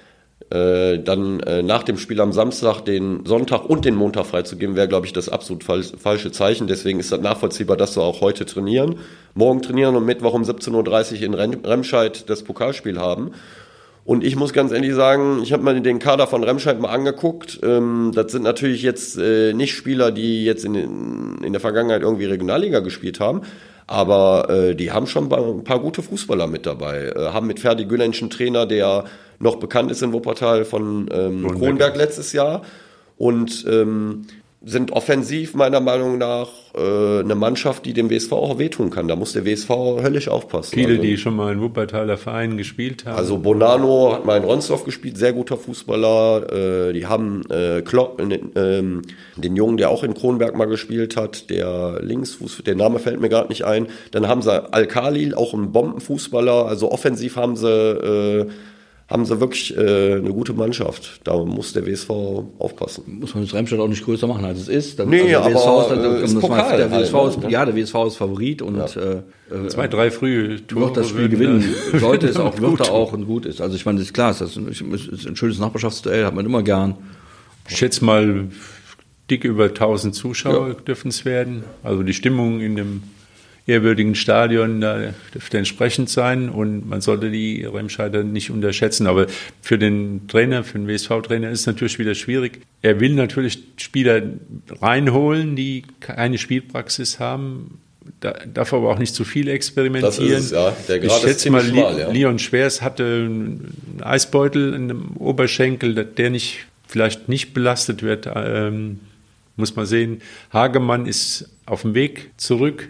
äh, 0.50 0.98
dann 0.98 1.40
äh, 1.40 1.62
nach 1.62 1.84
dem 1.84 1.96
Spiel 1.98 2.20
am 2.20 2.32
Samstag 2.32 2.82
den 2.82 3.24
Sonntag 3.24 3.64
und 3.64 3.84
den 3.84 3.94
Montag 3.94 4.26
freizugeben, 4.26 4.76
wäre, 4.76 4.88
glaube 4.88 5.06
ich, 5.06 5.12
das 5.12 5.28
absolut 5.28 5.64
fal 5.64 5.82
falsche 5.82 6.32
Zeichen. 6.32 6.66
Deswegen 6.66 7.00
ist 7.00 7.12
das 7.12 7.20
nachvollziehbar, 7.20 7.76
dass 7.76 7.96
wir 7.96 8.02
auch 8.02 8.20
heute 8.20 8.44
trainieren, 8.44 8.96
morgen 9.34 9.62
trainieren 9.62 9.94
und 9.94 10.04
Mittwoch 10.04 10.34
um 10.34 10.42
17.30 10.42 11.14
Uhr 11.14 11.22
in 11.22 11.34
Rem 11.34 11.64
Remscheid 11.64 12.28
das 12.28 12.42
Pokalspiel 12.42 12.98
haben. 12.98 13.30
Und 14.04 14.24
ich 14.24 14.34
muss 14.34 14.52
ganz 14.52 14.72
ehrlich 14.72 14.94
sagen, 14.94 15.40
ich 15.42 15.52
habe 15.52 15.62
mir 15.62 15.80
den 15.80 16.00
Kader 16.00 16.26
von 16.26 16.42
Remscheid 16.42 16.80
mal 16.80 16.90
angeguckt. 16.90 17.60
Ähm, 17.62 18.10
das 18.14 18.32
sind 18.32 18.42
natürlich 18.42 18.82
jetzt 18.82 19.16
äh, 19.16 19.52
nicht 19.52 19.74
Spieler, 19.74 20.10
die 20.10 20.44
jetzt 20.44 20.64
in, 20.64 21.38
in 21.42 21.52
der 21.52 21.60
Vergangenheit 21.60 22.02
irgendwie 22.02 22.24
Regionalliga 22.24 22.80
gespielt 22.80 23.20
haben. 23.20 23.42
Aber 23.86 24.50
äh, 24.50 24.74
die 24.74 24.90
haben 24.90 25.06
schon 25.06 25.32
ein 25.32 25.64
paar 25.64 25.78
gute 25.78 26.02
Fußballer 26.02 26.46
mit 26.48 26.66
dabei. 26.66 27.12
Äh, 27.14 27.28
haben 27.32 27.46
mit 27.46 27.60
Ferdi 27.60 27.84
Gülensch 27.84 28.20
einen 28.22 28.30
Trainer, 28.30 28.66
der 28.66 29.04
noch 29.38 29.56
bekannt 29.56 29.90
ist 29.90 30.02
in 30.02 30.12
Wuppertal 30.12 30.64
von 30.64 31.08
ähm, 31.12 31.42
Kronberg. 31.42 31.58
Kronberg 31.58 31.96
letztes 31.96 32.32
Jahr. 32.32 32.62
Und 33.18 33.64
ähm, 33.68 34.26
sind 34.64 34.92
offensiv 34.92 35.54
meiner 35.54 35.80
Meinung 35.80 36.18
nach 36.18 36.48
äh, 36.74 37.20
eine 37.20 37.34
Mannschaft, 37.34 37.84
die 37.84 37.92
dem 37.92 38.10
WSV 38.10 38.32
auch 38.32 38.58
wehtun 38.58 38.90
kann. 38.90 39.08
Da 39.08 39.16
muss 39.16 39.32
der 39.32 39.44
WSV 39.44 39.68
höllisch 39.68 40.28
aufpassen. 40.28 40.74
Viele, 40.74 40.90
also, 40.90 41.02
die 41.02 41.16
schon 41.16 41.34
mal 41.34 41.52
in 41.52 41.60
Wuppertaler 41.60 42.16
Vereinen 42.16 42.56
gespielt 42.56 43.04
haben. 43.04 43.16
also 43.16 43.38
Bonano 43.38 44.12
hat 44.12 44.24
mal 44.24 44.36
in 44.36 44.44
Ronsdorf 44.44 44.84
gespielt, 44.84 45.18
sehr 45.18 45.32
guter 45.32 45.56
Fußballer. 45.56 46.88
Äh, 46.88 46.92
die 46.92 47.06
haben 47.06 47.42
äh, 47.50 47.82
Klopp, 47.82 48.20
äh, 48.20 48.38
ähm, 48.54 49.02
den 49.36 49.56
Jungen, 49.56 49.78
der 49.78 49.90
auch 49.90 50.04
in 50.04 50.14
Kronberg 50.14 50.56
mal 50.56 50.66
gespielt 50.66 51.16
hat, 51.16 51.50
der 51.50 51.98
Linksfuß, 52.00 52.62
der 52.64 52.76
Name 52.76 53.00
fällt 53.00 53.20
mir 53.20 53.28
gerade 53.28 53.48
nicht 53.48 53.64
ein. 53.64 53.88
Dann 54.12 54.28
haben 54.28 54.42
sie 54.42 54.72
Al-Khalil, 54.72 55.34
auch 55.34 55.54
ein 55.54 55.72
Bombenfußballer. 55.72 56.66
Also 56.66 56.92
offensiv 56.92 57.36
haben 57.36 57.56
sie 57.56 57.68
äh, 57.68 58.46
haben 59.12 59.26
sie 59.26 59.38
wirklich 59.40 59.76
äh, 59.76 60.14
eine 60.14 60.30
gute 60.32 60.54
Mannschaft. 60.54 61.20
Da 61.24 61.36
muss 61.36 61.74
der 61.74 61.86
WSV 61.86 62.08
aufpassen. 62.58 63.18
muss 63.20 63.34
man 63.34 63.44
das 63.44 63.52
Remscheid 63.52 63.78
auch 63.78 63.88
nicht 63.88 64.04
größer 64.04 64.26
machen, 64.26 64.44
als 64.44 64.60
es 64.60 64.68
ist. 64.68 64.98
Dann, 64.98 65.10
Nee, 65.10 65.20
also 65.20 65.28
der 65.28 65.40
aber, 65.40 65.50
WSV 65.50 65.82
ist, 65.82 65.90
dann, 65.90 66.14
äh, 66.14 66.24
ist 66.24 66.40
Pokal 66.40 66.76
der 66.78 66.90
halt, 66.90 67.12
WSV 67.12 67.28
ist, 67.28 67.42
ne? 67.42 67.50
ja, 67.50 67.64
der 67.66 67.76
WSV 67.76 67.94
ist 68.06 68.16
Favorit 68.16 68.62
und 68.62 68.78
äh, 68.78 69.12
äh, 69.54 69.68
Zwei, 69.68 69.86
drei 69.86 70.10
frühe 70.10 70.66
Tore. 70.66 70.86
wird 70.86 70.96
das 70.96 71.08
Spiel 71.10 71.28
gewinnen. 71.28 71.62
Sollte 72.00 72.26
es 72.26 72.36
auch, 72.38 72.58
wird 72.58 72.80
er 72.80 72.92
auch 72.92 73.12
und 73.12 73.26
gut 73.26 73.44
ist. 73.44 73.60
Also 73.60 73.76
ich 73.76 73.84
meine, 73.84 73.98
das 73.98 74.06
ist 74.08 74.14
klar, 74.14 74.30
es 74.30 74.40
ist 74.40 74.56
ist 74.56 75.26
ein 75.28 75.36
schönes 75.36 75.58
Nachbarschaftsduell, 75.58 76.24
hat 76.24 76.34
man 76.34 76.46
immer 76.46 76.62
gern. 76.62 76.96
Ich 77.68 77.76
schätze 77.76 78.04
mal, 78.04 78.48
dick 79.30 79.44
über 79.44 79.66
1000 79.66 80.14
Zuschauer 80.14 80.74
dürfen 80.74 81.08
es 81.08 81.26
werden. 81.26 81.64
Also 81.82 82.02
die 82.02 82.14
Stimmung 82.14 82.60
in 82.60 82.76
dem 82.76 83.02
ehrwürdigen 83.66 84.14
Stadion 84.14 84.80
da 84.80 85.14
dürfte 85.32 85.58
entsprechend 85.58 86.10
sein 86.10 86.48
und 86.48 86.88
man 86.88 87.00
sollte 87.00 87.30
die 87.30 87.64
Remscheider 87.64 88.24
nicht 88.24 88.50
unterschätzen. 88.50 89.06
Aber 89.06 89.26
für 89.60 89.78
den 89.78 90.26
Trainer, 90.26 90.64
für 90.64 90.78
den 90.78 90.88
WSV-Trainer 90.88 91.50
ist 91.50 91.60
es 91.60 91.66
natürlich 91.66 91.98
wieder 91.98 92.14
schwierig. 92.14 92.60
Er 92.82 92.98
will 92.98 93.14
natürlich 93.14 93.62
Spieler 93.76 94.22
reinholen, 94.80 95.54
die 95.54 95.84
keine 96.00 96.38
Spielpraxis 96.38 97.20
haben. 97.20 97.78
Da 98.18 98.32
darf 98.52 98.72
aber 98.72 98.90
auch 98.90 98.98
nicht 98.98 99.14
zu 99.14 99.24
viel 99.24 99.48
experimentieren. 99.48 100.32
Das 100.32 100.44
ist 100.44 100.52
es, 100.52 100.88
ja. 100.88 100.96
Ich 100.96 101.12
schätze 101.12 101.50
mal, 101.50 101.62
schmal, 101.62 101.98
ja. 101.98 102.10
Leon 102.10 102.40
Schwers 102.40 102.82
hatte 102.82 103.04
einen 103.04 103.76
Eisbeutel 104.02 104.74
in 104.74 104.88
dem 104.88 105.16
Oberschenkel, 105.18 105.94
der 105.94 106.30
nicht, 106.30 106.66
vielleicht 106.88 107.28
nicht 107.28 107.54
belastet 107.54 108.02
wird. 108.02 108.28
Ähm, 108.34 108.98
muss 109.56 109.76
man 109.76 109.86
sehen. 109.86 110.20
Hagemann 110.52 111.06
ist 111.06 111.48
auf 111.66 111.82
dem 111.82 111.94
Weg 111.94 112.30
zurück. 112.36 112.88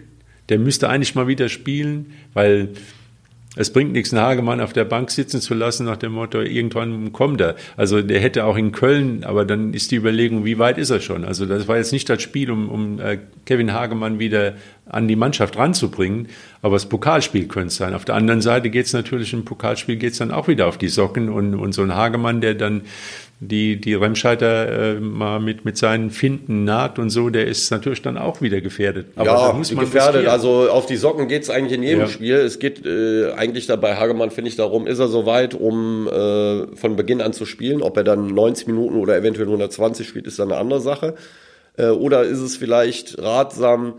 Der 0.49 0.59
müsste 0.59 0.89
eigentlich 0.89 1.15
mal 1.15 1.27
wieder 1.27 1.49
spielen, 1.49 2.13
weil 2.33 2.69
es 3.55 3.71
bringt 3.71 3.93
nichts, 3.93 4.11
einen 4.11 4.23
Hagemann 4.23 4.61
auf 4.61 4.73
der 4.73 4.83
Bank 4.83 5.11
sitzen 5.11 5.39
zu 5.39 5.53
lassen 5.53 5.85
nach 5.85 5.97
dem 5.97 6.13
Motto, 6.13 6.41
irgendwann 6.41 7.13
kommt 7.13 7.39
er. 7.39 7.55
Also 7.77 8.01
der 8.01 8.19
hätte 8.19 8.45
auch 8.45 8.57
in 8.57 8.71
Köln, 8.71 9.23
aber 9.23 9.45
dann 9.45 9.75
ist 9.75 9.91
die 9.91 9.97
Überlegung, 9.97 10.43
wie 10.43 10.57
weit 10.57 10.79
ist 10.79 10.89
er 10.89 10.99
schon? 10.99 11.23
Also 11.23 11.45
das 11.45 11.67
war 11.67 11.77
jetzt 11.77 11.91
nicht 11.91 12.09
das 12.09 12.21
Spiel, 12.23 12.49
um, 12.49 12.69
um 12.69 12.99
äh, 12.99 13.19
Kevin 13.45 13.71
Hagemann 13.71 14.17
wieder 14.17 14.55
an 14.87 15.07
die 15.07 15.15
Mannschaft 15.15 15.55
ranzubringen, 15.55 16.29
aber 16.63 16.75
das 16.75 16.89
Pokalspiel 16.89 17.47
könnte 17.47 17.67
es 17.67 17.75
sein. 17.75 17.93
Auf 17.93 18.05
der 18.05 18.15
anderen 18.15 18.41
Seite 18.41 18.71
geht 18.71 18.87
es 18.87 18.93
natürlich, 18.93 19.33
im 19.33 19.45
Pokalspiel 19.45 19.97
geht 19.97 20.13
es 20.13 20.17
dann 20.17 20.31
auch 20.31 20.47
wieder 20.47 20.67
auf 20.67 20.79
die 20.79 20.89
Socken 20.89 21.29
und, 21.29 21.53
und 21.53 21.73
so 21.73 21.83
ein 21.83 21.93
Hagemann, 21.93 22.41
der 22.41 22.55
dann 22.55 22.81
die, 23.47 23.79
die 23.79 23.93
Remscheider 23.93 24.95
äh, 24.95 24.99
mal 24.99 25.39
mit, 25.39 25.65
mit 25.65 25.77
seinen 25.77 26.09
Finden 26.11 26.63
naht 26.63 26.99
und 26.99 27.09
so, 27.09 27.29
der 27.29 27.47
ist 27.47 27.69
natürlich 27.71 28.01
dann 28.01 28.17
auch 28.17 28.41
wieder 28.41 28.61
gefährdet. 28.61 29.07
Aber 29.15 29.25
ja, 29.25 29.47
da 29.47 29.53
muss 29.53 29.71
man 29.71 29.85
gefährdet. 29.85 30.15
riskieren. 30.15 30.31
Also 30.33 30.69
auf 30.69 30.85
die 30.85 30.95
Socken 30.95 31.27
geht's 31.27 31.49
eigentlich 31.49 31.73
in 31.77 31.83
jedem 31.83 31.99
Ja. 32.01 32.07
Spiel. 32.07 32.35
Es 32.35 32.59
geht 32.59 32.85
äh, 32.85 33.31
eigentlich 33.33 33.67
dabei, 33.67 33.95
Hagemann 33.95 34.31
finde 34.31 34.49
ich 34.49 34.55
darum, 34.55 34.87
ist 34.87 34.99
er 34.99 35.07
soweit, 35.07 35.53
um 35.53 36.07
äh, 36.07 36.75
von 36.75 36.95
Beginn 36.95 37.21
an 37.21 37.33
zu 37.33 37.45
spielen. 37.45 37.81
Ob 37.81 37.97
er 37.97 38.03
dann 38.03 38.27
90 38.27 38.67
Minuten 38.67 38.95
oder 38.97 39.15
eventuell 39.17 39.47
120 39.47 40.07
spielt, 40.07 40.27
ist 40.27 40.39
dann 40.39 40.51
eine 40.51 40.59
andere 40.59 40.81
Sache. 40.81 41.15
Äh, 41.77 41.87
oder 41.87 42.23
ist 42.23 42.39
es 42.39 42.57
vielleicht 42.57 43.17
ratsam, 43.19 43.95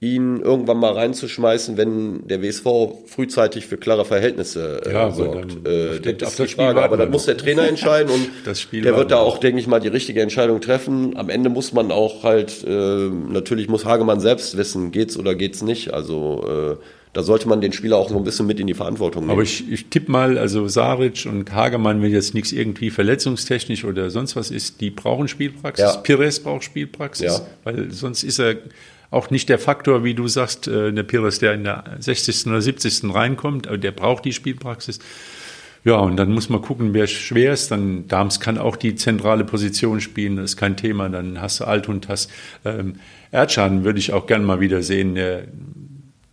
ihn 0.00 0.40
irgendwann 0.40 0.76
mal 0.78 0.92
reinzuschmeißen, 0.92 1.78
wenn 1.78 2.26
der 2.28 2.42
WSV 2.42 2.66
frühzeitig 3.06 3.66
für 3.66 3.78
klare 3.78 4.04
Verhältnisse 4.04 4.82
äh, 4.84 4.92
Ja, 4.92 5.10
sorgt. 5.10 5.66
Äh, 5.66 6.00
das 6.00 6.16
das 6.18 6.30
ist 6.32 6.38
die 6.38 6.48
Spiel 6.48 6.64
Frage. 6.66 6.82
Aber 6.82 6.96
dann 6.98 7.10
muss 7.10 7.24
der 7.24 7.38
Trainer 7.38 7.66
entscheiden 7.66 8.10
und 8.12 8.28
Das 8.44 8.66
der 8.70 8.96
wird 8.96 9.10
da 9.10 9.16
auch, 9.18 9.38
denke 9.38 9.58
ich 9.58 9.66
mal, 9.66 9.80
die 9.80 9.88
richtige 9.88 10.20
Entscheidung 10.20 10.60
treffen. 10.60 11.16
Am 11.16 11.30
Ende 11.30 11.48
muss 11.48 11.72
man 11.72 11.90
auch 11.90 12.24
halt, 12.24 12.62
äh, 12.66 13.08
natürlich 13.08 13.68
muss 13.68 13.86
Hagemann 13.86 14.20
selbst 14.20 14.56
wissen, 14.58 14.92
geht's 14.92 15.16
oder 15.16 15.34
geht's 15.34 15.62
nicht. 15.62 15.94
Also 15.94 16.76
äh, 16.78 16.84
da 17.14 17.22
sollte 17.22 17.48
man 17.48 17.62
den 17.62 17.72
Spieler 17.72 17.96
auch 17.96 18.10
so 18.10 18.18
ein 18.18 18.24
bisschen 18.24 18.46
mit 18.46 18.60
in 18.60 18.66
die 18.66 18.74
Verantwortung 18.74 19.22
nehmen. 19.22 19.32
Aber 19.32 19.42
ich, 19.42 19.72
ich 19.72 19.86
tippe 19.86 20.12
mal, 20.12 20.36
also 20.36 20.68
Saric 20.68 21.24
und 21.24 21.50
Hagemann, 21.54 22.02
wenn 22.02 22.12
jetzt 22.12 22.34
nichts 22.34 22.52
irgendwie 22.52 22.90
verletzungstechnisch 22.90 23.86
oder 23.86 24.10
sonst 24.10 24.36
was 24.36 24.50
ist, 24.50 24.82
die 24.82 24.90
brauchen 24.90 25.26
Spielpraxis. 25.26 25.94
Ja. 25.94 25.96
Pires 26.02 26.40
braucht 26.40 26.64
Spielpraxis, 26.64 27.38
Ja. 27.38 27.46
weil 27.64 27.90
sonst 27.90 28.22
ist 28.24 28.38
er 28.38 28.56
auch 29.10 29.30
nicht 29.30 29.48
der 29.48 29.58
Faktor, 29.58 30.04
wie 30.04 30.14
du 30.14 30.28
sagst, 30.28 30.68
äh, 30.68 30.92
der 30.92 31.02
Pires, 31.02 31.38
der 31.38 31.54
in 31.54 31.64
der 31.64 31.84
60. 31.98 32.46
oder 32.46 32.60
70. 32.60 33.14
reinkommt, 33.14 33.66
aber 33.66 33.78
der 33.78 33.92
braucht 33.92 34.24
die 34.24 34.32
Spielpraxis. 34.32 34.98
Ja, 35.86 35.98
und 35.98 36.16
dann 36.16 36.32
muss 36.32 36.48
man 36.48 36.62
gucken, 36.62 36.94
wer 36.94 37.06
schwer 37.06 37.52
ist. 37.52 37.70
Dann 37.70 38.08
Dams 38.08 38.40
kann 38.40 38.58
auch 38.58 38.74
die 38.74 38.96
zentrale 38.96 39.44
Position 39.44 40.00
spielen, 40.00 40.34
das 40.34 40.46
ist 40.46 40.56
kein 40.56 40.76
Thema. 40.76 41.08
Dann 41.08 41.40
hast 41.40 41.60
du 41.60 41.64
Althund, 41.64 42.08
hast 42.08 42.28
ähm, 42.64 42.96
Erdschan 43.30 43.84
würde 43.84 44.00
ich 44.00 44.12
auch 44.12 44.26
gern 44.26 44.44
mal 44.44 44.58
wieder 44.58 44.82
sehen. 44.82 45.14
Der, 45.14 45.44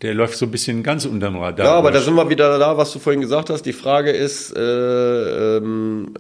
der 0.02 0.16
läuft 0.16 0.38
so 0.38 0.46
ein 0.48 0.52
bisschen 0.52 0.82
ganz 0.82 1.06
unterm 1.06 1.38
Radar. 1.38 1.68
ja, 1.68 1.74
aber 1.74 1.92
da 1.92 2.02
sind 2.02 2.16
wir 2.16 2.30
wieder 2.32 2.58
da, 2.58 2.78
was 2.78 2.94
du 2.94 3.00
vorhin 3.00 3.22
gesagt 3.22 3.52
hast. 3.52 3.62
Die 3.64 3.74
Frage 3.74 4.10
ist, 4.10 4.58
äh, 4.58 5.58
ähm, 5.58 6.16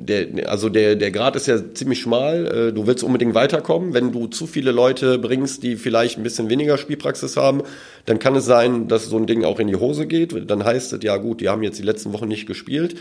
der, 0.00 0.50
also 0.50 0.68
der, 0.68 0.96
der 0.96 1.10
Grad 1.10 1.36
ist 1.36 1.46
ja 1.46 1.58
ziemlich 1.74 2.00
schmal. 2.00 2.46
Äh, 2.46 2.72
du 2.72 2.86
willst 2.86 3.04
unbedingt 3.04 3.34
weiterkommen. 3.34 3.94
Wenn 3.94 4.12
du 4.12 4.26
zu 4.26 4.46
viele 4.46 4.72
Leute 4.72 5.18
bringst, 5.18 5.62
die 5.62 5.76
vielleicht 5.76 6.18
ein 6.18 6.22
bisschen 6.22 6.48
weniger 6.48 6.78
Spielpraxis 6.78 7.36
haben, 7.36 7.62
dann 8.06 8.18
kann 8.18 8.36
es 8.36 8.44
sein, 8.44 8.88
dass 8.88 9.06
so 9.06 9.16
ein 9.16 9.26
Ding 9.26 9.44
auch 9.44 9.58
in 9.58 9.68
die 9.68 9.76
Hose 9.76 10.06
geht. 10.06 10.50
Dann 10.50 10.64
heißt 10.64 10.92
es, 10.92 11.02
ja 11.02 11.16
gut, 11.16 11.40
die 11.40 11.48
haben 11.48 11.62
jetzt 11.62 11.78
die 11.78 11.84
letzten 11.84 12.12
Wochen 12.12 12.28
nicht 12.28 12.46
gespielt. 12.46 12.96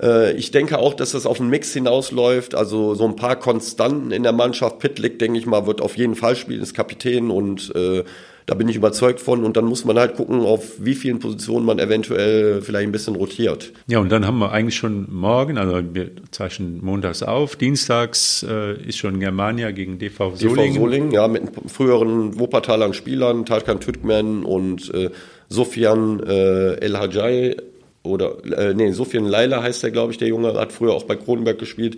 Äh, 0.00 0.32
Ich 0.36 0.50
denke 0.50 0.78
auch, 0.78 0.94
dass 0.94 1.12
das 1.12 1.26
auf 1.26 1.40
einen 1.40 1.50
Mix 1.50 1.72
hinausläuft. 1.72 2.54
Also 2.54 2.94
so 2.94 3.04
ein 3.04 3.16
paar 3.16 3.36
Konstanten 3.36 4.10
in 4.10 4.22
der 4.22 4.32
Mannschaft. 4.32 4.78
Pitlick, 4.78 5.18
denke 5.18 5.38
ich 5.38 5.46
mal, 5.46 5.66
wird 5.66 5.80
auf 5.80 5.96
jeden 5.96 6.14
Fall 6.14 6.36
spielen, 6.36 6.62
ist 6.62 6.74
Kapitän 6.74 7.30
und 7.30 7.74
äh, 7.74 8.04
da 8.46 8.54
bin 8.54 8.68
ich 8.68 8.76
überzeugt 8.76 9.20
von. 9.20 9.44
Und 9.44 9.56
dann 9.56 9.64
muss 9.64 9.84
man 9.84 9.98
halt 9.98 10.16
gucken, 10.16 10.40
auf 10.40 10.72
wie 10.78 10.94
vielen 10.94 11.18
Positionen 11.18 11.64
man 11.64 11.78
eventuell 11.78 12.62
vielleicht 12.62 12.86
ein 12.86 12.92
bisschen 12.92 13.16
rotiert. 13.16 13.72
Ja, 13.86 13.98
und 13.98 14.10
dann 14.10 14.26
haben 14.26 14.38
wir 14.38 14.52
eigentlich 14.52 14.76
schon 14.76 15.06
morgen, 15.10 15.58
also 15.58 15.82
wir 15.92 16.10
zeichnen 16.30 16.84
montags 16.84 17.22
auf, 17.22 17.56
dienstags 17.56 18.44
äh, 18.48 18.80
ist 18.82 18.98
schon 18.98 19.20
Germania 19.20 19.70
gegen 19.70 19.98
DV 19.98 20.36
Solingen. 20.36 20.74
Solingen, 20.74 21.10
ja, 21.12 21.28
mit 21.28 21.42
früheren 21.66 22.38
Wuppertalern 22.38 22.92
Spielern, 22.92 23.46
Tarkan 23.46 23.80
Türkmen 23.80 24.44
und 24.44 24.92
äh, 24.92 25.10
Sofian 25.48 26.20
äh, 26.20 26.74
El 26.74 26.98
Hajai 26.98 27.56
oder 28.02 28.44
äh, 28.44 28.74
nee, 28.74 28.92
Sofian 28.92 29.24
Leila 29.24 29.62
heißt 29.62 29.82
der, 29.82 29.90
glaube 29.90 30.12
ich, 30.12 30.18
der 30.18 30.28
Junge, 30.28 30.52
hat 30.54 30.72
früher 30.72 30.92
auch 30.92 31.04
bei 31.04 31.16
Kronenberg 31.16 31.58
gespielt. 31.58 31.96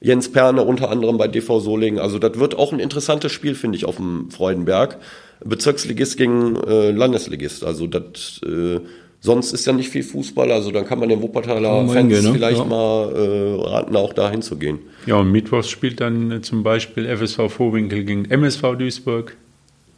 Jens 0.00 0.30
Perne 0.30 0.62
unter 0.62 0.90
anderem 0.90 1.18
bei 1.18 1.28
DV 1.28 1.60
Solingen. 1.60 1.98
Also 1.98 2.18
das 2.18 2.38
wird 2.38 2.56
auch 2.56 2.72
ein 2.72 2.78
interessantes 2.80 3.32
Spiel, 3.32 3.54
finde 3.54 3.76
ich, 3.76 3.84
auf 3.84 3.96
dem 3.96 4.30
Freudenberg. 4.30 4.98
Bezirksligist 5.44 6.16
gegen 6.16 6.56
äh, 6.66 6.90
Landesligist. 6.90 7.64
Also 7.64 7.86
das 7.86 8.40
äh, 8.44 8.80
sonst 9.20 9.52
ist 9.52 9.66
ja 9.66 9.72
nicht 9.72 9.88
viel 9.90 10.02
Fußball, 10.02 10.50
also 10.52 10.70
dann 10.70 10.84
kann 10.86 10.98
man 11.00 11.08
den 11.08 11.22
Wuppertaler 11.22 11.86
Fans 11.86 11.92
hingehen, 11.94 12.24
ne? 12.24 12.32
vielleicht 12.32 12.58
Ja. 12.58 12.64
mal 12.64 13.12
äh, 13.14 13.68
raten, 13.68 13.96
auch 13.96 14.12
da 14.12 14.30
hinzugehen. 14.30 14.78
Ja, 15.06 15.16
und 15.16 15.30
mittwochs 15.32 15.68
spielt 15.68 16.00
dann 16.00 16.30
äh, 16.30 16.40
zum 16.42 16.62
Beispiel 16.62 17.06
FSV 17.06 17.50
Vorwinkel 17.52 18.04
gegen 18.04 18.24
MSV 18.26 18.62
Duisburg. 18.78 19.36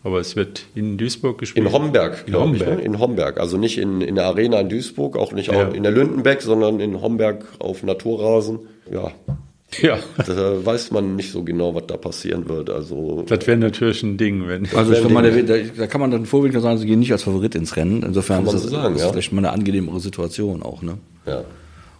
Aber 0.03 0.18
es 0.18 0.34
wird 0.34 0.62
in 0.74 0.96
Duisburg 0.96 1.36
gespielt. 1.38 1.66
In 1.66 1.72
Homberg, 1.72 2.22
In 2.26 2.32
glaube 2.32 2.57
ich. 2.57 2.62
Homberg. 2.62 2.78
Ne? 2.78 2.84
In 2.84 2.98
Homberg. 2.98 3.38
Also 3.40 3.59
nicht 3.59 3.76
in, 3.76 4.01
in 4.01 4.14
der 4.14 4.24
Arena 4.26 4.61
in 4.61 4.70
Duisburg, 4.70 5.16
auch 5.18 5.32
nicht 5.32 5.53
Ja. 5.53 5.68
auch 5.68 5.74
in 5.74 5.82
der 5.82 5.92
Lündenbeck, 5.92 6.40
sondern 6.40 6.80
in 6.80 7.03
Homberg 7.03 7.44
auf 7.59 7.82
Naturrasen. 7.82 8.61
Ja, 8.90 9.11
Ja, 9.83 9.99
da 10.27 10.64
weiß 10.64 10.91
man 10.91 11.16
nicht 11.16 11.31
so 11.33 11.45
genau, 11.45 11.75
was 11.75 11.87
da 11.87 11.97
passieren 11.97 12.49
wird. 12.49 12.71
Also 12.71 13.25
das 13.29 13.47
wäre 13.47 13.57
natürlich 13.57 14.03
ein 14.03 14.16
Ding, 14.16 14.49
wenn. 14.49 14.68
Also 14.75 14.93
ich 14.93 15.09
mal, 15.09 15.23
da, 15.45 15.57
da 15.59 15.87
kann 15.87 16.01
man 16.01 16.11
dann 16.11 16.27
Vorwinkler 16.27 16.61
sagen, 16.61 16.79
sie 16.79 16.87
gehen 16.87 16.99
nicht 16.99 17.12
als 17.12 17.23
Favorit 17.23 17.55
ins 17.55 17.77
Rennen. 17.77 18.03
Insofern 18.03 18.45
ist 18.47 18.55
das, 18.55 18.62
so 18.64 18.68
sagen, 18.68 18.97
ist 18.97 19.03
ja. 19.03 19.12
vielleicht 19.12 19.33
mal 19.33 19.39
eine 19.39 19.53
angenehmere 19.53 20.01
Situation 20.01 20.62
auch. 20.62 20.83
Ne? 20.83 20.99
ja. 21.27 21.45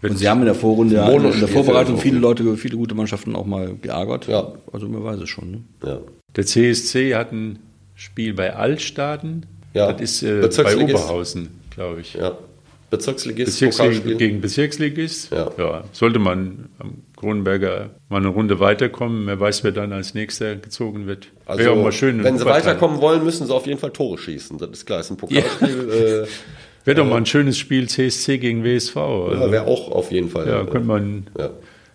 Und 0.03 0.17
sie 0.17 0.29
haben 0.29 0.41
in 0.41 0.47
der 0.47 0.55
Vorrunde, 0.55 0.95
ja, 0.95 1.09
in 1.11 1.41
der 1.41 1.49
Vorbereitung 1.49 1.99
viele. 1.99 2.19
Leute, 2.19 2.57
viele 2.57 2.77
gute 2.77 2.95
Mannschaften 2.95 3.37
auch 3.37 3.45
mal 3.45 3.75
geärgert. 3.81 4.27
Ja. 4.29 4.53
Also 4.73 4.89
man 4.89 5.05
weiß 5.05 5.21
es 5.21 5.29
schon. 5.29 5.51
Ne? 5.51 5.61
ja. 5.85 5.99
Der 6.37 6.47
CSC 6.47 7.15
hat 7.15 7.33
ein 7.33 7.59
Spiel 7.95 8.35
bei 8.35 8.55
Altstaden. 8.55 9.47
Ja, 9.75 9.93
Das 9.93 10.01
ist 10.01 10.23
äh, 10.23 10.49
bei. 10.63 10.77
Oberhausen, 10.77 11.49
glaube 11.71 12.01
ich. 12.01 12.15
ja. 12.15 12.37
Bezirksligist, 12.91 13.61
Bezirksligist 13.61 14.19
gegen 14.19 14.41
Bezirksligist. 14.41 15.33
Ja. 15.33 15.85
Sollte 15.93 16.19
man 16.19 16.69
am 16.79 16.95
Kronenberger 17.17 17.91
mal 18.09 18.17
eine 18.19 18.29
Runde 18.29 18.59
weiterkommen, 18.61 19.27
wer 19.27 19.39
weiß, 19.39 19.63
wer 19.63 19.73
dann 19.73 19.93
als 19.93 20.15
nächster 20.15 20.57
gezogen 20.57 21.07
wird. 21.07 21.29
Also, 21.47 21.61
Wäre 21.63 21.73
auch 21.73 21.83
mal 21.83 21.93
schön. 21.93 22.23
wenn 22.25 22.37
sie 22.39 22.45
weiterkommen 22.45 23.01
wollen, 23.01 23.23
müssen 23.25 23.47
sie 23.47 23.55
auf 23.55 23.67
jeden 23.67 23.79
Fall 23.79 23.93
Tore 23.93 24.19
schießen. 24.19 24.59
Das 24.59 24.71
ist 24.71 24.87
klar, 24.87 25.01
ist 25.01 25.11
ein 25.11 25.17
Pokalspiel. 25.17 26.27
Wäre 26.85 26.95
doch 26.97 27.07
mal 27.07 27.19
ein 27.19 27.27
schönes 27.27 27.59
Spiel 27.59 27.89
CSC 27.89 28.39
gegen 28.39 28.65
WSV. 28.65 28.97
äh, 28.97 29.01
Also, 29.01 29.53
Wäre 29.53 29.67
auch 29.67 29.91
auf 29.93 30.11
jeden 30.11 30.31
Fall. 30.31 30.49
ja, 30.49 30.63
äh, 30.63 30.65
könnte 30.65 30.87
man 30.89 31.27
ja. 31.39 31.51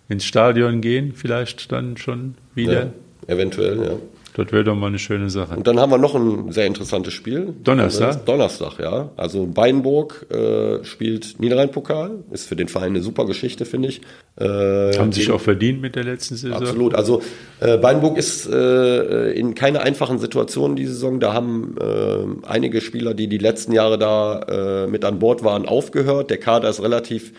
ins 0.08 0.24
Stadion 0.24 0.80
gehen, 0.80 1.12
vielleicht 1.14 1.70
dann 1.72 1.96
schon 1.96 2.36
wieder. 2.54 2.84
ja. 2.84 2.90
Eventuell, 3.34 3.82
ja. 3.82 3.96
Das 4.36 4.52
wäre 4.52 4.64
doch 4.64 4.74
mal 4.74 4.88
eine 4.88 4.98
schöne 4.98 5.30
Sache. 5.30 5.56
Und 5.56 5.66
dann 5.66 5.80
haben 5.80 5.90
wir 5.90 5.96
noch 5.96 6.14
ein 6.14 6.52
sehr 6.52 6.66
interessantes 6.66 7.14
Spiel. 7.14 7.54
Donnerstag? 7.64 8.26
Donnerstag, 8.26 8.78
ja. 8.78 9.08
Also 9.16 9.46
Beinburg 9.46 10.26
äh, 10.30 10.84
spielt 10.84 11.40
Niederrhein-Pokal. 11.40 12.22
Ist 12.32 12.46
für 12.46 12.54
den 12.54 12.68
Verein 12.68 12.90
eine 12.90 13.00
super 13.00 13.24
Geschichte, 13.24 13.64
finde 13.64 13.88
ich. 13.88 14.02
Äh, 14.38 14.98
Haben 14.98 15.12
sich 15.12 15.30
auch 15.30 15.40
verdient 15.40 15.80
mit 15.80 15.96
der 15.96 16.04
letzten 16.04 16.36
Saison. 16.36 16.58
Absolut. 16.58 16.94
Also 16.94 17.22
äh, 17.60 17.78
Beinburg 17.78 18.18
ist 18.18 18.46
äh, 18.46 19.32
in 19.32 19.54
keiner 19.54 19.80
einfachen 19.80 20.18
Situation 20.18 20.76
diese 20.76 20.92
Saison. 20.92 21.18
Da 21.18 21.32
haben 21.32 21.74
äh, 21.80 22.46
einige 22.46 22.82
Spieler, 22.82 23.14
die 23.14 23.28
die 23.28 23.38
letzten 23.38 23.72
Jahre 23.72 23.96
da 23.96 24.84
äh, 24.84 24.86
mit 24.86 25.06
an 25.06 25.18
Bord 25.18 25.44
waren, 25.44 25.66
aufgehört. 25.66 26.28
Der 26.28 26.38
Kader 26.38 26.68
ist 26.68 26.82
relativ 26.82 27.32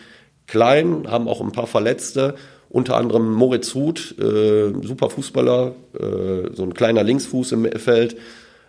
klein, 0.48 1.04
haben 1.08 1.28
auch 1.28 1.40
ein 1.40 1.52
paar 1.52 1.68
Verletzte. 1.68 2.34
Unter 2.70 2.96
anderem 2.96 3.32
Moritz 3.32 3.74
Huth, 3.74 4.14
äh, 4.18 4.72
super 4.82 5.08
Fußballer, 5.08 5.74
äh, 5.98 6.54
so 6.54 6.62
ein 6.62 6.74
kleiner 6.74 7.02
Linksfuß 7.02 7.52
im 7.52 7.62
Mittelfeld, 7.62 8.16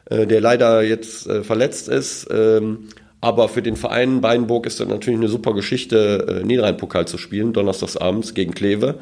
äh, 0.10 0.26
der 0.26 0.39
leider 0.39 0.82
jetzt 0.84 1.28
äh, 1.28 1.43
verletzt 1.43 1.89
ist. 1.89 2.28
Ähm, 2.32 2.88
aber 3.22 3.50
für 3.50 3.62
den 3.62 3.76
Verein 3.76 4.22
Beinburg 4.22 4.66
ist 4.66 4.80
das 4.80 4.88
natürlich 4.88 5.20
eine 5.20 5.28
super 5.28 5.54
Geschichte, 5.54 6.41
äh, 6.41 6.45
Niederrhein-Pokal 6.45 7.08
zu 7.08 7.18
spielen, 7.18 7.52
donnerstags 7.52 7.97
abends 7.97 8.34
gegen 8.34 8.54
Kleve. 8.54 8.95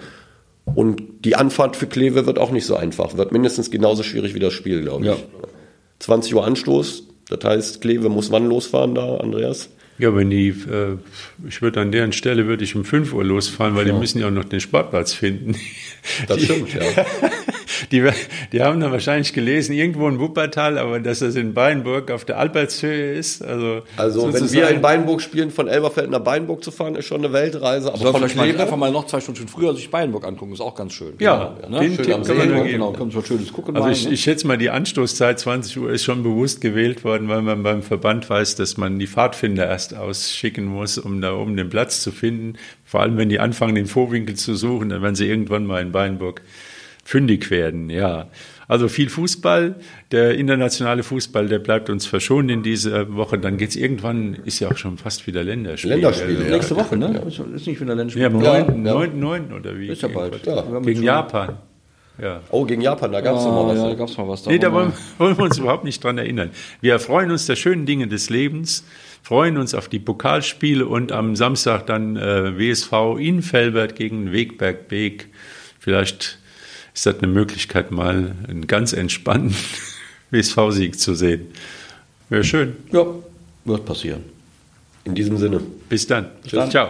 Und 0.65 1.23
die 1.23 1.35
Anfahrt 1.35 1.75
für 1.75 1.87
Kleve 1.87 2.25
wird 2.25 2.39
auch 2.39 2.51
nicht 2.51 2.65
so 2.65 2.75
einfach. 2.75 3.15
Wird 3.15 3.31
mindestens 3.31 3.71
genauso 3.71 4.03
schwierig 4.03 4.33
wie 4.33 4.39
das 4.39 4.53
Spiel, 4.53 4.81
glaube 4.81 5.05
ich. 5.05 5.11
Ja. 5.11 5.17
20 5.99 6.35
Uhr 6.35 6.45
Anstoß. 6.45 7.03
Das 7.29 7.43
heißt, 7.43 7.81
Kleve 7.81 8.09
muss 8.09 8.31
wann 8.31 8.47
losfahren 8.47 8.95
da, 8.95 9.17
Andreas? 9.17 9.69
Ja, 9.99 10.15
wenn 10.15 10.29
die, 10.29 10.49
äh, 10.49 10.97
ich 11.47 11.61
würde 11.61 11.81
an 11.81 11.91
deren 11.91 12.11
Stelle 12.11 12.45
würde 12.45 12.63
ich 12.63 12.75
um 12.75 12.85
5 12.85 13.13
Uhr 13.13 13.23
losfahren, 13.23 13.75
weil 13.75 13.85
die 13.85 13.93
müssen 13.93 14.19
ja 14.19 14.27
auch 14.27 14.31
noch 14.31 14.45
den 14.45 14.59
Sportplatz 14.59 15.13
finden. 15.13 15.55
Das 16.27 16.37
die, 16.37 16.45
stimmt, 16.45 16.73
ja. 16.73 16.81
Die, 17.91 18.09
die 18.51 18.61
haben 18.61 18.79
dann 18.79 18.91
wahrscheinlich 18.91 19.33
gelesen, 19.33 19.73
irgendwo 19.73 20.07
in 20.07 20.19
Wuppertal, 20.19 20.77
aber 20.77 20.99
dass 20.99 21.19
das 21.19 21.35
in 21.35 21.53
Beinburg 21.53 22.11
auf 22.11 22.25
der 22.25 22.37
Albertshöhe 22.37 23.13
ist. 23.13 23.43
Also, 23.43 23.81
Also, 23.97 24.33
wenn 24.33 24.51
wir 24.51 24.69
in 24.69 24.81
Beinburg 24.81 25.21
spielen, 25.21 25.51
von 25.51 25.67
Elberfeld 25.67 26.09
nach 26.09 26.19
Beinburg 26.19 26.63
zu 26.63 26.71
fahren, 26.71 26.95
ist 26.95 27.05
schon 27.05 27.23
eine 27.23 27.33
Weltreise. 27.33 27.89
Aber 27.89 27.97
Soll 27.97 28.11
von 28.11 28.21
vielleicht 28.29 28.35
mal 28.57 28.61
einfach 28.61 28.77
mal 28.77 28.91
noch 28.91 29.05
zwei 29.05 29.21
Stunden 29.21 29.47
früher 29.47 29.73
sich 29.75 29.89
Beinburg 29.89 30.25
angucken, 30.25 30.53
ist 30.53 30.61
auch 30.61 30.75
ganz 30.75 30.93
schön. 30.93 31.13
Ja, 31.19 31.55
ne? 31.69 31.79
den 31.79 31.95
schön 31.95 32.05
Tipp 32.05 32.15
am 32.15 32.23
kann 32.23 32.25
See, 32.25 32.33
man 32.33 32.47
ne? 32.49 32.55
geben. 32.55 32.69
genau, 32.69 32.91
können 32.93 33.13
wir 33.13 33.23
schönes 33.23 33.53
gucken. 33.53 33.75
Also 33.75 33.87
mal, 33.87 33.93
ich, 33.93 34.05
ne? 34.05 34.13
ich 34.13 34.21
schätze 34.21 34.47
mal, 34.47 34.57
die 34.57 34.69
Anstoßzeit 34.69 35.39
20 35.39 35.77
Uhr 35.77 35.91
ist 35.91 36.03
schon 36.03 36.23
bewusst 36.23 36.61
gewählt 36.61 37.03
worden, 37.03 37.27
weil 37.27 37.41
man 37.41 37.63
beim 37.63 37.83
Verband 37.83 38.29
weiß, 38.29 38.55
dass 38.55 38.77
man 38.77 38.99
die 38.99 39.07
Pfadfinder 39.07 39.67
erst 39.67 39.86
ausschicken 39.93 40.65
muss, 40.65 40.97
um 40.97 41.21
da 41.21 41.33
oben 41.35 41.55
den 41.57 41.69
Platz 41.69 42.01
zu 42.01 42.11
finden. 42.11 42.53
Vor 42.85 43.01
allem, 43.01 43.17
wenn 43.17 43.29
die 43.29 43.39
anfangen, 43.39 43.75
den 43.75 43.85
Vorwinkel 43.87 44.35
zu 44.35 44.55
suchen, 44.55 44.89
dann 44.89 45.01
werden 45.01 45.15
sie 45.15 45.27
irgendwann 45.27 45.65
mal 45.65 45.81
in 45.81 45.91
Beinburg 45.91 46.41
fündig 47.03 47.49
werden. 47.51 47.89
Ja, 47.89 48.27
also 48.67 48.89
viel 48.89 49.07
Fußball. 49.09 49.75
Der 50.11 50.35
internationale 50.35 51.03
Fußball, 51.03 51.47
der 51.47 51.59
bleibt 51.59 51.89
uns 51.89 52.05
verschont 52.05 52.51
in 52.51 52.63
dieser 52.63 53.15
Woche. 53.15 53.37
Dann 53.39 53.55
geht's 53.57 53.77
irgendwann, 53.77 54.33
ist 54.45 54.59
ja 54.59 54.69
auch 54.69 54.75
schon 54.77 54.97
fast 54.97 55.25
wieder 55.25 55.41
Länderspiel. 55.43 55.91
Länderspiele, 55.91 56.39
Also, 56.39 56.49
Nächste 56.51 56.75
Woche, 56.75 56.97
ne? 56.97 57.23
Ist, 57.25 57.39
ist 57.39 57.65
nicht 57.67 57.79
wieder 57.79 57.95
Länderspiel. 57.95 58.23
Ja, 58.23 58.27
am 58.27 58.41
Ja, 58.41 58.63
9. 58.65 58.85
ja. 58.85 58.93
9. 58.93 59.19
9. 59.19 59.53
oder 59.53 59.79
wie? 59.79 59.87
Ist 59.87 60.01
ja 60.01 60.09
bald. 60.09 60.45
Ja. 60.45 60.61
Gegen 60.81 61.01
Japan. 61.03 61.57
Ja. 62.21 62.41
oh, 62.49 62.65
gegen 62.65 62.81
Japan, 62.81 63.11
da 63.11 63.21
gab 63.21 63.37
es 63.37 63.43
Ah, 63.43 63.51
mal 63.51 63.67
was. 63.67 63.77
ja, 63.77 63.87
da 63.89 63.93
gab's 63.93 64.17
mal 64.17 64.27
was. 64.27 64.45
Nee, 64.47 64.57
da 64.57 64.71
wollen 64.73 64.91
wollen, 65.19 65.37
wir 65.37 65.43
uns 65.45 65.57
überhaupt 65.59 65.83
nicht 65.83 66.03
dran 66.03 66.17
erinnern. 66.17 66.49
Wir 66.81 66.93
erfreuen 66.93 67.29
uns 67.29 67.45
der 67.45 67.55
schönen 67.55 67.85
Dinge 67.85 68.07
des 68.07 68.29
Lebens, 68.31 68.83
freuen 69.21 69.57
uns 69.57 69.75
auf 69.75 69.87
die 69.87 69.99
Pokalspiele 69.99 70.85
und 70.87 71.11
am 71.11 71.35
Samstag 71.35 71.85
dann 71.85 72.15
äh, 72.17 72.57
WSV 72.57 73.19
in 73.19 73.41
Felbert 73.43 73.95
gegen 73.95 74.31
Wegberg 74.31 74.87
Beek. 74.87 75.27
Vielleicht 75.79 76.39
ist 76.93 77.05
das 77.05 77.19
eine 77.19 77.27
Möglichkeit, 77.27 77.91
mal 77.91 78.35
einen 78.47 78.65
ganz 78.65 78.93
entspannten 78.93 79.55
WSV-Sieg 80.31 80.99
zu 80.99 81.13
sehen. 81.13 81.47
Wäre 82.29 82.43
schön. 82.43 82.75
Ja, 82.91 83.05
wird 83.65 83.85
passieren. 83.85 84.23
In 85.03 85.13
diesem 85.15 85.37
Sinne. 85.37 85.61
Bis 85.87 86.07
dann. 86.07 86.31
dann. 86.51 86.69
Ciao. 86.71 86.89